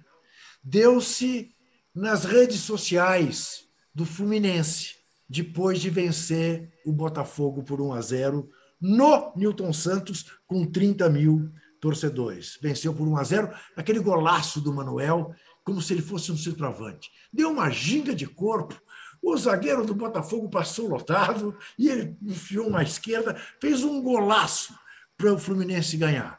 deu-se 0.62 1.54
nas 1.94 2.24
redes 2.24 2.60
sociais 2.60 3.68
do 3.94 4.04
Fluminense, 4.04 4.96
depois 5.28 5.80
de 5.80 5.90
vencer 5.90 6.72
o 6.84 6.92
Botafogo 6.92 7.62
por 7.62 7.80
1 7.80 7.92
a 7.92 8.00
0 8.00 8.50
no 8.80 9.32
Newton 9.36 9.72
Santos, 9.72 10.26
com 10.46 10.64
30 10.64 11.08
mil 11.08 11.52
torcedores. 11.80 12.58
Venceu 12.60 12.92
por 12.94 13.06
1 13.06 13.16
a 13.16 13.24
0 13.24 13.54
aquele 13.76 14.00
golaço 14.00 14.60
do 14.60 14.72
Manuel, 14.72 15.32
como 15.64 15.80
se 15.80 15.92
ele 15.92 16.02
fosse 16.02 16.32
um 16.32 16.36
centroavante. 16.36 17.10
Deu 17.32 17.50
uma 17.50 17.70
ginga 17.70 18.14
de 18.14 18.26
corpo, 18.26 18.80
o 19.22 19.36
zagueiro 19.36 19.86
do 19.86 19.94
Botafogo 19.94 20.48
passou 20.50 20.88
lotado 20.88 21.56
e 21.78 21.88
ele 21.88 22.16
enfiou 22.20 22.66
uma 22.66 22.82
esquerda, 22.82 23.40
fez 23.60 23.84
um 23.84 24.02
golaço 24.02 24.76
para 25.16 25.32
o 25.32 25.38
Fluminense 25.38 25.96
ganhar. 25.96 26.38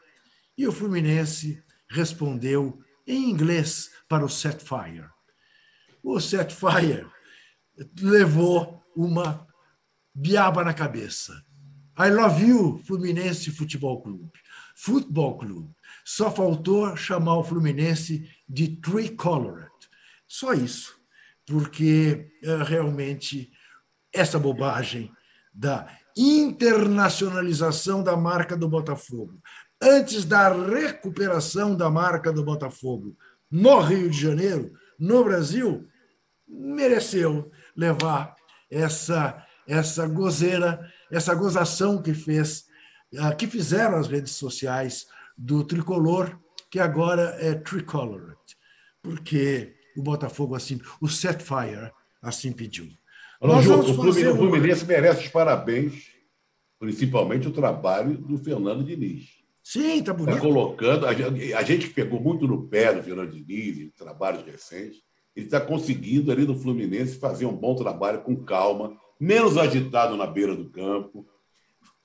E 0.56 0.68
o 0.68 0.72
Fluminense 0.72 1.64
respondeu 1.88 2.78
em 3.06 3.30
inglês 3.30 3.90
para 4.06 4.24
o 4.24 4.28
Setfire. 4.28 5.08
O 6.02 6.20
Setfire 6.20 7.06
levou 8.00 8.82
uma 8.94 9.46
biaba 10.14 10.62
na 10.62 10.74
cabeça. 10.74 11.42
I 11.98 12.10
love 12.10 12.44
you, 12.44 12.82
Fluminense 12.84 13.50
Futebol 13.50 14.02
Clube. 14.02 14.30
Futebol 14.76 15.38
Clube. 15.38 15.74
Só 16.04 16.30
faltou 16.30 16.94
chamar 16.96 17.38
o 17.38 17.44
Fluminense 17.44 18.28
de 18.46 18.76
Tricolored. 18.76 19.70
Só 20.28 20.52
isso 20.52 21.03
porque 21.46 22.30
é, 22.42 22.62
realmente 22.62 23.50
essa 24.12 24.38
bobagem 24.38 25.10
da 25.52 25.88
internacionalização 26.16 28.02
da 28.02 28.16
marca 28.16 28.56
do 28.56 28.68
Botafogo, 28.68 29.40
antes 29.82 30.24
da 30.24 30.48
recuperação 30.48 31.76
da 31.76 31.90
marca 31.90 32.32
do 32.32 32.44
Botafogo 32.44 33.16
no 33.50 33.80
Rio 33.80 34.08
de 34.08 34.20
Janeiro, 34.20 34.72
no 34.98 35.24
Brasil, 35.24 35.86
mereceu 36.48 37.50
levar 37.76 38.34
essa 38.70 39.44
essa 39.66 40.06
gozeira, 40.06 40.90
essa 41.10 41.34
gozação 41.34 42.00
que 42.00 42.12
fez, 42.14 42.66
ah, 43.18 43.34
que 43.34 43.46
fizeram 43.46 43.96
as 43.96 44.08
redes 44.08 44.32
sociais 44.32 45.06
do 45.36 45.64
tricolor, 45.64 46.38
que 46.70 46.78
agora 46.78 47.36
é 47.40 47.54
tricolor, 47.54 48.36
porque 49.02 49.74
o 49.96 50.02
Botafogo 50.02 50.54
assim, 50.54 50.80
o 51.00 51.08
Setfire 51.08 51.90
assim 52.20 52.52
pediu. 52.52 52.88
Olha, 53.40 53.62
Ju, 53.62 53.80
o 53.80 54.36
Fluminense 54.36 54.84
merece 54.86 55.24
os 55.24 55.28
parabéns, 55.28 56.10
principalmente 56.78 57.48
o 57.48 57.52
trabalho 57.52 58.16
do 58.16 58.38
Fernando 58.38 58.84
Diniz. 58.84 59.44
Sim, 59.62 60.02
tá 60.02 60.12
bonito. 60.12 60.36
Está 60.36 60.46
colocando. 60.46 61.06
A 61.06 61.62
gente 61.62 61.88
pegou 61.90 62.20
muito 62.20 62.46
no 62.46 62.68
pé 62.68 62.92
do 62.94 63.02
Fernando 63.02 63.30
Diniz, 63.30 63.78
em 63.78 63.90
trabalhos 63.90 64.44
recentes. 64.44 65.02
Ele 65.34 65.46
está 65.46 65.60
conseguindo 65.60 66.30
ali 66.30 66.46
no 66.46 66.54
Fluminense 66.54 67.18
fazer 67.18 67.46
um 67.46 67.56
bom 67.56 67.74
trabalho 67.74 68.20
com 68.22 68.36
calma, 68.36 68.96
menos 69.18 69.56
agitado 69.56 70.16
na 70.16 70.26
beira 70.26 70.54
do 70.54 70.70
campo. 70.70 71.26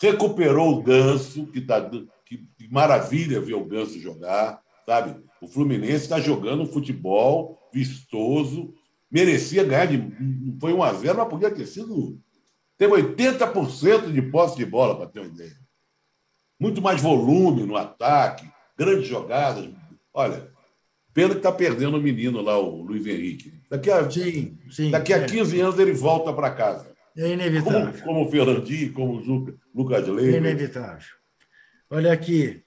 Recuperou 0.01 0.73
o 0.73 0.81
Ganso, 0.81 1.45
que 1.47 1.59
está 1.59 1.81
que, 2.25 2.37
que 2.57 2.71
maravilha 2.71 3.41
ver 3.41 3.55
o 3.55 3.65
Ganso 3.65 3.99
jogar, 3.99 4.61
sabe? 4.85 5.21
O 5.41 5.47
Fluminense 5.47 6.05
está 6.05 6.19
jogando 6.19 6.63
um 6.63 6.67
futebol 6.67 7.58
vistoso, 7.73 8.73
merecia 9.11 9.63
ganhar 9.63 9.85
de. 9.85 10.57
Foi 10.59 10.73
1 10.73 10.83
a 10.83 10.93
0 10.93 11.17
mas 11.17 11.27
podia 11.27 11.51
ter 11.51 11.65
sido. 11.65 12.19
Teve 12.77 12.93
80% 12.93 14.11
de 14.11 14.21
posse 14.21 14.57
de 14.57 14.65
bola, 14.65 14.95
para 14.95 15.07
ter 15.07 15.19
uma 15.19 15.27
ideia. 15.27 15.57
Muito 16.59 16.81
mais 16.81 17.01
volume 17.01 17.65
no 17.65 17.75
ataque, 17.75 18.49
grandes 18.77 19.07
jogadas. 19.07 19.69
Olha, 20.13 20.49
pena 21.13 21.31
que 21.31 21.37
está 21.37 21.51
perdendo 21.51 21.97
o 21.97 22.01
menino 22.01 22.41
lá, 22.41 22.57
o 22.57 22.81
Luiz 22.81 23.05
Henrique. 23.05 23.53
Daqui 23.69 23.91
a, 23.91 24.09
sim, 24.09 24.57
sim, 24.69 24.91
daqui 24.91 25.13
a 25.13 25.25
15 25.25 25.59
é. 25.59 25.63
anos 25.63 25.79
ele 25.79 25.93
volta 25.93 26.33
para 26.33 26.51
casa. 26.51 26.89
É 27.17 27.33
inevitável. 27.33 27.91
Como, 27.91 28.03
como 28.03 28.25
o 28.25 28.31
Fernandinho, 28.31 28.93
como 28.93 29.13
o 29.17 29.57
Lucas 29.75 30.07
Leite. 30.07 30.35
É 30.35 30.37
inevitável. 30.37 31.07
Olha 31.89 32.13
aqui, 32.13 32.63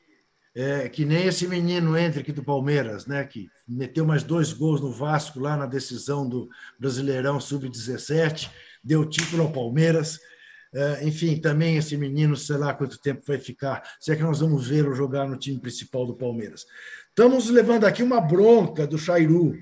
é, 0.54 0.88
que 0.88 1.04
nem 1.04 1.26
esse 1.26 1.46
menino 1.48 1.96
entre 1.96 2.20
aqui 2.20 2.32
do 2.32 2.44
Palmeiras, 2.44 3.06
né, 3.06 3.24
que 3.24 3.48
meteu 3.66 4.04
mais 4.04 4.22
dois 4.22 4.52
gols 4.52 4.80
no 4.80 4.92
Vasco 4.92 5.40
lá 5.40 5.56
na 5.56 5.66
decisão 5.66 6.28
do 6.28 6.48
Brasileirão 6.78 7.40
Sub-17, 7.40 8.50
deu 8.84 9.08
título 9.08 9.44
ao 9.44 9.52
Palmeiras. 9.52 10.18
É, 10.74 11.06
enfim, 11.06 11.38
também 11.38 11.76
esse 11.76 11.96
menino, 11.96 12.34
sei 12.36 12.56
lá 12.56 12.72
quanto 12.72 13.00
tempo 13.00 13.22
vai 13.26 13.38
ficar, 13.38 13.82
se 14.00 14.10
é 14.10 14.16
que 14.16 14.22
nós 14.22 14.40
vamos 14.40 14.68
vê-lo 14.68 14.94
jogar 14.94 15.28
no 15.28 15.36
time 15.36 15.58
principal 15.58 16.06
do 16.06 16.16
Palmeiras. 16.16 16.64
Estamos 17.08 17.50
levando 17.50 17.84
aqui 17.84 18.02
uma 18.02 18.20
bronca 18.20 18.86
do 18.86 18.98
Chairu, 18.98 19.54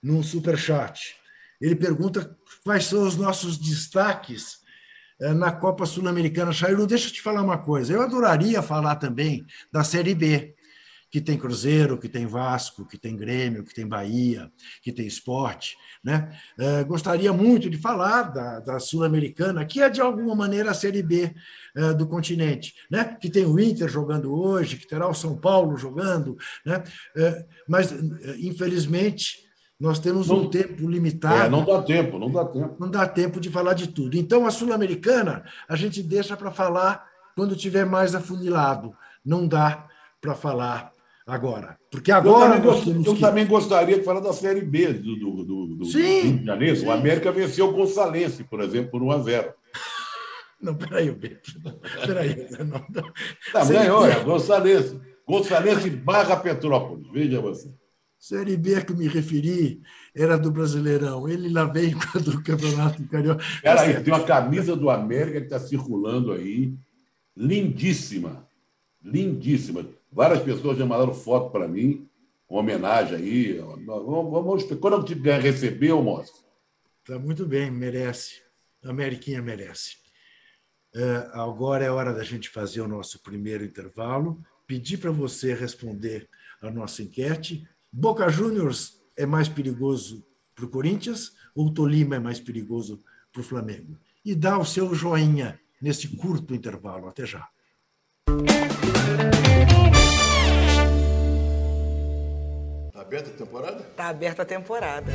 num 0.00 0.22
superchat. 0.22 1.16
Ele 1.60 1.76
pergunta 1.76 2.36
quais 2.64 2.86
são 2.86 3.06
os 3.06 3.16
nossos 3.16 3.58
destaques 3.58 4.61
na 5.34 5.52
Copa 5.52 5.86
Sul-Americana. 5.86 6.52
Chairu, 6.52 6.86
deixa 6.86 7.08
eu 7.08 7.12
te 7.12 7.22
falar 7.22 7.42
uma 7.42 7.58
coisa. 7.58 7.92
Eu 7.92 8.02
adoraria 8.02 8.60
falar 8.60 8.96
também 8.96 9.44
da 9.70 9.84
Série 9.84 10.14
B, 10.14 10.54
que 11.12 11.20
tem 11.20 11.36
Cruzeiro, 11.36 11.98
que 11.98 12.08
tem 12.08 12.26
Vasco, 12.26 12.86
que 12.86 12.96
tem 12.96 13.14
Grêmio, 13.14 13.62
que 13.62 13.74
tem 13.74 13.86
Bahia, 13.86 14.50
que 14.80 14.90
tem 14.90 15.06
Esporte. 15.06 15.76
Né? 16.02 16.34
Eh, 16.58 16.84
gostaria 16.84 17.30
muito 17.34 17.68
de 17.68 17.76
falar 17.76 18.22
da, 18.32 18.60
da 18.60 18.80
Sul-Americana, 18.80 19.62
que 19.66 19.82
é, 19.82 19.90
de 19.90 20.00
alguma 20.00 20.34
maneira, 20.34 20.70
a 20.70 20.74
Série 20.74 21.02
B 21.02 21.30
eh, 21.76 21.92
do 21.92 22.06
continente, 22.06 22.74
né? 22.90 23.14
que 23.20 23.28
tem 23.28 23.44
o 23.44 23.60
Inter 23.60 23.88
jogando 23.90 24.34
hoje, 24.34 24.78
que 24.78 24.88
terá 24.88 25.06
o 25.06 25.12
São 25.14 25.36
Paulo 25.36 25.76
jogando. 25.76 26.34
Né? 26.64 26.82
mas, 27.68 27.92
infelizmente, 28.38 29.41
nós 29.82 29.98
temos 29.98 30.28
não, 30.28 30.42
um 30.42 30.48
tempo 30.48 30.88
limitado. 30.88 31.42
É, 31.42 31.48
não 31.48 31.64
dá 31.64 31.82
tempo, 31.82 32.16
não 32.16 32.30
dá 32.30 32.44
tempo. 32.44 32.76
Não 32.78 32.88
dá 32.88 33.04
tempo 33.04 33.40
de 33.40 33.50
falar 33.50 33.74
de 33.74 33.88
tudo. 33.88 34.16
Então, 34.16 34.46
a 34.46 34.50
Sul-Americana, 34.52 35.42
a 35.68 35.74
gente 35.74 36.00
deixa 36.04 36.36
para 36.36 36.52
falar 36.52 37.04
quando 37.34 37.56
tiver 37.56 37.84
mais 37.84 38.14
afunilado. 38.14 38.94
Não 39.26 39.44
dá 39.44 39.88
para 40.20 40.36
falar 40.36 40.92
agora. 41.26 41.76
Porque 41.90 42.12
agora. 42.12 42.58
Eu, 42.58 42.78
também, 42.78 43.04
eu 43.04 43.14
que... 43.16 43.20
também, 43.20 43.44
gostaria 43.44 43.98
de 43.98 44.04
falar 44.04 44.20
da 44.20 44.32
Série 44.32 44.60
B 44.60 44.92
do, 44.92 45.16
do, 45.16 45.44
do, 45.44 45.66
do 45.74 45.84
sim, 45.84 46.36
de 46.36 46.44
Janeiro. 46.44 46.76
Sim. 46.76 46.86
O 46.86 46.92
América 46.92 47.32
venceu 47.32 47.68
o 47.68 47.72
Gonçalense, 47.72 48.44
por 48.44 48.60
exemplo, 48.60 48.92
por 48.92 49.02
1 49.02 49.10
a 49.10 49.18
0 49.18 49.52
Não, 50.62 50.76
peraí, 50.76 51.10
Beto. 51.10 51.60
Peraí. 52.06 52.46
Não, 52.60 52.86
não. 52.88 53.02
não 53.52 53.68
ganhou, 53.68 54.06
é 54.06 54.20
Gonçalense. 54.20 55.00
Gonçalense 55.26 55.90
barra 55.90 56.36
Petrópolis. 56.36 57.10
Veja 57.12 57.40
você. 57.40 57.81
Série 58.22 58.56
B 58.56 58.80
que 58.84 58.92
eu 58.92 58.96
me 58.96 59.08
referi 59.08 59.82
era 60.14 60.38
do 60.38 60.48
Brasileirão. 60.48 61.28
Ele 61.28 61.48
lá 61.48 61.64
vem 61.64 61.92
do 62.24 62.40
Campeonato 62.40 63.04
Carioca. 63.08 63.44
Peraí, 63.60 64.00
tem 64.00 64.14
uma 64.14 64.22
camisa 64.22 64.76
do 64.76 64.88
América 64.88 65.40
que 65.40 65.46
está 65.46 65.58
circulando 65.58 66.30
aí, 66.30 66.72
lindíssima. 67.36 68.48
Lindíssima. 69.02 69.88
Várias 70.12 70.40
pessoas 70.40 70.78
já 70.78 70.86
mandaram 70.86 71.12
foto 71.12 71.50
para 71.50 71.66
mim, 71.66 72.08
uma 72.48 72.60
homenagem 72.60 73.16
aí. 73.16 73.54
Vamos, 73.54 74.30
vamos, 74.30 74.64
quando 74.78 74.98
eu 74.98 75.04
tiver 75.04 75.40
receber, 75.40 75.90
eu 75.90 76.00
mostro. 76.00 76.44
Está 77.00 77.18
muito 77.18 77.44
bem, 77.44 77.72
merece. 77.72 78.40
A 78.84 78.90
Ameriquinha 78.90 79.42
merece. 79.42 79.96
É, 80.94 81.28
agora 81.32 81.84
é 81.84 81.90
hora 81.90 82.14
da 82.14 82.22
gente 82.22 82.48
fazer 82.48 82.82
o 82.82 82.88
nosso 82.88 83.20
primeiro 83.20 83.64
intervalo. 83.64 84.40
Pedir 84.64 84.98
para 84.98 85.10
você 85.10 85.54
responder 85.54 86.28
a 86.60 86.70
nossa 86.70 87.02
enquete 87.02 87.68
Boca 87.94 88.26
Juniors 88.30 88.98
é 89.14 89.26
mais 89.26 89.50
perigoso 89.50 90.26
para 90.54 90.64
o 90.64 90.68
Corinthians 90.68 91.32
ou 91.54 91.70
Tolima 91.70 92.16
é 92.16 92.18
mais 92.18 92.40
perigoso 92.40 93.04
para 93.30 93.42
o 93.42 93.44
Flamengo? 93.44 93.98
E 94.24 94.34
dá 94.34 94.56
o 94.56 94.64
seu 94.64 94.94
joinha 94.94 95.60
nesse 95.78 96.08
curto 96.16 96.54
intervalo. 96.54 97.06
Até 97.06 97.26
já. 97.26 97.46
Está 102.86 103.00
aberta 103.02 103.28
a 103.28 103.34
temporada? 103.34 103.80
Está 103.82 104.08
aberta 104.08 104.42
a 104.42 104.46
temporada. 104.46 105.12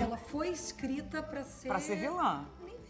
Ela 0.00 0.16
foi 0.16 0.48
escrita 0.48 1.22
para 1.22 1.44
ser. 1.44 1.68
Para 1.68 1.78
ser 1.78 1.96
vilã 1.96 2.46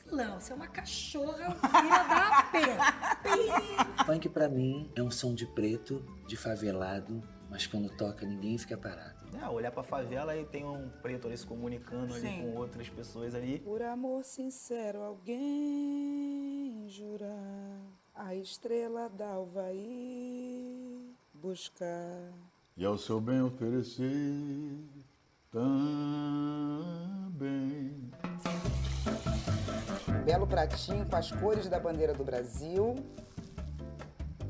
vilão, 0.09 0.41
você 0.41 0.53
é 0.53 0.57
uma 0.57 0.67
cachorra 0.67 1.55
filha 1.55 2.05
da 2.05 2.43
P. 2.45 4.05
Funk 4.05 4.29
pra 4.29 4.49
mim 4.49 4.91
é 4.95 5.03
um 5.03 5.11
som 5.11 5.35
de 5.35 5.45
preto, 5.47 6.05
de 6.27 6.37
favelado, 6.37 7.23
mas 7.51 7.67
quando 7.67 7.91
toca 7.91 8.25
ninguém 8.27 8.57
fica 8.59 8.77
parado. 8.77 9.19
É, 9.41 9.47
olhar 9.49 9.71
pra 9.71 9.83
favela 9.83 10.35
e 10.37 10.45
tem 10.45 10.65
um 10.65 10.89
preto 11.03 11.27
ali 11.27 11.37
se 11.37 11.47
comunicando 11.47 12.15
ali 12.15 12.39
com 12.41 12.57
outras 12.57 12.89
pessoas 12.89 13.35
ali. 13.35 13.59
Por 13.61 13.83
amor 13.83 14.25
sincero, 14.25 15.03
alguém 15.03 16.87
jurar 16.89 17.83
a 18.15 18.35
estrela 18.35 19.11
d'alva 19.11 19.71
ir 19.73 21.15
buscar. 21.35 22.33
E 22.77 22.85
ao 22.85 22.97
seu 22.97 23.21
bem 23.21 23.43
oferecer 23.43 24.85
também 25.51 26.09
belo 30.29 30.47
pratinho 30.47 31.07
com 31.07 31.17
as 31.17 31.33
cores 31.33 31.69
da 31.71 31.81
bandeira 31.81 32.13
do 32.13 32.23
Brasil. 32.23 32.97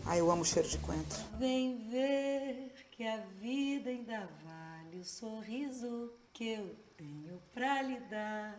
Ai, 0.05 0.18
eu 0.18 0.29
amo 0.29 0.43
o 0.43 0.45
cheiro 0.45 0.68
de 0.68 0.76
coentro. 0.79 1.20
Vem 1.39 1.89
ver 1.89 2.72
que 2.91 3.07
a 3.07 3.18
vida 3.41 3.89
ainda 3.89 4.29
vale 4.45 4.99
o 4.99 5.05
sorriso 5.05 6.12
que 6.33 6.49
eu 6.49 6.74
tenho 6.97 7.41
pra 7.55 7.81
lhe 7.83 8.01
dar. 8.11 8.59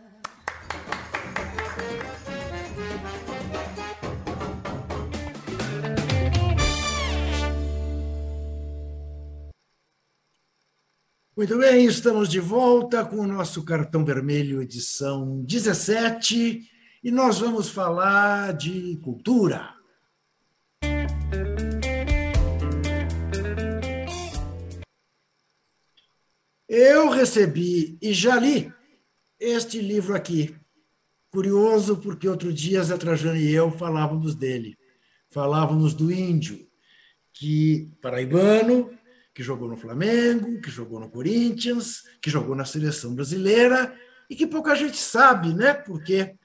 Muito 11.36 11.58
bem, 11.58 11.84
estamos 11.84 12.30
de 12.30 12.40
volta 12.40 13.04
com 13.04 13.16
o 13.16 13.26
nosso 13.26 13.62
cartão 13.62 14.06
vermelho, 14.06 14.62
edição 14.62 15.42
17 15.42 16.69
e 17.02 17.10
nós 17.10 17.38
vamos 17.38 17.70
falar 17.70 18.52
de 18.52 18.96
cultura. 18.98 19.74
Eu 26.68 27.08
recebi 27.08 27.98
e 28.00 28.12
já 28.12 28.36
li 28.36 28.72
este 29.38 29.80
livro 29.80 30.14
aqui. 30.14 30.54
Curioso, 31.30 31.96
porque 31.96 32.28
outro 32.28 32.52
dia 32.52 32.82
Zé 32.82 32.96
Trajano 32.96 33.38
e 33.38 33.52
eu 33.52 33.70
falávamos 33.70 34.34
dele. 34.34 34.76
Falávamos 35.30 35.94
do 35.94 36.12
índio, 36.12 36.68
que 37.32 37.90
paraibano, 38.02 38.90
que 39.32 39.42
jogou 39.42 39.68
no 39.68 39.76
Flamengo, 39.76 40.60
que 40.60 40.70
jogou 40.70 41.00
no 41.00 41.08
Corinthians, 41.08 42.02
que 42.20 42.28
jogou 42.28 42.54
na 42.54 42.64
seleção 42.64 43.14
brasileira 43.14 43.96
e 44.28 44.36
que 44.36 44.46
pouca 44.46 44.74
gente 44.74 44.96
sabe, 44.96 45.54
né? 45.54 45.72
Porque 45.72 46.36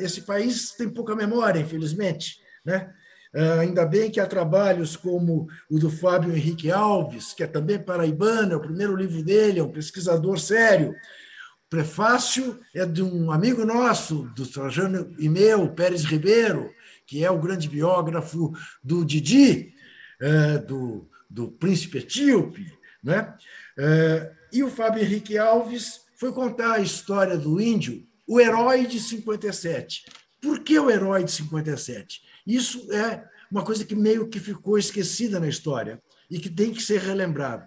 esse 0.00 0.22
país 0.22 0.72
tem 0.72 0.88
pouca 0.88 1.14
memória, 1.14 1.60
infelizmente. 1.60 2.40
Né? 2.64 2.92
Ah, 3.36 3.60
ainda 3.60 3.84
bem 3.84 4.10
que 4.10 4.18
há 4.18 4.26
trabalhos 4.26 4.96
como 4.96 5.46
o 5.70 5.78
do 5.78 5.90
Fábio 5.90 6.34
Henrique 6.34 6.70
Alves, 6.70 7.34
que 7.34 7.42
é 7.42 7.46
também 7.46 7.78
paraibano, 7.78 8.54
é 8.54 8.56
o 8.56 8.60
primeiro 8.60 8.96
livro 8.96 9.22
dele, 9.22 9.60
é 9.60 9.62
um 9.62 9.70
pesquisador 9.70 10.38
sério. 10.38 10.90
O 10.90 11.68
prefácio 11.68 12.58
é 12.74 12.86
de 12.86 13.02
um 13.02 13.30
amigo 13.30 13.62
nosso, 13.64 14.22
do 14.34 14.46
Trajano 14.46 15.14
e 15.18 15.28
meu, 15.28 15.68
Pérez 15.68 16.04
Ribeiro, 16.04 16.70
que 17.06 17.24
é 17.24 17.30
o 17.30 17.38
grande 17.38 17.68
biógrafo 17.68 18.52
do 18.82 19.04
Didi, 19.04 19.74
eh, 20.18 20.58
do, 20.58 21.06
do 21.28 21.50
príncipe 21.50 21.98
etíope. 21.98 22.72
Né? 23.04 23.34
Eh, 23.78 24.32
e 24.52 24.62
o 24.62 24.70
Fábio 24.70 25.02
Henrique 25.02 25.36
Alves 25.36 26.00
foi 26.18 26.32
contar 26.32 26.74
a 26.74 26.80
história 26.80 27.36
do 27.36 27.60
índio, 27.60 28.06
o 28.26 28.40
herói 28.40 28.86
de 28.86 29.00
57. 29.00 30.04
Por 30.40 30.60
que 30.60 30.78
o 30.78 30.90
herói 30.90 31.24
de 31.24 31.32
57? 31.32 32.22
Isso 32.46 32.92
é 32.92 33.24
uma 33.50 33.64
coisa 33.64 33.84
que 33.84 33.94
meio 33.94 34.28
que 34.28 34.40
ficou 34.40 34.78
esquecida 34.78 35.38
na 35.38 35.48
história 35.48 36.02
e 36.30 36.38
que 36.38 36.50
tem 36.50 36.72
que 36.72 36.82
ser 36.82 37.00
relembrado. 37.00 37.64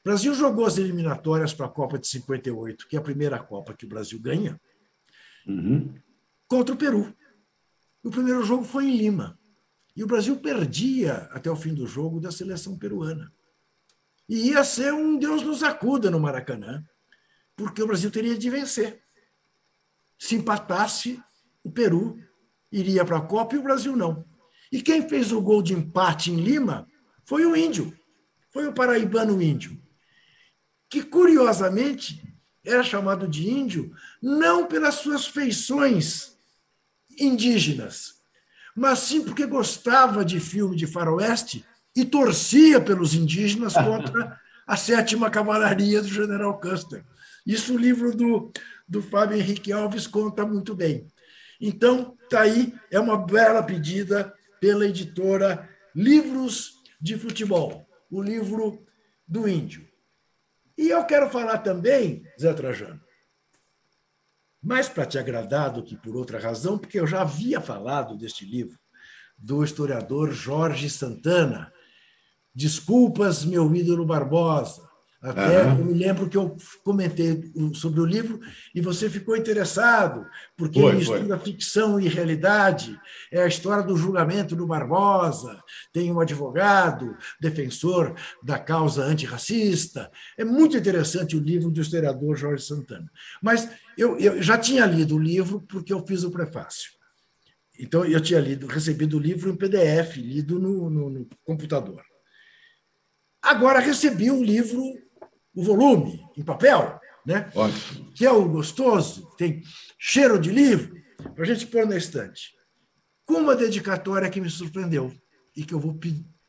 O 0.00 0.04
Brasil 0.04 0.34
jogou 0.34 0.66
as 0.66 0.78
eliminatórias 0.78 1.52
para 1.54 1.66
a 1.66 1.70
Copa 1.70 1.98
de 1.98 2.08
58, 2.08 2.88
que 2.88 2.96
é 2.96 2.98
a 2.98 3.02
primeira 3.02 3.38
Copa 3.38 3.74
que 3.74 3.84
o 3.84 3.88
Brasil 3.88 4.20
ganha, 4.20 4.60
uhum. 5.46 5.94
contra 6.48 6.74
o 6.74 6.78
Peru. 6.78 7.14
O 8.02 8.10
primeiro 8.10 8.42
jogo 8.42 8.64
foi 8.64 8.86
em 8.86 8.96
Lima. 8.96 9.38
E 9.94 10.02
o 10.02 10.06
Brasil 10.06 10.36
perdia 10.36 11.28
até 11.32 11.50
o 11.50 11.56
fim 11.56 11.74
do 11.74 11.86
jogo 11.86 12.18
da 12.18 12.32
seleção 12.32 12.76
peruana. 12.76 13.32
E 14.28 14.48
ia 14.48 14.64
ser 14.64 14.92
um 14.92 15.18
Deus 15.18 15.42
nos 15.42 15.62
acuda 15.62 16.10
no 16.10 16.18
Maracanã, 16.18 16.82
porque 17.54 17.82
o 17.82 17.86
Brasil 17.86 18.10
teria 18.10 18.36
de 18.36 18.48
vencer. 18.48 19.01
Se 20.22 20.36
empatasse, 20.36 21.20
o 21.64 21.70
Peru 21.72 22.16
iria 22.70 23.04
para 23.04 23.18
a 23.18 23.22
Copa 23.22 23.56
e 23.56 23.58
o 23.58 23.62
Brasil 23.62 23.96
não. 23.96 24.24
E 24.70 24.80
quem 24.80 25.08
fez 25.08 25.32
o 25.32 25.40
gol 25.40 25.60
de 25.60 25.74
empate 25.74 26.30
em 26.30 26.36
Lima 26.36 26.86
foi 27.24 27.44
o 27.44 27.56
índio, 27.56 27.92
foi 28.52 28.68
o 28.68 28.72
paraibano 28.72 29.42
índio, 29.42 29.76
que 30.88 31.02
curiosamente 31.02 32.22
era 32.64 32.84
chamado 32.84 33.26
de 33.26 33.50
índio 33.50 33.92
não 34.22 34.64
pelas 34.68 34.94
suas 34.94 35.26
feições 35.26 36.38
indígenas, 37.18 38.22
mas 38.76 39.00
sim 39.00 39.24
porque 39.24 39.44
gostava 39.44 40.24
de 40.24 40.38
filme 40.38 40.76
de 40.76 40.86
faroeste 40.86 41.66
e 41.96 42.04
torcia 42.04 42.80
pelos 42.80 43.12
indígenas 43.12 43.74
contra 43.74 44.40
a 44.68 44.76
sétima 44.76 45.28
cavalaria 45.28 46.00
do 46.00 46.06
general 46.06 46.60
Custer. 46.60 47.04
Isso 47.44 47.74
o 47.74 47.78
livro 47.78 48.16
do, 48.16 48.52
do 48.88 49.02
Fábio 49.02 49.36
Henrique 49.36 49.72
Alves 49.72 50.06
conta 50.06 50.46
muito 50.46 50.74
bem. 50.74 51.06
Então, 51.60 52.16
está 52.24 52.42
aí, 52.42 52.74
é 52.90 52.98
uma 52.98 53.16
bela 53.16 53.62
pedida 53.62 54.34
pela 54.60 54.86
editora 54.86 55.68
Livros 55.94 56.82
de 57.00 57.16
Futebol, 57.16 57.86
o 58.10 58.22
livro 58.22 58.84
do 59.26 59.48
Índio. 59.48 59.88
E 60.76 60.88
eu 60.88 61.04
quero 61.04 61.30
falar 61.30 61.58
também, 61.58 62.24
Zé 62.40 62.52
Trajano, 62.52 63.00
mais 64.62 64.88
para 64.88 65.04
te 65.04 65.18
agradar 65.18 65.72
do 65.72 65.82
que 65.82 65.96
por 65.96 66.16
outra 66.16 66.38
razão, 66.38 66.78
porque 66.78 66.98
eu 66.98 67.06
já 67.06 67.22
havia 67.22 67.60
falado 67.60 68.16
deste 68.16 68.44
livro, 68.44 68.78
do 69.36 69.64
historiador 69.64 70.30
Jorge 70.30 70.88
Santana. 70.88 71.72
Desculpas, 72.54 73.44
meu 73.44 73.74
ídolo 73.74 74.06
Barbosa. 74.06 74.88
Até 75.22 75.62
uhum. 75.62 75.78
eu 75.78 75.84
me 75.84 75.94
lembro 75.94 76.28
que 76.28 76.36
eu 76.36 76.56
comentei 76.82 77.52
sobre 77.74 78.00
o 78.00 78.04
livro 78.04 78.40
e 78.74 78.80
você 78.80 79.08
ficou 79.08 79.36
interessado, 79.36 80.26
porque 80.56 80.80
foi, 80.80 80.90
ele 80.90 80.98
mistura 80.98 81.38
foi. 81.38 81.52
ficção 81.52 82.00
e 82.00 82.08
realidade. 82.08 82.98
É 83.30 83.40
a 83.40 83.46
história 83.46 83.84
do 83.84 83.96
julgamento 83.96 84.56
do 84.56 84.66
Barbosa, 84.66 85.62
tem 85.92 86.10
um 86.10 86.18
advogado, 86.18 87.16
defensor 87.40 88.16
da 88.42 88.58
causa 88.58 89.04
antirracista. 89.04 90.10
É 90.36 90.44
muito 90.44 90.76
interessante 90.76 91.36
o 91.36 91.40
livro 91.40 91.70
do 91.70 91.80
historiador 91.80 92.36
Jorge 92.36 92.64
Santana. 92.64 93.08
Mas 93.40 93.70
eu, 93.96 94.18
eu 94.18 94.42
já 94.42 94.58
tinha 94.58 94.84
lido 94.86 95.14
o 95.14 95.22
livro 95.22 95.60
porque 95.68 95.92
eu 95.92 96.04
fiz 96.04 96.24
o 96.24 96.32
prefácio. 96.32 96.90
Então, 97.78 98.04
eu 98.04 98.20
tinha 98.20 98.40
lido, 98.40 98.66
recebido 98.66 99.16
o 99.16 99.20
livro 99.20 99.50
em 99.50 99.56
PDF, 99.56 100.16
lido 100.16 100.58
no, 100.58 100.90
no, 100.90 101.08
no 101.08 101.28
computador. 101.44 102.02
Agora 103.40 103.78
recebi 103.78 104.28
o 104.30 104.42
livro 104.42 104.82
o 105.54 105.62
volume 105.62 106.24
em 106.36 106.42
papel, 106.42 107.00
né? 107.26 107.50
Ótimo. 107.54 108.12
que 108.12 108.26
é 108.26 108.30
o 108.30 108.48
gostoso, 108.48 109.30
tem 109.36 109.62
cheiro 109.98 110.38
de 110.38 110.50
livro, 110.50 110.94
para 111.34 111.44
a 111.44 111.46
gente 111.46 111.66
pôr 111.66 111.86
na 111.86 111.96
estante. 111.96 112.52
Com 113.24 113.34
uma 113.34 113.54
dedicatória 113.54 114.28
que 114.28 114.40
me 114.40 114.50
surpreendeu 114.50 115.12
e 115.56 115.64
que 115.64 115.72
eu 115.72 115.80
vou 115.80 115.98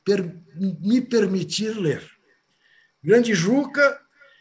per 0.03 0.43
me 0.55 1.01
permitir 1.01 1.77
ler. 1.77 2.03
Grande 3.01 3.33
Juca, 3.33 3.99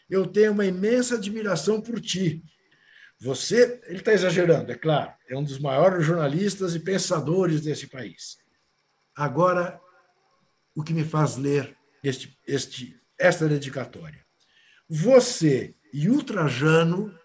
eu 0.09 0.25
tenho 0.25 0.51
uma 0.51 0.65
imensa 0.65 1.15
admiração 1.15 1.81
por 1.81 1.99
ti. 1.99 2.43
Você, 3.19 3.81
ele 3.85 3.99
está 3.99 4.13
exagerando, 4.13 4.71
é 4.71 4.75
claro, 4.75 5.13
é 5.29 5.37
um 5.37 5.43
dos 5.43 5.59
maiores 5.59 6.05
jornalistas 6.05 6.75
e 6.75 6.79
pensadores 6.79 7.61
desse 7.61 7.87
país. 7.87 8.37
Agora, 9.15 9.79
o 10.75 10.83
que 10.83 10.93
me 10.93 11.03
faz 11.03 11.37
ler 11.37 11.77
este, 12.03 12.37
este, 12.45 12.99
esta 13.17 13.47
dedicatória? 13.47 14.22
Você 14.95 15.73
e 15.91 16.07
o 16.07 16.21
Trajano 16.21 17.17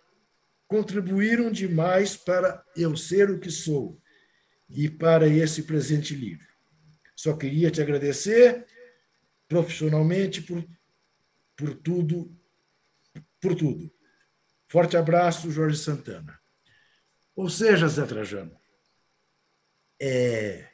contribuíram 0.66 1.52
demais 1.52 2.16
para 2.16 2.64
eu 2.74 2.96
ser 2.96 3.30
o 3.30 3.38
que 3.38 3.50
sou 3.50 4.00
e 4.70 4.88
para 4.88 5.28
esse 5.28 5.64
presente 5.64 6.14
livro. 6.14 6.46
Só 7.14 7.36
queria 7.36 7.70
te 7.70 7.82
agradecer 7.82 8.66
profissionalmente 9.46 10.40
por, 10.40 10.66
por 11.54 11.74
tudo, 11.74 12.34
por 13.38 13.54
tudo. 13.54 13.92
Forte 14.66 14.96
abraço, 14.96 15.50
Jorge 15.50 15.76
Santana. 15.76 16.40
Ou 17.36 17.50
seja, 17.50 17.86
Zé 17.86 18.06
Trajano, 18.06 18.58
é, 20.00 20.66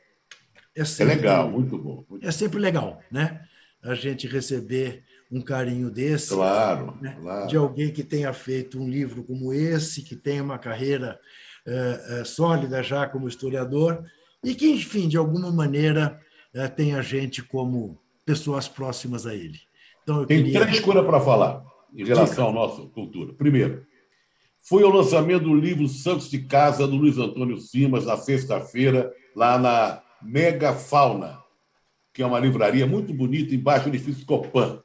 é, 0.77 0.85
sempre, 0.85 1.15
é 1.15 1.17
legal, 1.17 1.51
muito 1.51 1.77
bom. 1.77 2.07
Muito 2.09 2.25
é 2.25 2.31
sempre 2.31 2.61
legal, 2.61 3.03
né? 3.11 3.49
A 3.83 3.97
gente 3.97 4.29
receber 4.29 5.05
um 5.31 5.41
carinho 5.41 5.91
desse. 5.91 6.35
Claro, 6.35 6.97
né? 7.01 7.17
claro, 7.21 7.47
De 7.49 7.57
alguém 7.57 7.93
que 7.93 8.03
tenha 8.03 8.33
feito 8.33 8.81
um 8.81 8.89
livro 8.89 9.25
como 9.25 9.53
esse, 9.53 10.03
que 10.03 10.17
tenha 10.17 10.43
uma 10.43 10.59
carreira 10.59 11.19
uh, 11.67 12.23
uh, 12.23 12.27
sólida 12.27 12.83
já 12.83 13.07
como 13.07 13.29
historiador, 13.29 14.05
e 14.43 14.55
que, 14.55 14.71
enfim, 14.71 15.09
de 15.09 15.17
alguma 15.17 15.51
maneira 15.51 16.21
uh, 16.55 16.69
tenha 16.75 17.03
gente 17.03 17.43
como 17.43 17.99
pessoas 18.25 18.69
próximas 18.69 19.27
a 19.27 19.35
ele. 19.35 19.59
Então, 20.03 20.25
Tem 20.25 20.45
queria... 20.45 20.61
três 20.61 20.81
coisas 20.81 21.05
para 21.05 21.21
falar 21.21 21.65
em 21.95 22.05
relação 22.05 22.49
à 22.49 22.53
nossa 22.53 22.83
cultura. 22.89 23.33
Primeiro, 23.33 23.87
foi 24.63 24.83
o 24.83 24.91
lançamento 24.91 25.45
do 25.45 25.55
livro 25.55 25.87
Santos 25.89 26.31
de 26.31 26.41
Casa, 26.41 26.87
do 26.87 26.97
Luiz 26.97 27.19
Antônio 27.19 27.59
Simas, 27.59 28.07
na 28.07 28.17
sexta-feira, 28.17 29.13
lá 29.35 29.59
na 29.59 30.03
Mega 30.23 30.73
Fauna, 30.73 31.39
que 32.13 32.23
é 32.23 32.27
uma 32.27 32.39
livraria 32.39 32.87
muito 32.87 33.13
bonita, 33.13 33.55
embaixo 33.55 33.91
do 33.91 33.95
edifício 33.95 34.25
Copan. 34.25 34.83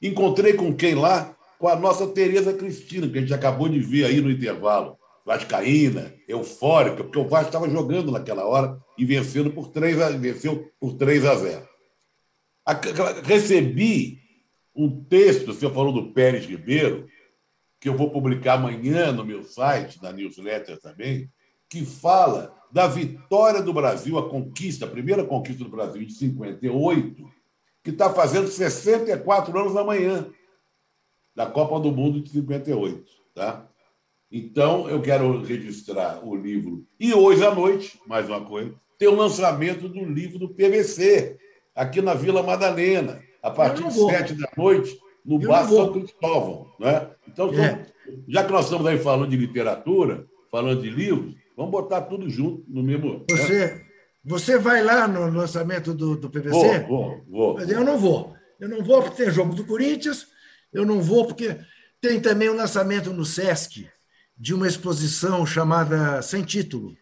Encontrei 0.00 0.54
com 0.54 0.74
quem 0.74 0.94
lá? 0.94 1.34
Com 1.58 1.68
a 1.68 1.76
nossa 1.76 2.06
Tereza 2.06 2.52
Cristina, 2.52 3.08
que 3.08 3.18
a 3.18 3.20
gente 3.20 3.34
acabou 3.34 3.68
de 3.68 3.80
ver 3.80 4.04
aí 4.04 4.20
no 4.20 4.30
intervalo. 4.30 4.98
Vascaína, 5.24 6.14
eufórica, 6.28 7.02
porque 7.02 7.18
o 7.18 7.28
Vasco 7.28 7.48
estava 7.48 7.68
jogando 7.68 8.12
naquela 8.12 8.46
hora 8.46 8.78
e 8.96 9.04
vencendo 9.04 9.50
por 9.50 9.68
3 9.68 10.00
a, 10.00 10.10
venceu 10.10 10.70
por 10.78 10.94
3 10.94 11.24
a 11.24 11.34
0. 11.34 11.68
Recebi 13.24 14.20
um 14.74 15.04
texto, 15.04 15.46
você 15.46 15.68
falou 15.68 15.92
do 15.92 16.12
Pérez 16.12 16.46
Ribeiro, 16.46 17.08
que 17.80 17.88
eu 17.88 17.96
vou 17.96 18.10
publicar 18.10 18.54
amanhã 18.54 19.10
no 19.10 19.24
meu 19.24 19.42
site, 19.42 20.00
na 20.00 20.12
newsletter 20.12 20.80
também, 20.80 21.28
que 21.68 21.84
fala 21.84 22.54
da 22.70 22.86
vitória 22.86 23.62
do 23.62 23.72
Brasil, 23.72 24.18
a 24.18 24.28
conquista, 24.28 24.84
a 24.84 24.90
primeira 24.90 25.24
conquista 25.24 25.64
do 25.64 25.70
Brasil 25.70 26.04
de 26.04 26.12
58, 26.12 27.28
que 27.86 27.90
está 27.90 28.12
fazendo 28.12 28.48
64 28.48 29.56
anos 29.56 29.76
amanhã, 29.76 30.26
da 31.36 31.46
Copa 31.46 31.78
do 31.78 31.92
Mundo 31.92 32.20
de 32.20 32.30
58. 32.30 33.04
Tá? 33.32 33.64
Então, 34.28 34.90
eu 34.90 35.00
quero 35.00 35.40
registrar 35.40 36.18
o 36.26 36.34
livro. 36.34 36.84
E 36.98 37.14
hoje 37.14 37.46
à 37.46 37.54
noite, 37.54 37.96
mais 38.04 38.28
uma 38.28 38.44
coisa, 38.44 38.74
tem 38.98 39.06
o 39.06 39.14
lançamento 39.14 39.88
do 39.88 40.04
livro 40.04 40.36
do 40.36 40.48
PVC, 40.48 41.38
aqui 41.76 42.02
na 42.02 42.12
Vila 42.12 42.42
Madalena, 42.42 43.22
a 43.40 43.52
partir 43.52 43.84
de 43.84 43.92
sete 43.92 44.34
da 44.34 44.48
noite, 44.56 44.98
no 45.24 45.40
eu 45.40 45.48
Bar 45.48 45.68
São 45.68 45.92
Cristóvão. 45.92 46.66
Né? 46.80 47.08
Então, 47.28 47.54
é. 47.54 47.86
já 48.26 48.42
que 48.42 48.50
nós 48.50 48.64
estamos 48.64 48.84
aí 48.88 48.98
falando 48.98 49.30
de 49.30 49.36
literatura, 49.36 50.26
falando 50.50 50.82
de 50.82 50.90
livros, 50.90 51.36
vamos 51.56 51.70
botar 51.70 52.00
tudo 52.02 52.28
junto 52.28 52.64
no 52.66 52.82
mesmo. 52.82 53.18
Né? 53.18 53.24
Você, 53.30 53.66
né? 53.66 53.85
Você 54.26 54.58
vai 54.58 54.82
lá 54.82 55.06
no 55.06 55.30
lançamento 55.30 55.94
do, 55.94 56.16
do 56.16 56.28
PVC? 56.28 56.80
Vou, 56.80 57.24
vou, 57.28 57.56
vou. 57.56 57.60
Eu 57.60 57.84
não 57.84 57.96
vou. 57.96 58.36
Eu 58.58 58.68
não 58.68 58.82
vou 58.82 59.00
porque 59.02 59.22
tem 59.22 59.32
jogo 59.32 59.54
do 59.54 59.64
Corinthians, 59.64 60.26
eu 60.72 60.84
não 60.84 61.00
vou 61.00 61.26
porque 61.26 61.56
tem 62.00 62.20
também 62.20 62.48
o 62.48 62.52
um 62.52 62.56
lançamento 62.56 63.12
no 63.12 63.24
SESC 63.24 63.88
de 64.36 64.52
uma 64.52 64.66
exposição 64.66 65.46
chamada 65.46 66.20
Sem 66.22 66.42
Título, 66.42 66.94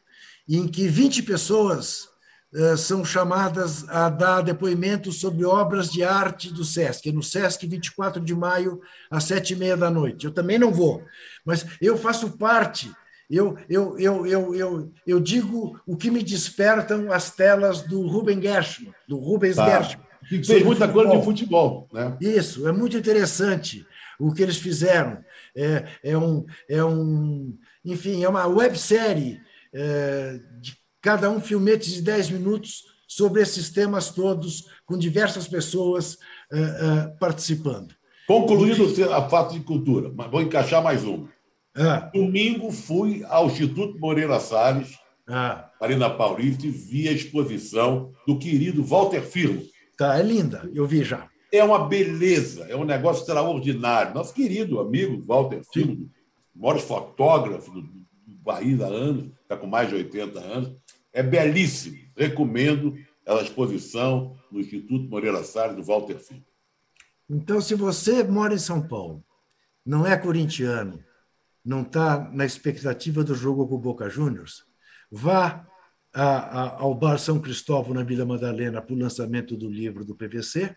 em 0.49 0.69
que 0.69 0.87
20 0.87 1.23
pessoas 1.23 2.09
eh, 2.55 2.77
são 2.77 3.05
chamadas 3.05 3.89
a 3.89 4.09
dar 4.09 4.43
depoimentos 4.43 5.19
sobre 5.19 5.45
obras 5.45 5.91
de 5.91 6.05
arte 6.05 6.53
do 6.53 6.65
SESC, 6.65 7.11
no 7.11 7.23
SESC, 7.23 7.67
24 7.67 8.23
de 8.23 8.35
maio, 8.35 8.81
às 9.11 9.25
sete 9.25 9.55
e 9.55 9.57
meia 9.57 9.77
da 9.77 9.91
noite. 9.91 10.27
Eu 10.27 10.33
também 10.33 10.59
não 10.59 10.73
vou, 10.73 11.03
mas 11.45 11.67
eu 11.81 11.97
faço 11.97 12.37
parte, 12.37 12.93
eu, 13.31 13.57
eu, 13.69 13.99
eu, 13.99 14.27
eu, 14.27 14.55
eu, 14.55 14.93
eu 15.07 15.21
digo 15.21 15.81
o 15.87 15.97
que 15.97 16.11
me 16.11 16.23
despertam 16.23 17.11
as 17.11 17.35
telas 17.35 17.83
do 17.83 18.07
Ruben 18.07 18.41
Gershman, 18.41 18.93
do 19.09 19.17
Rubens 19.19 19.57
Tá. 19.57 19.67
Gershman. 19.67 20.05
Sobre 20.43 20.65
muita 20.65 20.89
coisa 20.89 21.11
de 21.11 21.23
futebol. 21.23 21.87
futebol, 21.87 21.89
né? 21.93 22.17
Isso, 22.21 22.67
é 22.67 22.73
muito 22.73 22.97
interessante 22.97 23.87
o 24.19 24.33
que 24.33 24.43
eles 24.43 24.57
fizeram. 24.57 25.19
É, 25.55 25.85
é 26.03 26.17
um, 26.17 26.45
é 26.69 26.83
um, 26.83 27.57
enfim, 27.85 28.25
é 28.25 28.29
uma 28.29 28.47
websérie 28.47 29.41
é, 29.73 30.41
de 30.61 30.77
cada 31.03 31.31
um 31.31 31.41
filmete 31.41 31.91
de 31.91 32.01
10 32.01 32.31
minutos 32.31 32.85
sobre 33.07 33.43
esses 33.43 33.71
temas 33.71 34.11
todos, 34.11 34.65
com 34.87 34.97
diversas 34.99 35.47
pessoas 35.47 36.17
é, 36.51 36.59
é, 36.59 37.07
participando. 37.21 37.95
Concluído 38.27 39.13
a 39.13 39.29
fato 39.29 39.53
de 39.53 39.61
cultura, 39.61 40.11
mas 40.15 40.31
vou 40.31 40.41
encaixar 40.41 40.83
mais 40.83 41.05
uma. 41.05 41.29
Ah, 41.77 42.09
Domingo 42.13 42.71
fui 42.71 43.25
ao 43.27 43.47
Instituto 43.47 43.99
Moreira 43.99 44.39
Salles, 44.39 44.97
ah, 45.27 45.71
Marina 45.81 46.09
Paulista, 46.09 46.67
e 46.67 46.71
vi 46.71 47.09
a 47.09 47.13
exposição 47.13 48.13
do 48.27 48.39
querido 48.39 48.85
Walter 48.85 49.23
Firmo. 49.23 49.61
tá, 49.99 50.19
é 50.19 50.23
linda, 50.23 50.71
eu 50.73 50.87
vi 50.87 51.03
já. 51.03 51.29
É 51.51 51.65
uma 51.65 51.87
beleza, 51.89 52.65
é 52.69 52.77
um 52.77 52.85
negócio 52.85 53.23
extraordinário. 53.23 54.15
Nosso 54.15 54.33
querido 54.33 54.79
amigo 54.79 55.21
Walter 55.25 55.63
Firmo, 55.73 56.09
o 56.55 56.61
maior 56.61 56.79
fotógrafo 56.79 57.71
do, 57.73 57.83
do 57.83 58.45
país 58.45 58.81
há 58.81 58.87
anos, 58.87 59.31
está 59.43 59.57
com 59.57 59.67
mais 59.67 59.89
de 59.89 59.97
80 59.97 60.39
anos, 60.39 60.77
é 61.13 61.23
belíssimo. 61.23 61.97
Recomendo 62.17 62.95
a 63.27 63.35
exposição 63.41 64.37
no 64.51 64.61
Instituto 64.61 65.09
Moreira 65.09 65.43
Salles, 65.43 65.77
do 65.77 65.83
Walter 65.83 66.19
Firmo. 66.19 66.45
Então, 67.29 67.61
se 67.61 67.75
você 67.75 68.23
mora 68.23 68.55
em 68.55 68.59
São 68.59 68.87
Paulo, 68.87 69.25
não 69.85 70.07
é 70.07 70.17
corintiano, 70.17 71.03
não 71.65 71.83
está 71.83 72.31
na 72.33 72.45
expectativa 72.45 73.25
do 73.25 73.35
jogo 73.35 73.67
com 73.67 73.75
o 73.77 73.79
Boca 73.79 74.09
Juniors, 74.11 74.65
vá 75.11 75.67
a- 76.13 76.23
a- 76.63 76.77
ao 76.81 76.95
Bar 76.95 77.19
São 77.19 77.41
Cristóvão, 77.41 77.95
na 77.95 78.03
Vila 78.05 78.25
Madalena, 78.25 78.81
para 78.83 78.95
o 78.95 78.99
lançamento 78.99 79.57
do 79.57 79.69
livro 79.69 80.05
do 80.05 80.15
PVC, 80.15 80.77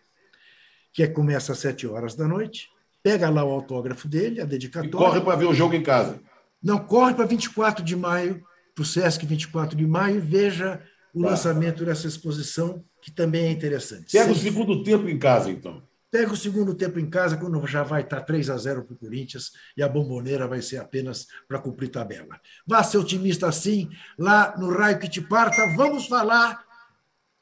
que 0.93 1.03
é- 1.03 1.07
começa 1.07 1.51
às 1.51 1.59
sete 1.59 1.85
horas 1.85 2.15
da 2.15 2.27
noite. 2.27 2.69
Pega 3.03 3.29
lá 3.29 3.43
o 3.43 3.51
autógrafo 3.51 4.07
dele, 4.07 4.41
a 4.41 4.45
E 4.45 4.47
dedicatória. 4.47 4.91
corre 4.97 5.21
para 5.21 5.35
ver 5.35 5.45
o 5.45 5.53
jogo 5.53 5.75
em 5.75 5.83
casa. 5.83 6.19
Não, 6.63 6.79
corre 6.79 7.13
para 7.13 7.25
24 7.25 7.83
de 7.83 7.95
maio, 7.95 8.43
para 8.73 8.81
o 8.81 8.85
Sesc 8.85 9.25
24 9.25 9.77
de 9.77 9.85
maio, 9.85 10.17
e 10.17 10.19
veja 10.19 10.81
o 11.13 11.21
Tá. 11.21 11.29
lançamento 11.29 11.85
dessa 11.85 12.07
exposição, 12.07 12.83
que 13.01 13.11
também 13.11 13.45
é 13.45 13.51
interessante. 13.51 14.11
Pega 14.11 14.31
o 14.31 14.35
segundo 14.35 14.83
tempo 14.83 15.07
em 15.07 15.19
casa, 15.19 15.51
então. 15.51 15.83
Pega 16.09 16.31
o 16.31 16.37
segundo 16.37 16.73
tempo 16.73 16.99
em 16.99 17.09
casa, 17.09 17.35
quando 17.35 17.65
já 17.67 17.83
vai 17.83 18.01
estar 18.01 18.21
3 18.21 18.49
a 18.49 18.57
0 18.57 18.85
para 18.85 18.93
o 18.93 18.97
Corinthians 18.97 19.51
e 19.75 19.83
a 19.83 19.89
bomboneira 19.89 20.47
vai 20.47 20.61
ser 20.61 20.77
apenas 20.77 21.27
para 21.47 21.59
cumprir 21.59 21.89
tabela. 21.89 22.39
Vá 22.65 22.81
ser 22.81 22.97
otimista 22.97 23.47
assim, 23.47 23.89
lá 24.17 24.57
no 24.57 24.71
raio 24.71 24.99
que 24.99 25.09
te 25.09 25.21
parta, 25.21 25.75
vamos 25.75 26.07
falar 26.07 26.65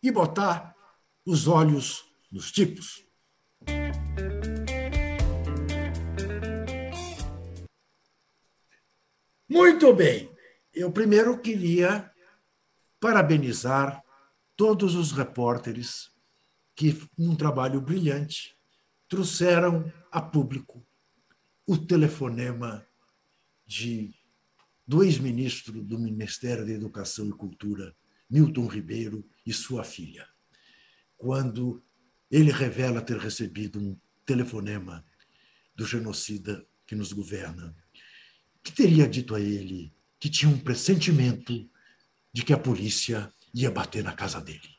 e 0.01 0.11
botar 0.11 0.76
os 1.24 1.47
olhos 1.47 2.05
nos 2.32 2.51
tipos. 2.51 3.05
Muito 9.47 9.93
bem. 9.93 10.34
Eu 10.74 10.91
primeiro 10.91 11.38
queria 11.39 12.11
parabenizar 12.99 14.03
todos 14.55 14.95
os 14.95 15.11
repórteres 15.11 16.09
que, 16.76 16.99
num 17.18 17.36
trabalho 17.36 17.80
brilhante, 17.80 18.55
trouxeram 19.08 19.91
a 20.12 20.22
público 20.22 20.86
o 21.68 21.78
telefonema 21.78 22.86
de 23.66 24.14
do 24.88 25.03
ex-ministro 25.03 25.84
do 25.84 25.97
Ministério 25.97 26.64
da 26.64 26.72
Educação 26.72 27.28
e 27.28 27.32
Cultura, 27.32 27.95
Milton 28.30 28.68
Ribeiro, 28.68 29.28
e 29.43 29.51
sua 29.51 29.84
filha, 29.84 30.28
quando 31.18 31.84
ele 32.30 32.51
revela 32.51 33.01
ter 33.01 33.18
recebido 33.18 33.80
um 33.80 33.99
telefonema 34.26 35.03
do 35.76 35.86
genocida 35.86 36.64
que 36.86 36.95
nos 36.95 37.12
governa, 37.12 37.76
que 38.62 38.72
teria 38.72 39.08
dito 39.08 39.34
a 39.34 39.39
ele 39.39 39.93
que 40.20 40.30
tinha 40.30 40.51
um 40.51 40.58
pressentimento 40.58 41.70
de 42.32 42.43
que 42.43 42.53
a 42.53 42.58
polícia 42.58 43.34
ia 43.53 43.72
bater 43.72 44.03
na 44.03 44.14
casa 44.14 44.39
dele. 44.41 44.75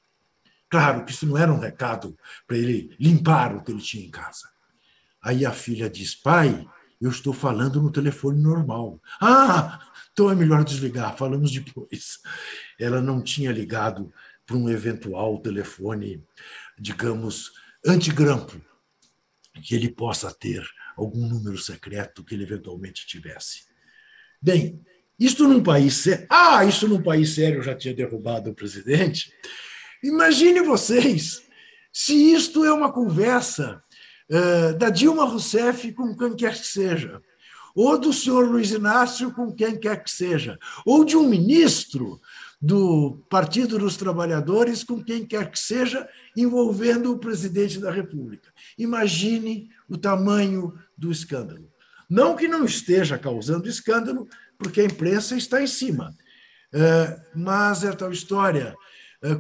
Claro 0.69 1.05
que 1.05 1.13
isso 1.13 1.27
não 1.27 1.39
era 1.39 1.53
um 1.53 1.61
recado 1.61 2.17
para 2.47 2.57
ele 2.57 2.95
limpar 2.99 3.55
o 3.55 3.63
que 3.63 3.71
ele 3.71 3.81
tinha 3.81 4.05
em 4.05 4.11
casa. 4.11 4.49
Aí 5.23 5.45
a 5.45 5.53
filha 5.53 5.89
diz: 5.89 6.15
Pai, 6.15 6.67
eu 7.01 7.11
estou 7.11 7.33
falando 7.33 7.81
no 7.81 7.91
telefone 7.91 8.41
normal. 8.41 9.01
Ah, 9.21 9.81
então 10.13 10.31
é 10.31 10.35
melhor 10.35 10.65
desligar, 10.65 11.17
falamos 11.17 11.53
depois. 11.53 12.19
Ela 12.79 13.01
não 13.01 13.23
tinha 13.23 13.53
ligado 13.53 14.13
para 14.47 14.57
um 14.57 14.71
eventual 14.71 15.39
telefone, 15.41 16.25
digamos, 16.79 17.53
antigrampo, 17.85 18.61
que 19.63 19.75
ele 19.75 19.91
possa 19.91 20.33
ter 20.33 20.65
algum 20.97 21.29
número 21.29 21.59
secreto 21.59 22.25
que 22.25 22.35
ele 22.35 22.45
eventualmente 22.45 23.07
tivesse. 23.07 23.65
Bem, 24.41 24.81
isto 25.19 25.49
num 25.49 25.63
país 25.63 25.95
sério. 25.95 26.27
Ah, 26.31 26.65
isso 26.65 26.87
num 26.87 27.03
país 27.03 27.35
sério 27.35 27.63
já 27.63 27.75
tinha 27.75 27.95
derrubado 27.95 28.51
o 28.51 28.55
presidente. 28.55 29.33
Imagine 30.07 30.61
vocês 30.61 31.43
se 31.93 32.15
isto 32.33 32.65
é 32.65 32.73
uma 32.73 32.93
conversa 32.93 33.83
uh, 34.31 34.79
da 34.79 34.89
Dilma 34.89 35.25
Rousseff 35.25 35.93
com 35.93 36.15
quem 36.17 36.37
quer 36.37 36.55
que 36.55 36.67
seja, 36.67 37.21
ou 37.75 37.99
do 37.99 38.13
senhor 38.13 38.49
Luiz 38.49 38.71
Inácio 38.71 39.33
com 39.33 39.53
quem 39.53 39.77
quer 39.77 40.05
que 40.05 40.11
seja, 40.11 40.59
ou 40.85 41.05
de 41.05 41.17
um 41.17 41.29
ministro 41.29 42.21
do 42.63 43.25
Partido 43.29 43.79
dos 43.79 43.97
Trabalhadores 43.97 44.85
com 44.85 45.03
quem 45.03 45.27
quer 45.27 45.51
que 45.51 45.59
seja, 45.59 46.09
envolvendo 46.37 47.13
o 47.13 47.19
presidente 47.19 47.81
da 47.81 47.91
República. 47.91 48.53
Imagine 48.79 49.69
o 49.89 49.99
tamanho 49.99 50.73
do 50.97 51.11
escândalo. 51.11 51.69
Não 52.09 52.37
que 52.37 52.47
não 52.47 52.65
esteja 52.65 53.19
causando 53.19 53.69
escândalo, 53.69 54.29
porque 54.57 54.81
a 54.81 54.85
imprensa 54.85 55.37
está 55.37 55.61
em 55.61 55.67
cima. 55.67 56.15
Mas 57.35 57.85
é 57.85 57.93
tal 57.93 58.11
história. 58.11 58.75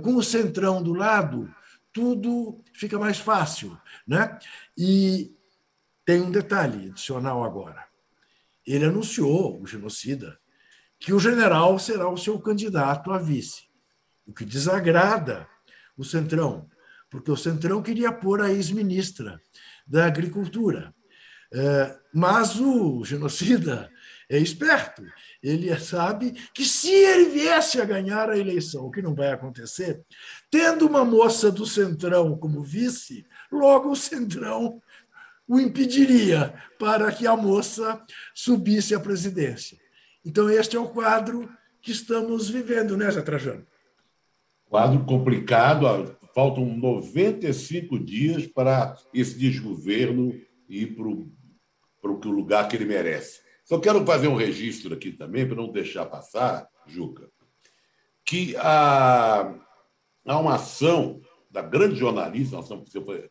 Com 0.03 0.17
o 0.17 0.23
centrão 0.23 0.83
do 0.83 0.93
lado, 0.93 1.53
tudo 1.93 2.63
fica 2.73 2.99
mais 2.99 3.19
fácil. 3.19 3.79
Né? 4.07 4.39
E 4.77 5.35
tem 6.05 6.21
um 6.21 6.31
detalhe 6.31 6.91
adicional 6.91 7.45
agora. 7.45 7.85
Ele 8.67 8.85
anunciou, 8.85 9.61
o 9.61 9.67
genocida, 9.67 10.39
que 10.99 11.13
o 11.13 11.21
general 11.21 11.79
será 11.79 12.09
o 12.09 12.17
seu 12.17 12.39
candidato 12.41 13.13
a 13.13 13.19
vice, 13.19 13.65
o 14.27 14.33
que 14.33 14.45
desagrada 14.45 15.47
o 15.97 16.05
Centrão, 16.05 16.69
porque 17.11 17.31
o 17.31 17.37
Centrão 17.37 17.83
queria 17.83 18.11
pôr 18.11 18.41
a 18.41 18.51
ex-ministra 18.51 19.41
da 19.87 20.07
Agricultura. 20.07 20.95
Mas 22.13 22.59
o 22.59 23.05
genocida 23.05 23.91
é 24.29 24.39
esperto. 24.39 25.03
Ele 25.43 25.77
sabe 25.79 26.33
que 26.55 26.65
se 26.65 26.91
ele 26.91 27.31
viesse 27.31 27.81
a 27.81 27.85
ganhar 27.85 28.31
a 28.31 28.39
eleição, 28.39 28.87
o 28.87 28.91
que 28.91 29.03
não 29.03 29.15
vai 29.15 29.33
acontecer, 29.33 30.03
tendo 30.51 30.87
uma 30.87 31.05
moça 31.05 31.51
do 31.51 31.67
Centrão 31.67 32.37
como 32.37 32.63
vice, 32.63 33.27
logo 33.51 33.91
o 33.91 33.97
Centrão 33.97 34.81
o 35.49 35.61
impediria 35.61 36.55
para 36.79 37.13
que 37.13 37.27
a 37.27 37.37
moça 37.37 38.03
subisse 38.35 38.95
à 38.95 39.01
presidência. 39.01 39.79
Então, 40.25 40.51
este 40.51 40.77
é 40.77 40.81
o 40.81 40.89
quadro 40.89 41.49
que 41.81 41.93
estamos 41.93 42.49
vivendo, 42.49 42.97
né, 42.97 43.09
Zé 43.11 43.23
Trajano? 43.23 43.65
Quadro 44.69 45.05
complicado, 45.05 46.17
faltam 46.35 46.67
95 46.67 47.97
dias 48.01 48.45
para 48.47 48.97
esse 49.15 49.39
desgoverno 49.39 50.35
ir 50.69 50.97
para 50.97 51.07
o 51.07 52.33
lugar 52.33 52.67
que 52.69 52.75
ele 52.75 52.85
merece. 52.85 53.46
Só 53.67 53.79
quero 53.81 54.07
fazer 54.07 54.29
um 54.29 54.37
registro 54.37 54.95
aqui 54.95 55.13
também, 55.13 55.47
para 55.47 55.57
não 55.57 55.71
deixar 55.71 56.07
passar, 56.07 56.67
Juca, 56.87 57.29
que 58.25 58.57
há, 58.57 59.55
há 60.25 60.39
uma 60.39 60.55
ação 60.55 61.21
da 61.51 61.61
grande 61.61 61.97
jornalista, 61.97 62.57
uma 62.57 62.63
ação 62.63 62.83
que 62.83 62.91
você 62.91 63.01
foi 63.01 63.29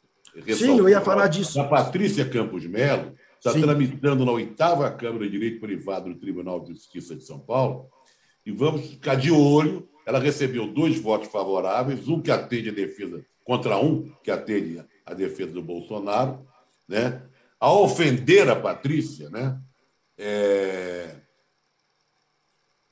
Sim, 0.54 0.78
eu 0.78 0.90
ia 0.90 1.00
falar 1.00 1.28
disso. 1.28 1.56
Da 1.56 1.64
Patrícia 1.64 2.28
Campos 2.28 2.66
Melo, 2.66 3.16
está 3.38 3.54
Sim. 3.54 3.62
tramitando 3.62 4.26
na 4.26 4.34
oitava 4.34 4.92
Câmara 4.92 5.24
de 5.24 5.32
Direito 5.32 5.62
Privado 5.62 6.14
do 6.14 6.20
Tribunal 6.20 6.60
de 6.60 6.74
Justiça 6.74 7.16
de 7.16 7.24
São 7.24 7.40
Paulo, 7.40 7.90
e 8.46 8.52
vamos 8.52 8.90
ficar 8.90 9.16
de 9.16 9.32
olho. 9.32 9.88
Ela 10.06 10.20
recebeu 10.20 10.68
dois 10.68 11.00
votos 11.00 11.30
favoráveis, 11.30 12.10
um 12.10 12.22
que 12.22 12.30
atende 12.30 12.70
a 12.70 12.74
defesa 12.74 13.26
contra 13.46 13.78
um 13.78 14.12
que 14.24 14.30
atende 14.30 14.84
a 15.06 15.14
defesa 15.14 15.54
do 15.54 15.62
Bolsonaro, 15.62 16.46
né? 16.88 17.24
A 17.60 17.72
ofender 17.72 18.50
a 18.50 18.56
Patrícia, 18.56 19.30
né? 19.30 19.58
É... 20.18 21.16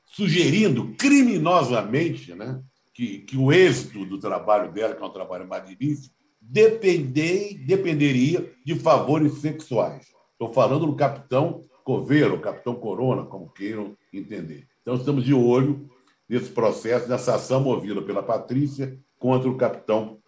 sugerindo 0.05 0.93
criminosamente, 0.95 2.35
né? 2.35 2.61
que, 2.93 3.19
que 3.19 3.35
o 3.35 3.51
êxito 3.51 4.05
do 4.05 4.19
trabalho 4.19 4.71
dela, 4.71 4.93
que 4.93 5.01
é 5.01 5.05
um 5.05 5.09
trabalho 5.09 5.47
magnífico, 5.47 6.13
depender, 6.39 7.55
dependeria 7.65 8.53
de 8.63 8.75
favores 8.75 9.39
sexuais. 9.39 10.07
Estou 10.31 10.53
falando 10.53 10.85
do 10.85 10.95
capitão 10.95 11.61
Coveiro, 11.83 12.39
capitão 12.39 12.75
Corona, 12.75 13.25
como 13.25 13.49
queiram 13.49 13.97
entender. 14.13 14.67
Então, 14.81 14.95
estamos 14.95 15.23
de 15.23 15.33
olho 15.33 15.89
nesse 16.29 16.49
processo, 16.49 17.09
nessa 17.09 17.35
ação 17.35 17.61
movida 17.61 18.01
pela 18.01 18.23
Patrícia 18.23 18.97
contra 19.19 19.49
o 19.49 19.57
capitão 19.57 20.19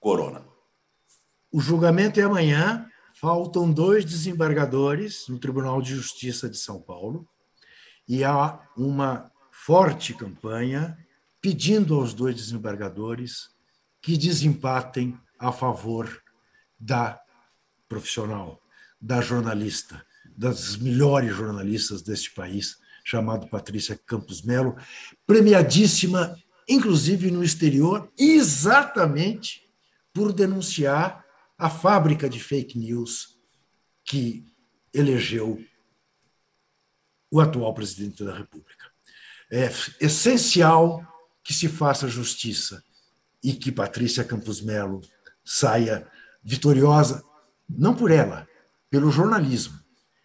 Corona. 0.00 0.46
O 1.52 1.60
julgamento 1.60 2.18
é 2.20 2.22
amanhã. 2.22 2.88
Faltam 3.16 3.72
dois 3.72 4.04
desembargadores 4.04 5.28
no 5.28 5.38
Tribunal 5.38 5.80
de 5.80 5.94
Justiça 5.94 6.50
de 6.50 6.58
São 6.58 6.80
Paulo 6.82 7.28
e 8.08 8.24
há 8.24 8.60
uma 8.76 9.30
forte 9.52 10.12
campanha 10.12 10.98
pedindo 11.40 11.94
aos 11.94 12.12
dois 12.12 12.34
desembargadores 12.34 13.50
que 14.02 14.18
desempatem 14.18 15.16
a 15.38 15.52
favor 15.52 16.22
da 16.78 17.20
profissional, 17.88 18.60
da 19.00 19.20
jornalista, 19.20 20.04
das 20.36 20.76
melhores 20.76 21.36
jornalistas 21.36 22.02
deste 22.02 22.32
país, 22.34 22.78
chamado 23.04 23.46
Patrícia 23.46 23.96
Campos 24.04 24.42
Melo, 24.42 24.76
premiadíssima, 25.24 26.36
inclusive 26.68 27.30
no 27.30 27.44
exterior, 27.44 28.12
exatamente 28.18 29.70
por 30.12 30.32
denunciar 30.32 31.23
a 31.58 31.70
fábrica 31.70 32.28
de 32.28 32.40
fake 32.40 32.78
news 32.78 33.38
que 34.04 34.46
elegeu 34.92 35.62
o 37.30 37.40
atual 37.40 37.72
presidente 37.74 38.24
da 38.24 38.36
República. 38.36 38.86
É 39.50 39.68
essencial 40.00 41.04
que 41.42 41.52
se 41.52 41.68
faça 41.68 42.08
justiça 42.08 42.82
e 43.42 43.52
que 43.52 43.72
Patrícia 43.72 44.24
Campos 44.24 44.60
Melo 44.60 45.00
saia 45.44 46.06
vitoriosa, 46.42 47.22
não 47.68 47.94
por 47.94 48.10
ela, 48.10 48.48
pelo 48.90 49.10
jornalismo. 49.10 49.78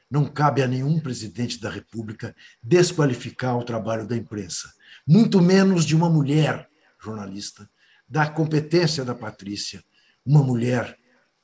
Não 0.09 0.25
cabe 0.25 0.63
a 0.63 0.67
nenhum 0.67 0.99
presidente 0.99 1.59
da 1.59 1.69
República 1.69 2.35
desqualificar 2.63 3.57
o 3.57 3.63
trabalho 3.63 4.07
da 4.07 4.15
imprensa, 4.15 4.73
muito 5.05 5.41
menos 5.41 5.85
de 5.85 5.95
uma 5.95 6.09
mulher 6.09 6.69
jornalista, 6.99 7.69
da 8.07 8.27
competência 8.27 9.05
da 9.05 9.13
Patrícia, 9.13 9.83
uma 10.25 10.43
mulher 10.43 10.97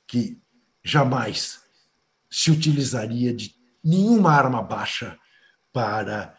que 0.08 0.40
jamais 0.84 1.62
se 2.30 2.52
utilizaria 2.52 3.34
de 3.34 3.56
nenhuma 3.84 4.32
arma 4.32 4.62
baixa 4.62 5.18
para 5.72 6.38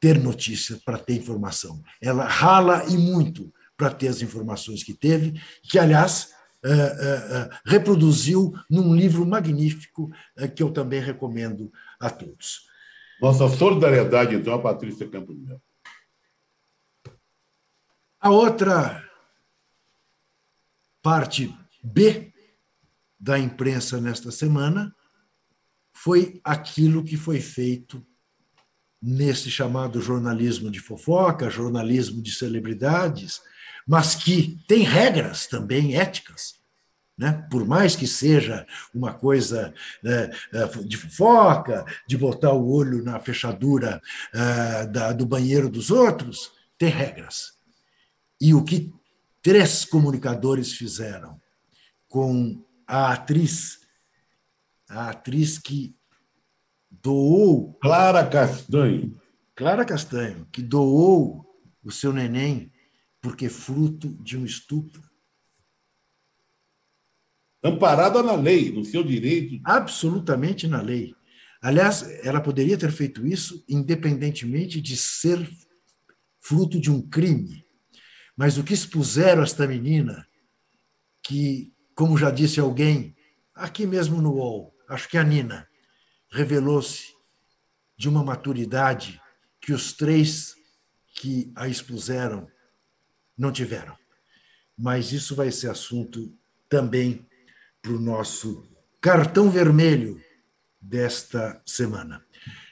ter 0.00 0.18
notícia, 0.18 0.80
para 0.84 0.98
ter 0.98 1.14
informação. 1.14 1.82
Ela 2.00 2.24
rala 2.24 2.84
e 2.86 2.96
muito 2.96 3.52
para 3.76 3.90
ter 3.90 4.08
as 4.08 4.22
informações 4.22 4.82
que 4.82 4.94
teve, 4.94 5.40
que, 5.62 5.78
aliás, 5.78 6.34
uh, 6.64 6.68
uh, 6.68 7.58
reproduziu 7.64 8.52
num 8.68 8.94
livro 8.94 9.26
magnífico 9.26 10.10
que 10.54 10.62
eu 10.62 10.72
também 10.72 11.00
recomendo 11.00 11.72
a 12.00 12.10
todos. 12.10 12.68
Nossa 13.20 13.48
solidariedade, 13.48 14.34
então, 14.34 14.54
a 14.54 14.62
Patrícia 14.62 15.08
Campos 15.08 15.36
Melo. 15.36 15.62
A 18.20 18.30
outra 18.30 19.04
parte 21.02 21.54
B 21.82 22.32
da 23.18 23.38
imprensa 23.38 24.00
nesta 24.00 24.30
semana 24.30 24.94
foi 25.92 26.40
aquilo 26.44 27.02
que 27.02 27.16
foi 27.16 27.40
feito 27.40 28.04
nesse 29.02 29.50
chamado 29.50 30.00
jornalismo 30.00 30.70
de 30.70 30.80
fofoca, 30.80 31.50
jornalismo 31.50 32.22
de 32.22 32.32
celebridades, 32.32 33.40
mas 33.86 34.14
que 34.14 34.58
tem 34.68 34.82
regras 34.82 35.46
também 35.46 35.96
éticas. 35.96 36.58
Né? 37.16 37.32
Por 37.50 37.66
mais 37.66 37.96
que 37.96 38.06
seja 38.06 38.64
uma 38.94 39.12
coisa 39.12 39.74
né, 40.02 40.30
de 40.84 40.96
fofoca, 40.96 41.84
de 42.06 42.16
botar 42.16 42.52
o 42.52 42.70
olho 42.70 43.02
na 43.02 43.18
fechadura 43.18 44.00
da, 44.92 45.12
do 45.12 45.26
banheiro 45.26 45.68
dos 45.68 45.90
outros, 45.90 46.52
tem 46.78 46.90
regras. 46.90 47.54
E 48.40 48.54
o 48.54 48.62
que 48.62 48.92
três 49.42 49.84
comunicadores 49.84 50.72
fizeram 50.72 51.40
com 52.08 52.64
a 52.88 53.12
atriz, 53.12 53.80
a 54.88 55.10
atriz 55.10 55.58
que 55.58 55.94
doou. 56.90 57.74
Clara 57.74 58.26
Castanho. 58.26 59.20
Clara 59.54 59.84
Castanho, 59.84 60.46
que 60.50 60.62
doou 60.62 61.44
o 61.84 61.92
seu 61.92 62.12
neném 62.12 62.72
porque 63.20 63.48
fruto 63.48 64.08
de 64.22 64.38
um 64.38 64.44
estupro. 64.44 65.02
Amparada 67.62 68.22
na 68.22 68.34
lei, 68.34 68.72
no 68.72 68.84
seu 68.84 69.02
direito. 69.02 69.60
Absolutamente 69.64 70.66
na 70.66 70.80
lei. 70.80 71.14
Aliás, 71.60 72.02
ela 72.24 72.40
poderia 72.40 72.78
ter 72.78 72.92
feito 72.92 73.26
isso 73.26 73.64
independentemente 73.68 74.80
de 74.80 74.96
ser 74.96 75.50
fruto 76.40 76.80
de 76.80 76.90
um 76.90 77.02
crime. 77.02 77.66
Mas 78.36 78.56
o 78.56 78.62
que 78.62 78.72
expuseram 78.72 79.42
esta 79.42 79.66
menina, 79.66 80.26
que, 81.20 81.74
como 81.98 82.16
já 82.16 82.30
disse 82.30 82.60
alguém, 82.60 83.12
aqui 83.52 83.84
mesmo 83.84 84.22
no 84.22 84.34
UOL, 84.34 84.72
acho 84.88 85.08
que 85.08 85.18
a 85.18 85.24
Nina, 85.24 85.66
revelou-se 86.30 87.08
de 87.96 88.08
uma 88.08 88.22
maturidade 88.22 89.20
que 89.60 89.72
os 89.72 89.92
três 89.92 90.54
que 91.16 91.52
a 91.56 91.66
expuseram 91.66 92.46
não 93.36 93.50
tiveram. 93.50 93.96
Mas 94.78 95.10
isso 95.10 95.34
vai 95.34 95.50
ser 95.50 95.70
assunto 95.70 96.32
também 96.68 97.26
para 97.82 97.90
o 97.90 97.98
nosso 97.98 98.70
cartão 99.00 99.50
vermelho 99.50 100.20
desta 100.80 101.60
semana. 101.66 102.24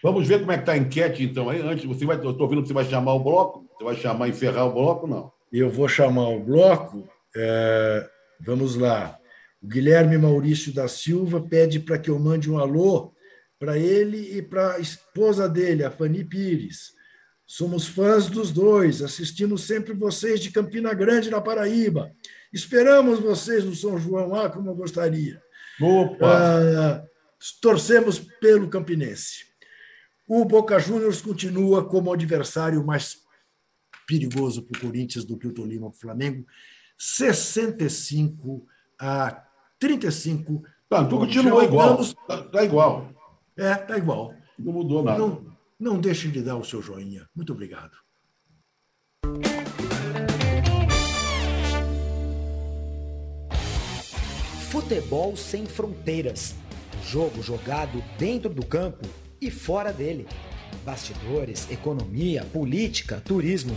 Vamos 0.04 0.28
ver 0.28 0.38
como 0.38 0.52
é 0.52 0.54
que 0.54 0.62
está 0.62 0.74
a 0.74 0.78
enquete, 0.78 1.24
então. 1.24 1.50
Aí, 1.50 1.60
antes, 1.62 1.84
você 1.84 2.06
vai, 2.06 2.16
eu 2.16 2.30
estou 2.30 2.48
vendo 2.48 2.62
que 2.62 2.68
você 2.68 2.74
vai 2.74 2.84
chamar 2.84 3.14
o 3.14 3.24
bloco. 3.24 3.68
Você 3.76 3.82
vai 3.82 3.96
chamar, 3.96 4.28
encerrar 4.28 4.66
o 4.66 4.72
bloco, 4.72 5.08
não? 5.08 5.32
Eu 5.52 5.68
vou 5.68 5.88
chamar 5.88 6.28
o 6.28 6.38
bloco. 6.38 7.08
É, 7.34 8.08
vamos 8.40 8.76
lá. 8.76 9.18
O 9.62 9.66
Guilherme 9.66 10.18
Maurício 10.18 10.72
da 10.72 10.88
Silva 10.88 11.40
pede 11.40 11.80
para 11.80 11.98
que 11.98 12.10
eu 12.10 12.18
mande 12.18 12.50
um 12.50 12.58
alô 12.58 13.14
para 13.58 13.78
ele 13.78 14.36
e 14.36 14.42
para 14.42 14.74
a 14.74 14.78
esposa 14.78 15.48
dele, 15.48 15.84
a 15.84 15.90
Fanny 15.90 16.24
Pires. 16.24 16.94
Somos 17.46 17.86
fãs 17.86 18.28
dos 18.28 18.50
dois, 18.50 19.02
assistimos 19.02 19.62
sempre 19.62 19.94
vocês 19.94 20.40
de 20.40 20.50
Campina 20.50 20.92
Grande, 20.92 21.30
na 21.30 21.40
Paraíba. 21.40 22.12
Esperamos 22.52 23.20
vocês 23.20 23.64
no 23.64 23.74
São 23.74 23.96
João, 23.98 24.34
ah, 24.34 24.50
como 24.50 24.70
eu 24.70 24.74
gostaria. 24.74 25.40
Opa! 25.80 26.26
Ah, 26.26 27.04
torcemos 27.60 28.18
pelo 28.40 28.68
Campinense. 28.68 29.44
O 30.26 30.44
Boca 30.44 30.78
Juniors 30.78 31.22
continua 31.22 31.88
como 31.88 32.12
adversário 32.12 32.84
mais 32.84 33.16
perigoso 34.08 34.62
para 34.62 34.78
o 34.78 34.80
Corinthians 34.80 35.24
do 35.24 35.38
que 35.38 35.46
o 35.46 35.52
Tolima 35.52 35.88
para 35.88 35.96
o 35.96 36.00
Flamengo, 36.00 36.46
65 36.98 38.66
a 38.98 39.44
35. 39.78 40.62
Tá, 40.88 41.04
tu 41.04 41.18
continua 41.18 41.64
igual. 41.64 41.98
Tá, 42.26 42.42
tá 42.42 42.64
igual. 42.64 43.08
É, 43.56 43.74
tá 43.74 43.98
igual. 43.98 44.34
Não 44.58 44.72
mudou 44.72 45.02
nada. 45.02 45.18
Não, 45.18 45.46
não 45.78 46.00
deixe 46.00 46.28
de 46.28 46.42
dar 46.42 46.56
o 46.56 46.64
seu 46.64 46.80
joinha. 46.80 47.28
Muito 47.34 47.52
obrigado. 47.52 47.96
Futebol 54.70 55.36
sem 55.36 55.66
fronteiras. 55.66 56.54
Jogo 57.04 57.42
jogado 57.42 58.02
dentro 58.18 58.52
do 58.52 58.64
campo 58.64 59.06
e 59.40 59.50
fora 59.50 59.92
dele. 59.92 60.26
Bastidores, 60.84 61.70
economia, 61.70 62.44
política, 62.52 63.20
turismo. 63.24 63.76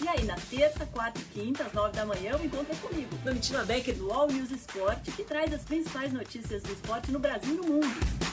E 0.00 0.08
aí, 0.08 0.24
na 0.24 0.36
terça, 0.36 0.86
quarta 0.86 1.20
e 1.20 1.24
quinta, 1.24 1.64
às 1.64 1.72
nove 1.72 1.96
da 1.96 2.06
manhã, 2.06 2.30
eu 2.32 2.44
encontro 2.44 2.72
é 2.72 2.76
comigo, 2.76 3.16
Domitila 3.24 3.64
Becker, 3.64 3.96
do 3.96 4.12
All 4.12 4.28
News 4.28 4.52
Esporte, 4.52 5.10
que 5.10 5.24
traz 5.24 5.52
as 5.52 5.62
principais 5.62 6.12
notícias 6.12 6.62
do 6.62 6.72
esporte 6.72 7.10
no 7.10 7.18
Brasil 7.18 7.54
e 7.54 7.56
no 7.56 7.64
mundo. 7.64 8.28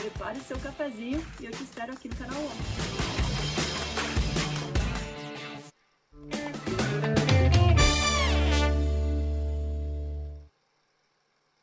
Prepare 0.00 0.38
seu 0.40 0.58
cafezinho 0.58 1.24
e 1.40 1.46
eu 1.46 1.50
te 1.50 1.64
espero 1.64 1.92
aqui 1.92 2.08
no 2.08 2.14
canal 2.14 2.40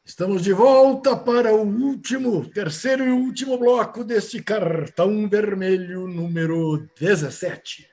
Estamos 0.04 0.44
de 0.44 0.52
volta 0.52 1.16
para 1.16 1.54
o 1.54 1.62
último, 1.62 2.46
terceiro 2.50 3.06
e 3.06 3.12
último 3.12 3.58
bloco 3.58 4.04
deste 4.04 4.44
cartão 4.44 5.28
vermelho 5.30 6.06
número 6.06 6.86
17. 7.00 7.91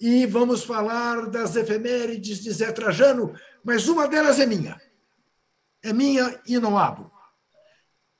E 0.00 0.26
vamos 0.26 0.64
falar 0.64 1.30
das 1.30 1.56
efemérides 1.56 2.40
de 2.40 2.50
Zé 2.52 2.72
Trajano, 2.72 3.34
mas 3.62 3.88
uma 3.88 4.08
delas 4.08 4.40
é 4.40 4.46
minha. 4.46 4.80
É 5.82 5.92
minha 5.92 6.40
e 6.46 6.58
não 6.58 6.76
abro. 6.76 7.10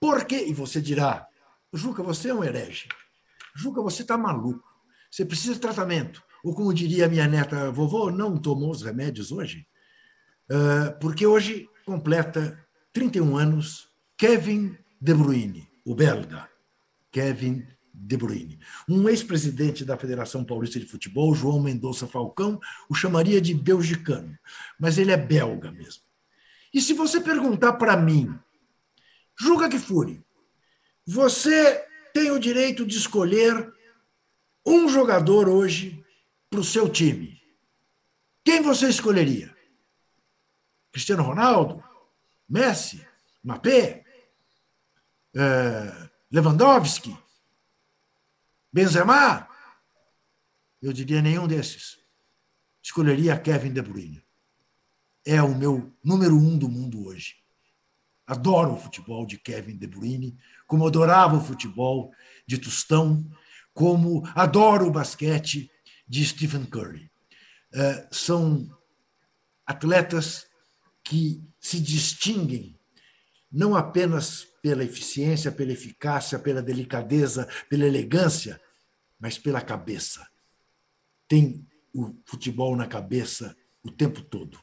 Por 0.01 0.25
quê? 0.25 0.45
E 0.47 0.53
você 0.53 0.81
dirá, 0.81 1.27
Juca, 1.72 2.03
você 2.03 2.29
é 2.29 2.35
um 2.35 2.45
herege. 2.45 2.89
Juca, 3.57 3.83
você 3.83 4.03
está 4.03 4.16
maluco. 4.16 4.62
Você 5.11 5.25
precisa 5.25 5.55
de 5.55 5.61
tratamento. 5.61 6.22
Ou 6.45 6.55
como 6.55 6.75
diria 6.75 7.09
minha 7.09 7.27
neta, 7.27 7.70
vovô, 7.70 8.11
não 8.11 8.37
tomou 8.37 8.70
os 8.70 8.83
remédios 8.83 9.33
hoje? 9.33 9.66
Uh, 10.51 10.99
porque 11.01 11.27
hoje 11.27 11.68
completa 11.87 12.62
31 12.93 13.37
anos, 13.37 13.89
Kevin 14.16 14.77
De 15.01 15.14
Bruyne, 15.14 15.68
o 15.85 15.95
belga. 15.95 16.49
Kevin 17.11 17.66
De 17.97 18.17
Bruyne. 18.17 18.59
Um 18.89 19.09
ex-presidente 19.09 19.85
da 19.85 19.97
Federação 19.97 20.45
Paulista 20.45 20.81
de 20.81 20.87
Futebol, 20.87 21.35
João 21.35 21.63
Mendonça 21.63 22.07
Falcão, 22.07 22.61
o 22.89 22.95
chamaria 22.95 23.41
de 23.41 23.55
belgicano, 23.55 24.37
mas 24.79 24.99
ele 24.99 25.13
é 25.13 25.17
belga 25.17 25.71
mesmo. 25.71 26.03
E 26.73 26.81
se 26.81 26.93
você 26.93 27.21
perguntar 27.21 27.75
para 27.75 27.97
mim, 27.97 28.37
julga 29.39 29.69
que 29.69 29.79
fure, 29.79 30.23
você 31.07 31.87
tem 32.13 32.31
o 32.31 32.39
direito 32.39 32.85
de 32.85 32.97
escolher 32.97 33.73
um 34.67 34.89
jogador 34.89 35.49
hoje 35.49 36.05
para 36.51 36.61
o 36.61 36.65
seu 36.65 36.89
time. 36.89 37.41
Quem 38.45 38.61
você 38.61 38.89
escolheria? 38.89 39.55
Cristiano 40.93 41.23
Ronaldo? 41.23 41.83
Messi, 42.49 43.07
Mbappé, 43.43 44.05
é, 45.35 46.09
Lewandowski, 46.31 47.17
Benzema, 48.75 49.49
eu 50.83 50.93
diria 50.93 51.22
nenhum 51.22 51.47
desses. 51.47 51.97
Escolheria 52.83 53.39
Kevin 53.39 53.72
De 53.72 53.81
Bruyne. 53.81 54.20
É 55.25 55.41
o 55.41 55.55
meu 55.55 55.97
número 56.03 56.37
um 56.37 56.59
do 56.59 56.68
mundo 56.68 57.07
hoje. 57.07 57.37
Adoro 58.27 58.72
o 58.72 58.77
futebol 58.77 59.25
de 59.27 59.39
Kevin 59.39 59.77
De 59.77 59.87
Bruyne, 59.87 60.37
como 60.66 60.89
adorava 60.89 61.37
o 61.37 61.41
futebol 61.41 62.12
de 62.49 62.59
Tostão, 62.59 63.25
como 63.72 64.29
adoro 64.35 64.89
o 64.89 64.91
basquete 64.91 65.70
de 66.09 66.27
Stephen 66.27 66.64
Curry. 66.64 67.09
É, 67.72 68.09
são 68.11 68.77
atletas 69.64 70.49
que 71.05 71.41
se 71.61 71.79
distinguem 71.79 72.77
não 73.53 73.77
apenas 73.77 74.49
pela 74.65 74.83
eficiência, 74.83 75.53
pela 75.53 75.73
eficácia, 75.73 76.39
pela 76.39 76.62
delicadeza, 76.62 77.47
pela 77.69 77.85
elegância, 77.85 78.59
mas 79.21 79.37
pela 79.37 79.61
cabeça. 79.61 80.27
Tem 81.29 81.69
o 81.95 82.15
futebol 82.25 82.75
na 82.75 82.87
cabeça 82.87 83.55
o 83.83 83.91
tempo 83.91 84.23
todo. 84.23 84.59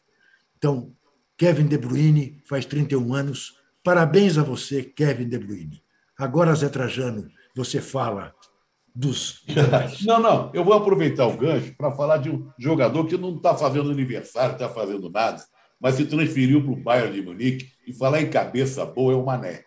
Então, 0.57 0.91
Kevin 1.37 1.67
De 1.67 1.77
Bruyne 1.77 2.41
faz 2.45 2.65
31 2.65 3.13
anos. 3.13 3.59
Parabéns 3.83 4.39
a 4.39 4.43
você, 4.43 4.81
Kevin 4.81 5.29
De 5.29 5.37
Bruyne. 5.37 5.83
Agora, 6.17 6.55
Zé 6.55 6.67
Trajano, 6.67 7.29
você 7.55 7.79
fala 7.79 8.33
dos. 8.95 9.45
Não, 10.03 10.19
não, 10.19 10.51
eu 10.51 10.63
vou 10.63 10.73
aproveitar 10.73 11.27
o 11.27 11.37
gancho 11.37 11.75
para 11.77 11.91
falar 11.91 12.17
de 12.17 12.31
um 12.31 12.51
jogador 12.57 13.05
que 13.05 13.17
não 13.17 13.35
está 13.35 13.55
fazendo 13.55 13.91
aniversário, 13.91 14.53
está 14.53 14.67
fazendo 14.67 15.11
nada, 15.11 15.45
mas 15.79 15.93
se 15.93 16.05
transferiu 16.05 16.63
para 16.63 16.71
o 16.71 16.75
Bayern 16.75 17.13
de 17.13 17.21
Munique 17.21 17.71
e 17.85 17.93
falar 17.93 18.19
em 18.19 18.31
cabeça 18.31 18.83
boa 18.83 19.13
é 19.13 19.15
o 19.15 19.23
Mané. 19.23 19.63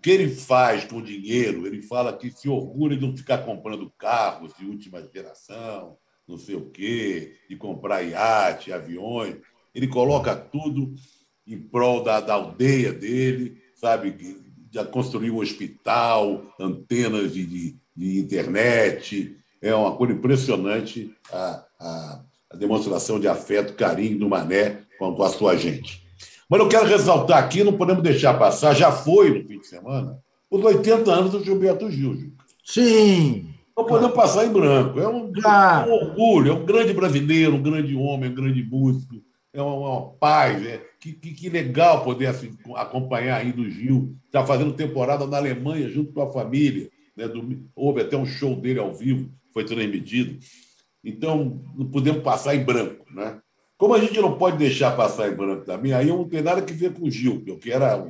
Que 0.00 0.10
ele 0.10 0.28
faz 0.28 0.84
com 0.84 0.96
o 0.96 1.02
dinheiro, 1.02 1.66
ele 1.66 1.82
fala 1.82 2.16
que 2.16 2.30
se 2.30 2.48
orgulha 2.48 2.96
de 2.96 3.06
não 3.06 3.16
ficar 3.16 3.38
comprando 3.38 3.92
carros 3.98 4.52
de 4.58 4.64
última 4.64 5.02
geração, 5.12 5.96
não 6.26 6.38
sei 6.38 6.54
o 6.54 6.70
quê, 6.70 7.34
de 7.48 7.56
comprar 7.56 8.02
iate, 8.02 8.72
aviões. 8.72 9.36
Ele 9.74 9.88
coloca 9.88 10.34
tudo 10.34 10.94
em 11.46 11.58
prol 11.58 12.02
da, 12.02 12.20
da 12.20 12.34
aldeia 12.34 12.92
dele, 12.92 13.60
sabe? 13.74 14.36
Já 14.70 14.84
construiu 14.84 15.36
um 15.36 15.40
hospital, 15.40 16.54
antenas 16.60 17.32
de, 17.32 17.46
de, 17.46 17.76
de 17.96 18.18
internet. 18.20 19.36
É 19.60 19.74
uma 19.74 19.96
coisa 19.96 20.12
impressionante 20.12 21.14
a, 21.32 21.64
a 21.80 22.24
a 22.50 22.56
demonstração 22.56 23.20
de 23.20 23.28
afeto, 23.28 23.74
carinho 23.74 24.18
do 24.18 24.28
Mané 24.28 24.82
com 24.98 25.22
a 25.22 25.28
sua 25.28 25.56
gente. 25.56 26.07
Mas 26.48 26.60
eu 26.60 26.68
quero 26.68 26.86
ressaltar 26.86 27.38
aqui, 27.38 27.62
não 27.62 27.76
podemos 27.76 28.02
deixar 28.02 28.34
passar, 28.38 28.74
já 28.74 28.90
foi 28.90 29.38
no 29.38 29.46
fim 29.46 29.58
de 29.58 29.66
semana, 29.66 30.18
os 30.50 30.64
80 30.64 31.12
anos 31.12 31.30
do 31.30 31.44
Gilberto 31.44 31.90
Gil. 31.90 32.16
Gil. 32.16 32.32
Sim. 32.64 33.54
Não 33.76 33.84
podemos 33.84 34.14
passar 34.14 34.44
em 34.44 34.52
branco. 34.52 34.98
É 34.98 35.06
um, 35.06 35.30
claro. 35.30 35.90
um, 35.90 35.94
orgulho, 35.94 36.50
é 36.50 36.54
um 36.54 36.64
grande 36.64 36.92
brasileiro, 36.92 37.54
um 37.54 37.62
grande 37.62 37.94
homem, 37.94 38.30
um 38.30 38.34
grande 38.34 38.62
músico, 38.62 39.22
é 39.52 39.62
uma, 39.62 39.74
uma 39.74 40.10
paz. 40.14 40.64
É, 40.66 40.82
que, 41.00 41.12
que, 41.12 41.32
que, 41.32 41.48
legal 41.48 42.02
poder 42.02 42.26
assim, 42.26 42.56
acompanhar 42.74 43.40
ainda 43.40 43.60
o 43.60 43.70
Gil. 43.70 44.16
Está 44.26 44.44
fazendo 44.44 44.72
temporada 44.72 45.26
na 45.26 45.36
Alemanha 45.36 45.88
junto 45.88 46.12
com 46.12 46.22
a 46.22 46.32
família. 46.32 46.90
Né, 47.16 47.28
do, 47.28 47.70
houve 47.76 48.00
até 48.00 48.16
um 48.16 48.26
show 48.26 48.56
dele 48.56 48.80
ao 48.80 48.92
vivo, 48.92 49.30
foi 49.52 49.64
transmitido. 49.64 50.38
Então, 51.04 51.62
não 51.76 51.86
podemos 51.86 52.22
passar 52.22 52.54
em 52.54 52.64
branco. 52.64 53.04
Né? 53.12 53.38
Como 53.78 53.94
a 53.94 54.00
gente 54.00 54.20
não 54.20 54.36
pode 54.36 54.58
deixar 54.58 54.96
passar 54.96 55.28
em 55.30 55.36
branco 55.36 55.64
também, 55.64 55.92
aí 55.92 56.08
não 56.08 56.28
tem 56.28 56.42
nada 56.42 56.60
que 56.60 56.72
ver 56.72 56.92
com 56.92 57.06
o 57.06 57.10
Gil, 57.10 57.44
que 57.60 57.70
era 57.70 58.04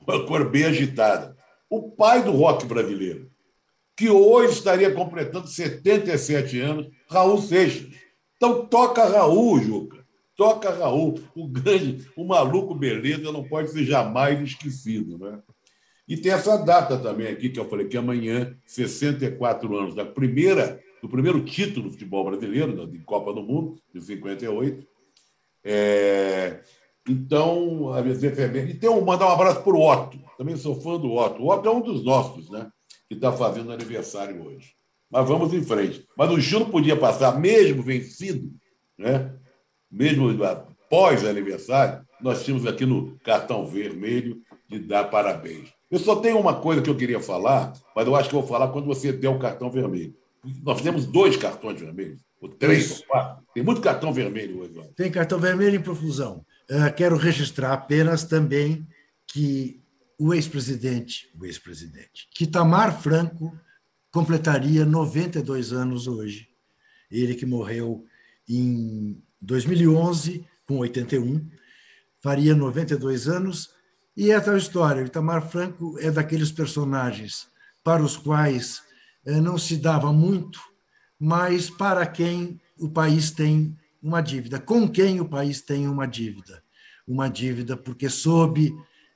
uma 0.00 0.26
cor 0.26 0.50
bem 0.50 0.64
agitada. 0.64 1.36
O 1.70 1.92
pai 1.92 2.24
do 2.24 2.32
rock 2.32 2.66
brasileiro, 2.66 3.30
que 3.96 4.10
hoje 4.10 4.54
estaria 4.54 4.92
completando 4.92 5.46
77 5.46 6.58
anos, 6.58 6.88
Raul 7.08 7.40
Seixas. 7.40 7.88
Então, 8.36 8.66
toca 8.66 9.04
Raul, 9.04 9.60
Juca. 9.60 10.04
Toca 10.36 10.70
Raul. 10.70 11.20
O 11.36 11.46
grande, 11.46 12.04
o 12.16 12.24
maluco 12.24 12.74
beleza 12.74 13.30
não 13.30 13.44
pode 13.44 13.70
ser 13.70 13.84
jamais 13.84 14.40
esquecido. 14.40 15.18
Né? 15.18 15.38
E 16.08 16.16
tem 16.16 16.32
essa 16.32 16.56
data 16.56 16.98
também 16.98 17.28
aqui, 17.28 17.48
que 17.48 17.60
eu 17.60 17.68
falei 17.68 17.86
que 17.86 17.96
amanhã, 17.96 18.56
64 18.66 19.78
anos 19.78 19.94
da 19.94 20.04
primeira 20.04 20.82
do 21.00 21.08
primeiro 21.08 21.44
título 21.44 21.86
do 21.86 21.92
futebol 21.92 22.24
brasileiro, 22.24 22.86
de 22.86 22.98
Copa 23.00 23.34
do 23.34 23.42
Mundo, 23.42 23.76
de 23.92 24.00
58. 24.00 24.86
É, 25.64 26.60
então, 27.08 27.92
a 27.92 28.00
efemérides. 28.00 28.76
E 28.76 28.78
tem 28.78 28.90
um, 28.90 29.04
mandar 29.04 29.26
um 29.26 29.32
abraço 29.32 29.62
para 29.62 29.72
o 29.72 29.80
Otto. 29.80 30.18
Também 30.38 30.56
sou 30.56 30.80
fã 30.80 30.98
do 30.98 31.12
Otto. 31.14 31.42
O 31.42 31.50
Otto 31.50 31.68
é 31.68 31.72
um 31.72 31.80
dos 31.80 32.04
nossos, 32.04 32.50
né? 32.50 32.70
Que 33.08 33.14
está 33.14 33.32
fazendo 33.32 33.72
aniversário 33.72 34.44
hoje. 34.44 34.74
Mas 35.10 35.28
vamos 35.28 35.52
em 35.52 35.62
frente. 35.62 36.06
Mas 36.16 36.30
o 36.30 36.40
Gil 36.40 36.66
podia 36.66 36.96
passar, 36.96 37.38
mesmo 37.38 37.82
vencido, 37.82 38.50
né? 38.96 39.32
mesmo 39.92 40.42
após 40.42 41.24
aniversário, 41.24 42.02
nós 42.18 42.42
tínhamos 42.42 42.66
aqui 42.66 42.86
no 42.86 43.18
cartão 43.18 43.66
vermelho 43.66 44.40
de 44.66 44.78
dar 44.78 45.04
parabéns. 45.04 45.68
Eu 45.90 45.98
só 45.98 46.16
tenho 46.16 46.38
uma 46.38 46.54
coisa 46.54 46.80
que 46.80 46.88
eu 46.88 46.96
queria 46.96 47.20
falar, 47.20 47.74
mas 47.94 48.06
eu 48.06 48.16
acho 48.16 48.30
que 48.30 48.34
eu 48.34 48.40
vou 48.40 48.48
falar 48.48 48.68
quando 48.68 48.86
você 48.86 49.12
der 49.12 49.28
o 49.28 49.38
cartão 49.38 49.70
vermelho. 49.70 50.14
Nós 50.62 50.78
fizemos 50.78 51.06
dois 51.06 51.36
cartões 51.36 51.80
vermelhos, 51.80 52.20
ou 52.40 52.48
três, 52.48 53.00
ou 53.00 53.06
quatro. 53.06 53.44
Tem 53.54 53.62
muito 53.62 53.80
cartão 53.80 54.12
vermelho 54.12 54.60
hoje. 54.60 54.90
Tem 54.96 55.10
cartão 55.10 55.38
vermelho 55.38 55.76
em 55.76 55.82
profusão. 55.82 56.44
Uh, 56.70 56.92
quero 56.96 57.16
registrar 57.16 57.72
apenas 57.72 58.24
também 58.24 58.86
que 59.26 59.80
o 60.18 60.34
ex-presidente, 60.34 61.30
o 61.38 61.44
ex-presidente, 61.44 62.28
que 62.34 62.46
Tamar 62.46 63.00
Franco 63.00 63.56
completaria 64.10 64.84
92 64.84 65.72
anos 65.72 66.06
hoje. 66.06 66.48
Ele 67.10 67.34
que 67.34 67.46
morreu 67.46 68.04
em 68.48 69.22
2011, 69.40 70.46
com 70.66 70.78
81, 70.78 71.48
faria 72.20 72.54
92 72.54 73.28
anos. 73.28 73.70
E 74.16 74.30
é 74.30 74.38
tal 74.40 74.56
história. 74.56 75.02
O 75.02 75.06
Itamar 75.06 75.48
Franco 75.48 75.98
é 75.98 76.10
daqueles 76.10 76.52
personagens 76.52 77.48
para 77.82 78.02
os 78.02 78.16
quais 78.16 78.82
não 79.24 79.56
se 79.56 79.76
dava 79.76 80.12
muito, 80.12 80.60
mas 81.18 81.70
para 81.70 82.06
quem 82.06 82.60
o 82.78 82.88
país 82.88 83.30
tem 83.30 83.76
uma 84.02 84.20
dívida, 84.20 84.58
com 84.58 84.88
quem 84.88 85.20
o 85.20 85.28
país 85.28 85.62
tem 85.62 85.86
uma 85.86 86.06
dívida. 86.06 86.62
Uma 87.06 87.28
dívida 87.28 87.76
porque 87.76 88.08
soube 88.08 88.74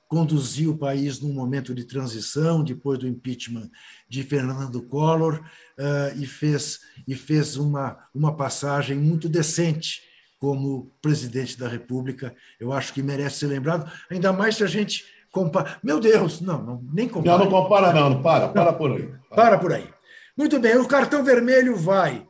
conduzir 0.08 0.68
o 0.68 0.78
país 0.78 1.20
num 1.20 1.32
momento 1.32 1.74
de 1.74 1.84
transição, 1.84 2.62
depois 2.62 2.98
do 2.98 3.08
impeachment 3.08 3.68
de 4.08 4.22
Fernando 4.22 4.82
Collor, 4.82 5.42
eh, 5.78 6.14
e 6.18 6.26
fez, 6.26 6.80
e 7.08 7.14
fez 7.14 7.56
uma, 7.56 7.98
uma 8.14 8.36
passagem 8.36 8.96
muito 8.96 9.28
decente 9.28 10.00
como 10.38 10.92
presidente 11.02 11.58
da 11.58 11.66
República. 11.66 12.34
Eu 12.60 12.72
acho 12.72 12.92
que 12.92 13.02
merece 13.02 13.40
ser 13.40 13.46
lembrado, 13.48 13.90
ainda 14.08 14.32
mais 14.32 14.56
se 14.56 14.64
a 14.64 14.68
gente 14.68 15.04
compara. 15.32 15.78
Meu 15.82 15.98
Deus, 15.98 16.40
não, 16.40 16.62
não 16.62 16.84
nem 16.92 17.08
compara. 17.08 17.38
Não, 17.38 17.44
não 17.44 17.50
compara, 17.50 17.92
não, 17.92 18.10
não 18.10 18.22
para, 18.22 18.48
para 18.48 18.72
por 18.72 18.92
aí. 18.92 19.08
Para, 19.28 19.36
para 19.36 19.58
por 19.58 19.72
aí. 19.72 19.95
Muito 20.36 20.60
bem, 20.60 20.76
o 20.76 20.86
cartão 20.86 21.24
vermelho 21.24 21.74
vai 21.74 22.28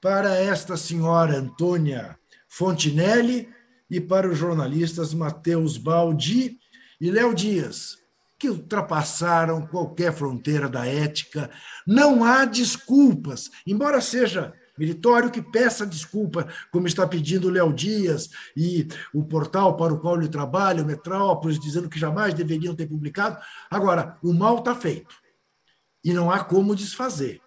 para 0.00 0.34
esta 0.34 0.76
senhora 0.76 1.38
Antônia 1.38 2.18
Fontinelli 2.48 3.48
e 3.88 4.00
para 4.00 4.28
os 4.28 4.36
jornalistas 4.36 5.14
Matheus 5.14 5.78
Baldi 5.78 6.58
e 7.00 7.10
Léo 7.12 7.32
Dias, 7.32 7.96
que 8.40 8.50
ultrapassaram 8.50 9.68
qualquer 9.68 10.12
fronteira 10.12 10.68
da 10.68 10.84
ética. 10.84 11.48
Não 11.86 12.24
há 12.24 12.44
desculpas, 12.44 13.48
embora 13.64 14.00
seja 14.00 14.52
meritório 14.76 15.30
que 15.30 15.40
peça 15.40 15.86
desculpa, 15.86 16.48
como 16.72 16.88
está 16.88 17.06
pedindo 17.06 17.48
Léo 17.48 17.72
Dias 17.72 18.30
e 18.56 18.88
o 19.14 19.22
portal 19.22 19.76
para 19.76 19.94
o 19.94 20.00
qual 20.00 20.16
ele 20.16 20.28
trabalha, 20.28 20.82
o 20.82 20.86
Metrópolis, 20.86 21.60
dizendo 21.60 21.88
que 21.88 22.00
jamais 22.00 22.34
deveriam 22.34 22.74
ter 22.74 22.88
publicado. 22.88 23.38
Agora, 23.70 24.18
o 24.24 24.32
mal 24.32 24.58
está 24.58 24.74
feito 24.74 25.14
e 26.04 26.12
não 26.12 26.30
há 26.30 26.42
como 26.44 26.76
desfazer, 26.76 27.40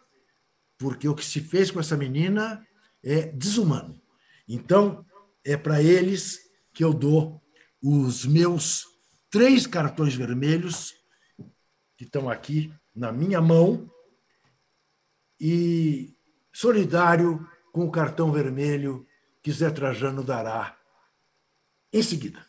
porque 0.78 1.08
o 1.08 1.16
que 1.16 1.26
se 1.26 1.42
fez 1.42 1.72
com 1.72 1.80
essa 1.80 1.98
menina 1.98 2.66
é 3.04 3.28
desumano. 3.28 4.00
Então, 4.48 5.06
é 5.44 5.58
para 5.58 5.82
eles 5.82 6.40
que 6.74 6.84
eu 6.84 6.94
dou 6.94 7.42
os 7.82 8.26
meus 8.26 8.86
três 9.30 9.66
cartões 9.66 10.14
vermelhos 10.14 10.94
que 11.96 12.04
estão 12.04 12.30
aqui 12.30 12.72
na 12.96 13.12
minha 13.12 13.42
mão 13.42 13.90
e 15.40 16.16
solidário 16.54 17.48
com 17.72 17.86
o 17.86 17.92
cartão 17.92 18.32
vermelho 18.32 19.06
que 19.42 19.52
Zé 19.52 19.70
Trajano 19.70 20.24
dará 20.24 20.78
em 21.94 22.02
seguida. 22.02 22.46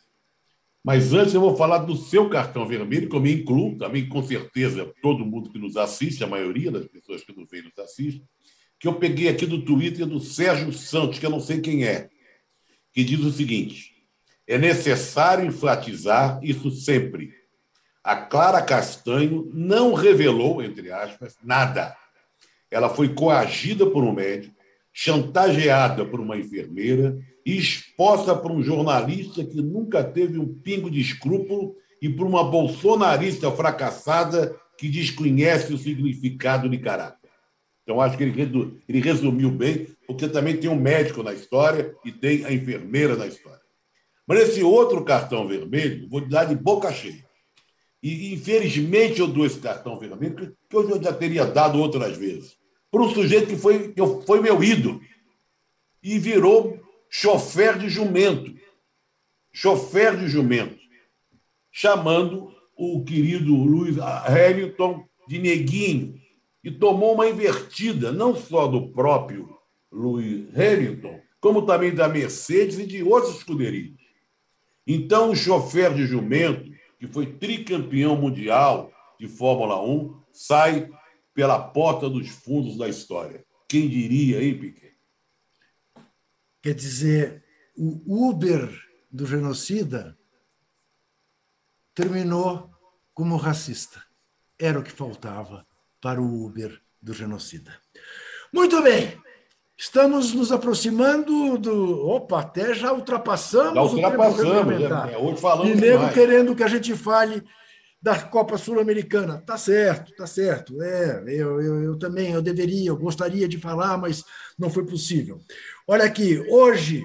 Mas 0.83 1.13
antes 1.13 1.33
eu 1.33 1.41
vou 1.41 1.55
falar 1.55 1.79
do 1.79 1.95
seu 1.95 2.29
cartão 2.29 2.65
vermelho, 2.65 3.09
que 3.09 3.15
eu 3.15 3.19
me 3.19 3.31
incluo, 3.31 3.77
também 3.77 4.09
com 4.09 4.23
certeza 4.23 4.91
todo 5.01 5.25
mundo 5.25 5.51
que 5.51 5.59
nos 5.59 5.77
assiste, 5.77 6.23
a 6.23 6.27
maioria 6.27 6.71
das 6.71 6.87
pessoas 6.87 7.23
que 7.23 7.35
nos 7.35 7.38
veem 7.49 7.63
nos 7.63 7.77
assiste, 7.77 8.23
que 8.79 8.87
eu 8.87 8.95
peguei 8.95 9.27
aqui 9.27 9.45
do 9.45 9.63
Twitter 9.63 10.05
do 10.05 10.19
Sérgio 10.19 10.71
Santos, 10.71 11.19
que 11.19 11.25
eu 11.25 11.29
não 11.29 11.39
sei 11.39 11.59
quem 11.59 11.83
é, 11.83 12.09
que 12.93 13.03
diz 13.03 13.19
o 13.19 13.31
seguinte: 13.31 13.93
é 14.47 14.57
necessário 14.57 15.45
enfatizar 15.45 16.39
isso 16.41 16.71
sempre. 16.71 17.33
A 18.03 18.15
Clara 18.15 18.61
Castanho 18.61 19.49
não 19.53 19.93
revelou, 19.93 20.63
entre 20.63 20.91
aspas, 20.91 21.35
nada 21.43 21.95
ela 22.71 22.89
foi 22.89 23.09
coagida 23.13 23.85
por 23.85 24.03
um 24.03 24.13
médico, 24.13 24.55
chantageada 24.93 26.05
por 26.05 26.19
uma 26.19 26.37
enfermeira 26.37 27.17
exposta 27.45 28.35
por 28.35 28.51
um 28.51 28.61
jornalista 28.61 29.43
que 29.43 29.61
nunca 29.61 30.03
teve 30.03 30.37
um 30.37 30.47
pingo 30.47 30.89
de 30.89 30.99
escrúpulo 30.99 31.75
e 32.01 32.09
por 32.09 32.25
uma 32.25 32.43
bolsonarista 32.43 33.51
fracassada 33.51 34.55
que 34.77 34.87
desconhece 34.87 35.73
o 35.73 35.77
significado 35.77 36.69
de 36.69 36.77
caráter. 36.77 37.18
Então, 37.89 37.99
acho 37.99 38.15
que 38.15 38.23
ele, 38.23 38.99
resumiu 38.99 39.49
bem, 39.49 39.87
porque 40.05 40.27
também 40.27 40.55
tem 40.55 40.69
um 40.69 40.79
médico 40.79 41.23
na 41.23 41.33
história 41.33 41.95
e 42.05 42.11
tem 42.11 42.45
a 42.45 42.53
enfermeira 42.53 43.15
na 43.15 43.25
história. 43.25 43.59
Mas 44.27 44.41
esse 44.41 44.61
outro 44.61 45.03
cartão 45.03 45.47
vermelho, 45.47 46.07
vou 46.07 46.21
dar 46.21 46.45
de 46.45 46.53
boca 46.53 46.93
cheia. 46.93 47.25
E, 48.03 48.31
infelizmente, 48.31 49.19
eu 49.19 49.27
dou 49.27 49.43
esse 49.43 49.57
cartão 49.57 49.97
vermelho, 49.97 50.55
que 50.69 50.75
eu 50.75 51.01
já 51.01 51.11
teria 51.11 51.47
dado 51.47 51.79
outras 51.79 52.15
vezes 52.15 52.59
para 52.91 53.01
um 53.01 53.09
sujeito 53.09 53.47
que 53.47 53.57
foi, 53.57 53.91
que 53.91 54.01
foi 54.23 54.39
meu 54.39 54.63
ídolo 54.63 55.01
e 56.03 56.19
virou 56.19 56.79
chofer 57.09 57.75
de 57.79 57.89
jumento. 57.89 58.53
Chofer 59.51 60.15
de 60.15 60.27
jumento. 60.27 60.77
Chamando 61.71 62.53
o 62.77 63.03
querido 63.03 63.51
Luiz 63.55 63.97
Hamilton 63.97 65.03
de 65.27 65.39
neguinho. 65.39 66.18
E 66.63 66.71
tomou 66.71 67.13
uma 67.13 67.27
invertida, 67.27 68.11
não 68.11 68.35
só 68.35 68.67
do 68.67 68.91
próprio 68.91 69.57
Luiz 69.91 70.47
Hamilton, 70.57 71.21
como 71.39 71.65
também 71.65 71.93
da 71.93 72.07
Mercedes 72.07 72.79
e 72.79 72.85
de 72.85 73.01
outras 73.01 73.37
escuderias. 73.37 73.97
Então, 74.85 75.31
o 75.31 75.35
chofer 75.35 75.93
de 75.93 76.05
jumento, 76.05 76.69
que 76.99 77.07
foi 77.07 77.33
tricampeão 77.37 78.15
mundial 78.15 78.91
de 79.19 79.27
Fórmula 79.27 79.81
1, 79.81 80.21
sai 80.33 80.89
pela 81.33 81.59
porta 81.59 82.09
dos 82.09 82.27
fundos 82.27 82.77
da 82.77 82.89
história. 82.89 83.45
Quem 83.67 83.87
diria, 83.87 84.43
hein, 84.43 84.57
Piquet? 84.57 84.95
Quer 86.61 86.73
dizer, 86.73 87.43
o 87.77 88.29
Uber 88.29 88.69
do 89.09 89.25
genocida 89.25 90.17
terminou 91.93 92.69
como 93.13 93.37
racista. 93.37 94.03
Era 94.57 94.79
o 94.79 94.83
que 94.83 94.91
faltava 94.91 95.65
para 96.01 96.21
o 96.21 96.45
Uber 96.45 96.79
do 97.01 97.13
genocida. 97.13 97.71
Muito 98.53 98.81
bem. 98.81 99.17
Estamos 99.77 100.33
nos 100.33 100.51
aproximando 100.51 101.57
do. 101.57 102.05
Opa, 102.05 102.41
até 102.41 102.73
já 102.73 102.91
ultrapassamos, 102.91 103.75
já 103.75 103.81
ultrapassamos 103.81 104.75
o 104.75 104.77
tempo 104.77 104.93
É, 104.93 105.17
hoje 105.17 105.41
falamos 105.41 105.71
e 105.71 105.75
nego 105.75 106.11
querendo 106.13 106.53
que 106.53 106.63
a 106.63 106.67
gente 106.67 106.93
fale 106.95 107.43
da 108.01 108.19
Copa 108.19 108.57
Sul-Americana. 108.57 109.41
Tá 109.45 109.57
certo, 109.57 110.13
tá 110.15 110.27
certo. 110.27 110.81
É, 110.81 111.23
eu, 111.27 111.61
eu, 111.61 111.83
eu, 111.83 111.97
também, 111.97 112.31
eu 112.31 112.41
deveria, 112.41 112.89
eu 112.89 112.97
gostaria 112.97 113.47
de 113.47 113.57
falar, 113.57 113.97
mas 113.97 114.23
não 114.57 114.69
foi 114.69 114.85
possível. 114.85 115.39
Olha 115.87 116.05
aqui, 116.05 116.39
hoje, 116.49 117.03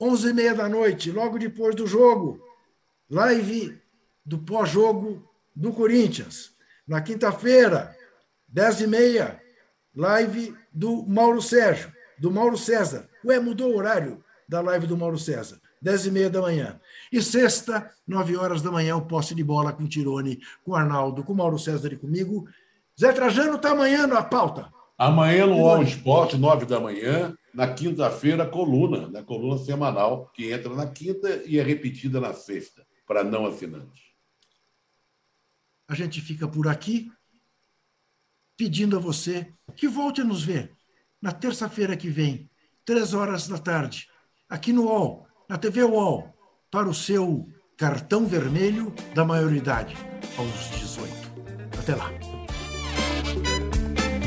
11h30 0.00 0.54
da 0.54 0.68
noite, 0.68 1.10
logo 1.10 1.38
depois 1.38 1.74
do 1.74 1.86
jogo, 1.86 2.40
live 3.08 3.76
do 4.24 4.38
pós-jogo 4.38 5.28
do 5.54 5.72
Corinthians. 5.72 6.52
Na 6.90 7.00
quinta-feira, 7.00 7.94
10h30, 8.52 9.38
live 9.94 10.56
do 10.72 11.06
Mauro 11.06 11.40
Sérgio, 11.40 11.92
do 12.18 12.32
Mauro 12.32 12.58
César. 12.58 13.08
Ué, 13.24 13.38
mudou 13.38 13.70
o 13.70 13.76
horário 13.76 14.24
da 14.48 14.60
live 14.60 14.88
do 14.88 14.96
Mauro 14.96 15.16
César. 15.16 15.60
10 15.80 16.06
e 16.06 16.10
meia 16.10 16.28
da 16.28 16.42
manhã. 16.42 16.80
E 17.12 17.22
sexta, 17.22 17.88
9 18.04 18.36
horas 18.36 18.60
da 18.60 18.72
manhã, 18.72 18.96
o 18.96 19.06
posse 19.06 19.36
de 19.36 19.44
bola 19.44 19.72
com 19.72 19.86
Tirone, 19.86 20.40
com 20.64 20.74
Arnaldo, 20.74 21.22
com 21.22 21.32
Mauro 21.32 21.60
César 21.60 21.92
e 21.92 21.96
comigo. 21.96 22.48
Zé 23.00 23.12
Trajano 23.12 23.54
está 23.54 23.70
amanhã 23.70 24.08
na 24.08 24.24
pauta. 24.24 24.68
Amanhã 24.98 25.46
no 25.46 25.64
All 25.64 25.84
Esporte, 25.84 26.36
9 26.36 26.66
da 26.66 26.80
manhã. 26.80 27.32
Na 27.54 27.72
quinta-feira, 27.72 28.44
coluna, 28.44 29.08
na 29.08 29.22
coluna 29.22 29.58
semanal, 29.58 30.28
que 30.34 30.50
entra 30.50 30.74
na 30.74 30.88
quinta 30.88 31.40
e 31.46 31.56
é 31.56 31.62
repetida 31.62 32.20
na 32.20 32.32
sexta, 32.34 32.84
para 33.06 33.22
não 33.22 33.46
assinantes. 33.46 34.09
A 35.90 35.94
gente 35.96 36.20
fica 36.20 36.46
por 36.46 36.68
aqui 36.68 37.10
pedindo 38.56 38.96
a 38.96 39.00
você 39.00 39.52
que 39.76 39.88
volte 39.88 40.20
a 40.20 40.24
nos 40.24 40.44
ver 40.44 40.72
na 41.20 41.32
terça-feira 41.32 41.96
que 41.96 42.08
vem, 42.08 42.48
três 42.84 43.12
horas 43.12 43.48
da 43.48 43.58
tarde, 43.58 44.06
aqui 44.48 44.72
no 44.72 44.84
UOL 44.84 45.26
na 45.48 45.58
TV 45.58 45.82
UOL 45.82 46.32
para 46.70 46.88
o 46.88 46.94
seu 46.94 47.48
cartão 47.76 48.24
vermelho 48.24 48.94
da 49.16 49.24
maioridade 49.24 49.96
aos 50.38 50.70
18. 50.78 51.12
Até 51.76 51.96
lá. 51.96 52.08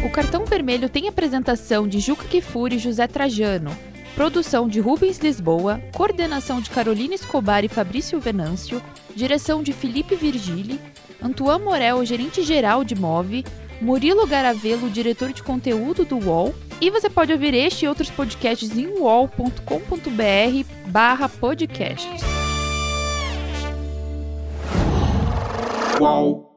O 0.06 0.12
cartão 0.12 0.46
vermelho 0.46 0.90
tem 0.90 1.08
apresentação 1.08 1.88
de 1.88 2.02
Juca 2.02 2.28
Kifuri 2.28 2.76
e 2.76 2.80
José 2.80 3.08
Trajano, 3.08 3.72
produção 4.16 4.68
de 4.68 4.82
Rubens 4.82 5.20
Lisboa, 5.20 5.82
coordenação 5.96 6.60
de 6.60 6.70
Carolina 6.70 7.16
Escobar 7.16 7.64
e 7.64 7.70
Fabrício 7.70 8.20
Venâncio, 8.20 8.84
direção 9.16 9.64
de 9.64 9.72
Felipe 9.72 10.14
Virgili, 10.14 10.78
Antoine 11.24 11.64
Morel, 11.64 12.06
gerente-geral 12.06 12.84
de 12.84 12.96
MOVE, 12.96 13.46
Murilo 13.82 14.28
Garavelo, 14.28 14.90
diretor 14.90 15.32
de 15.32 15.42
conteúdo 15.42 16.04
do 16.04 16.18
UOL, 16.18 16.54
e 16.82 16.90
você 16.90 17.10
pode 17.10 17.32
ouvir 17.32 17.54
este 17.54 17.86
e 17.86 17.88
outros 17.88 18.10
podcasts 18.10 18.78
em 18.78 18.88
uol.com.br 18.88 19.62
barra 20.88 21.30
podcasts. 21.30 22.22
Uol. 26.00 26.53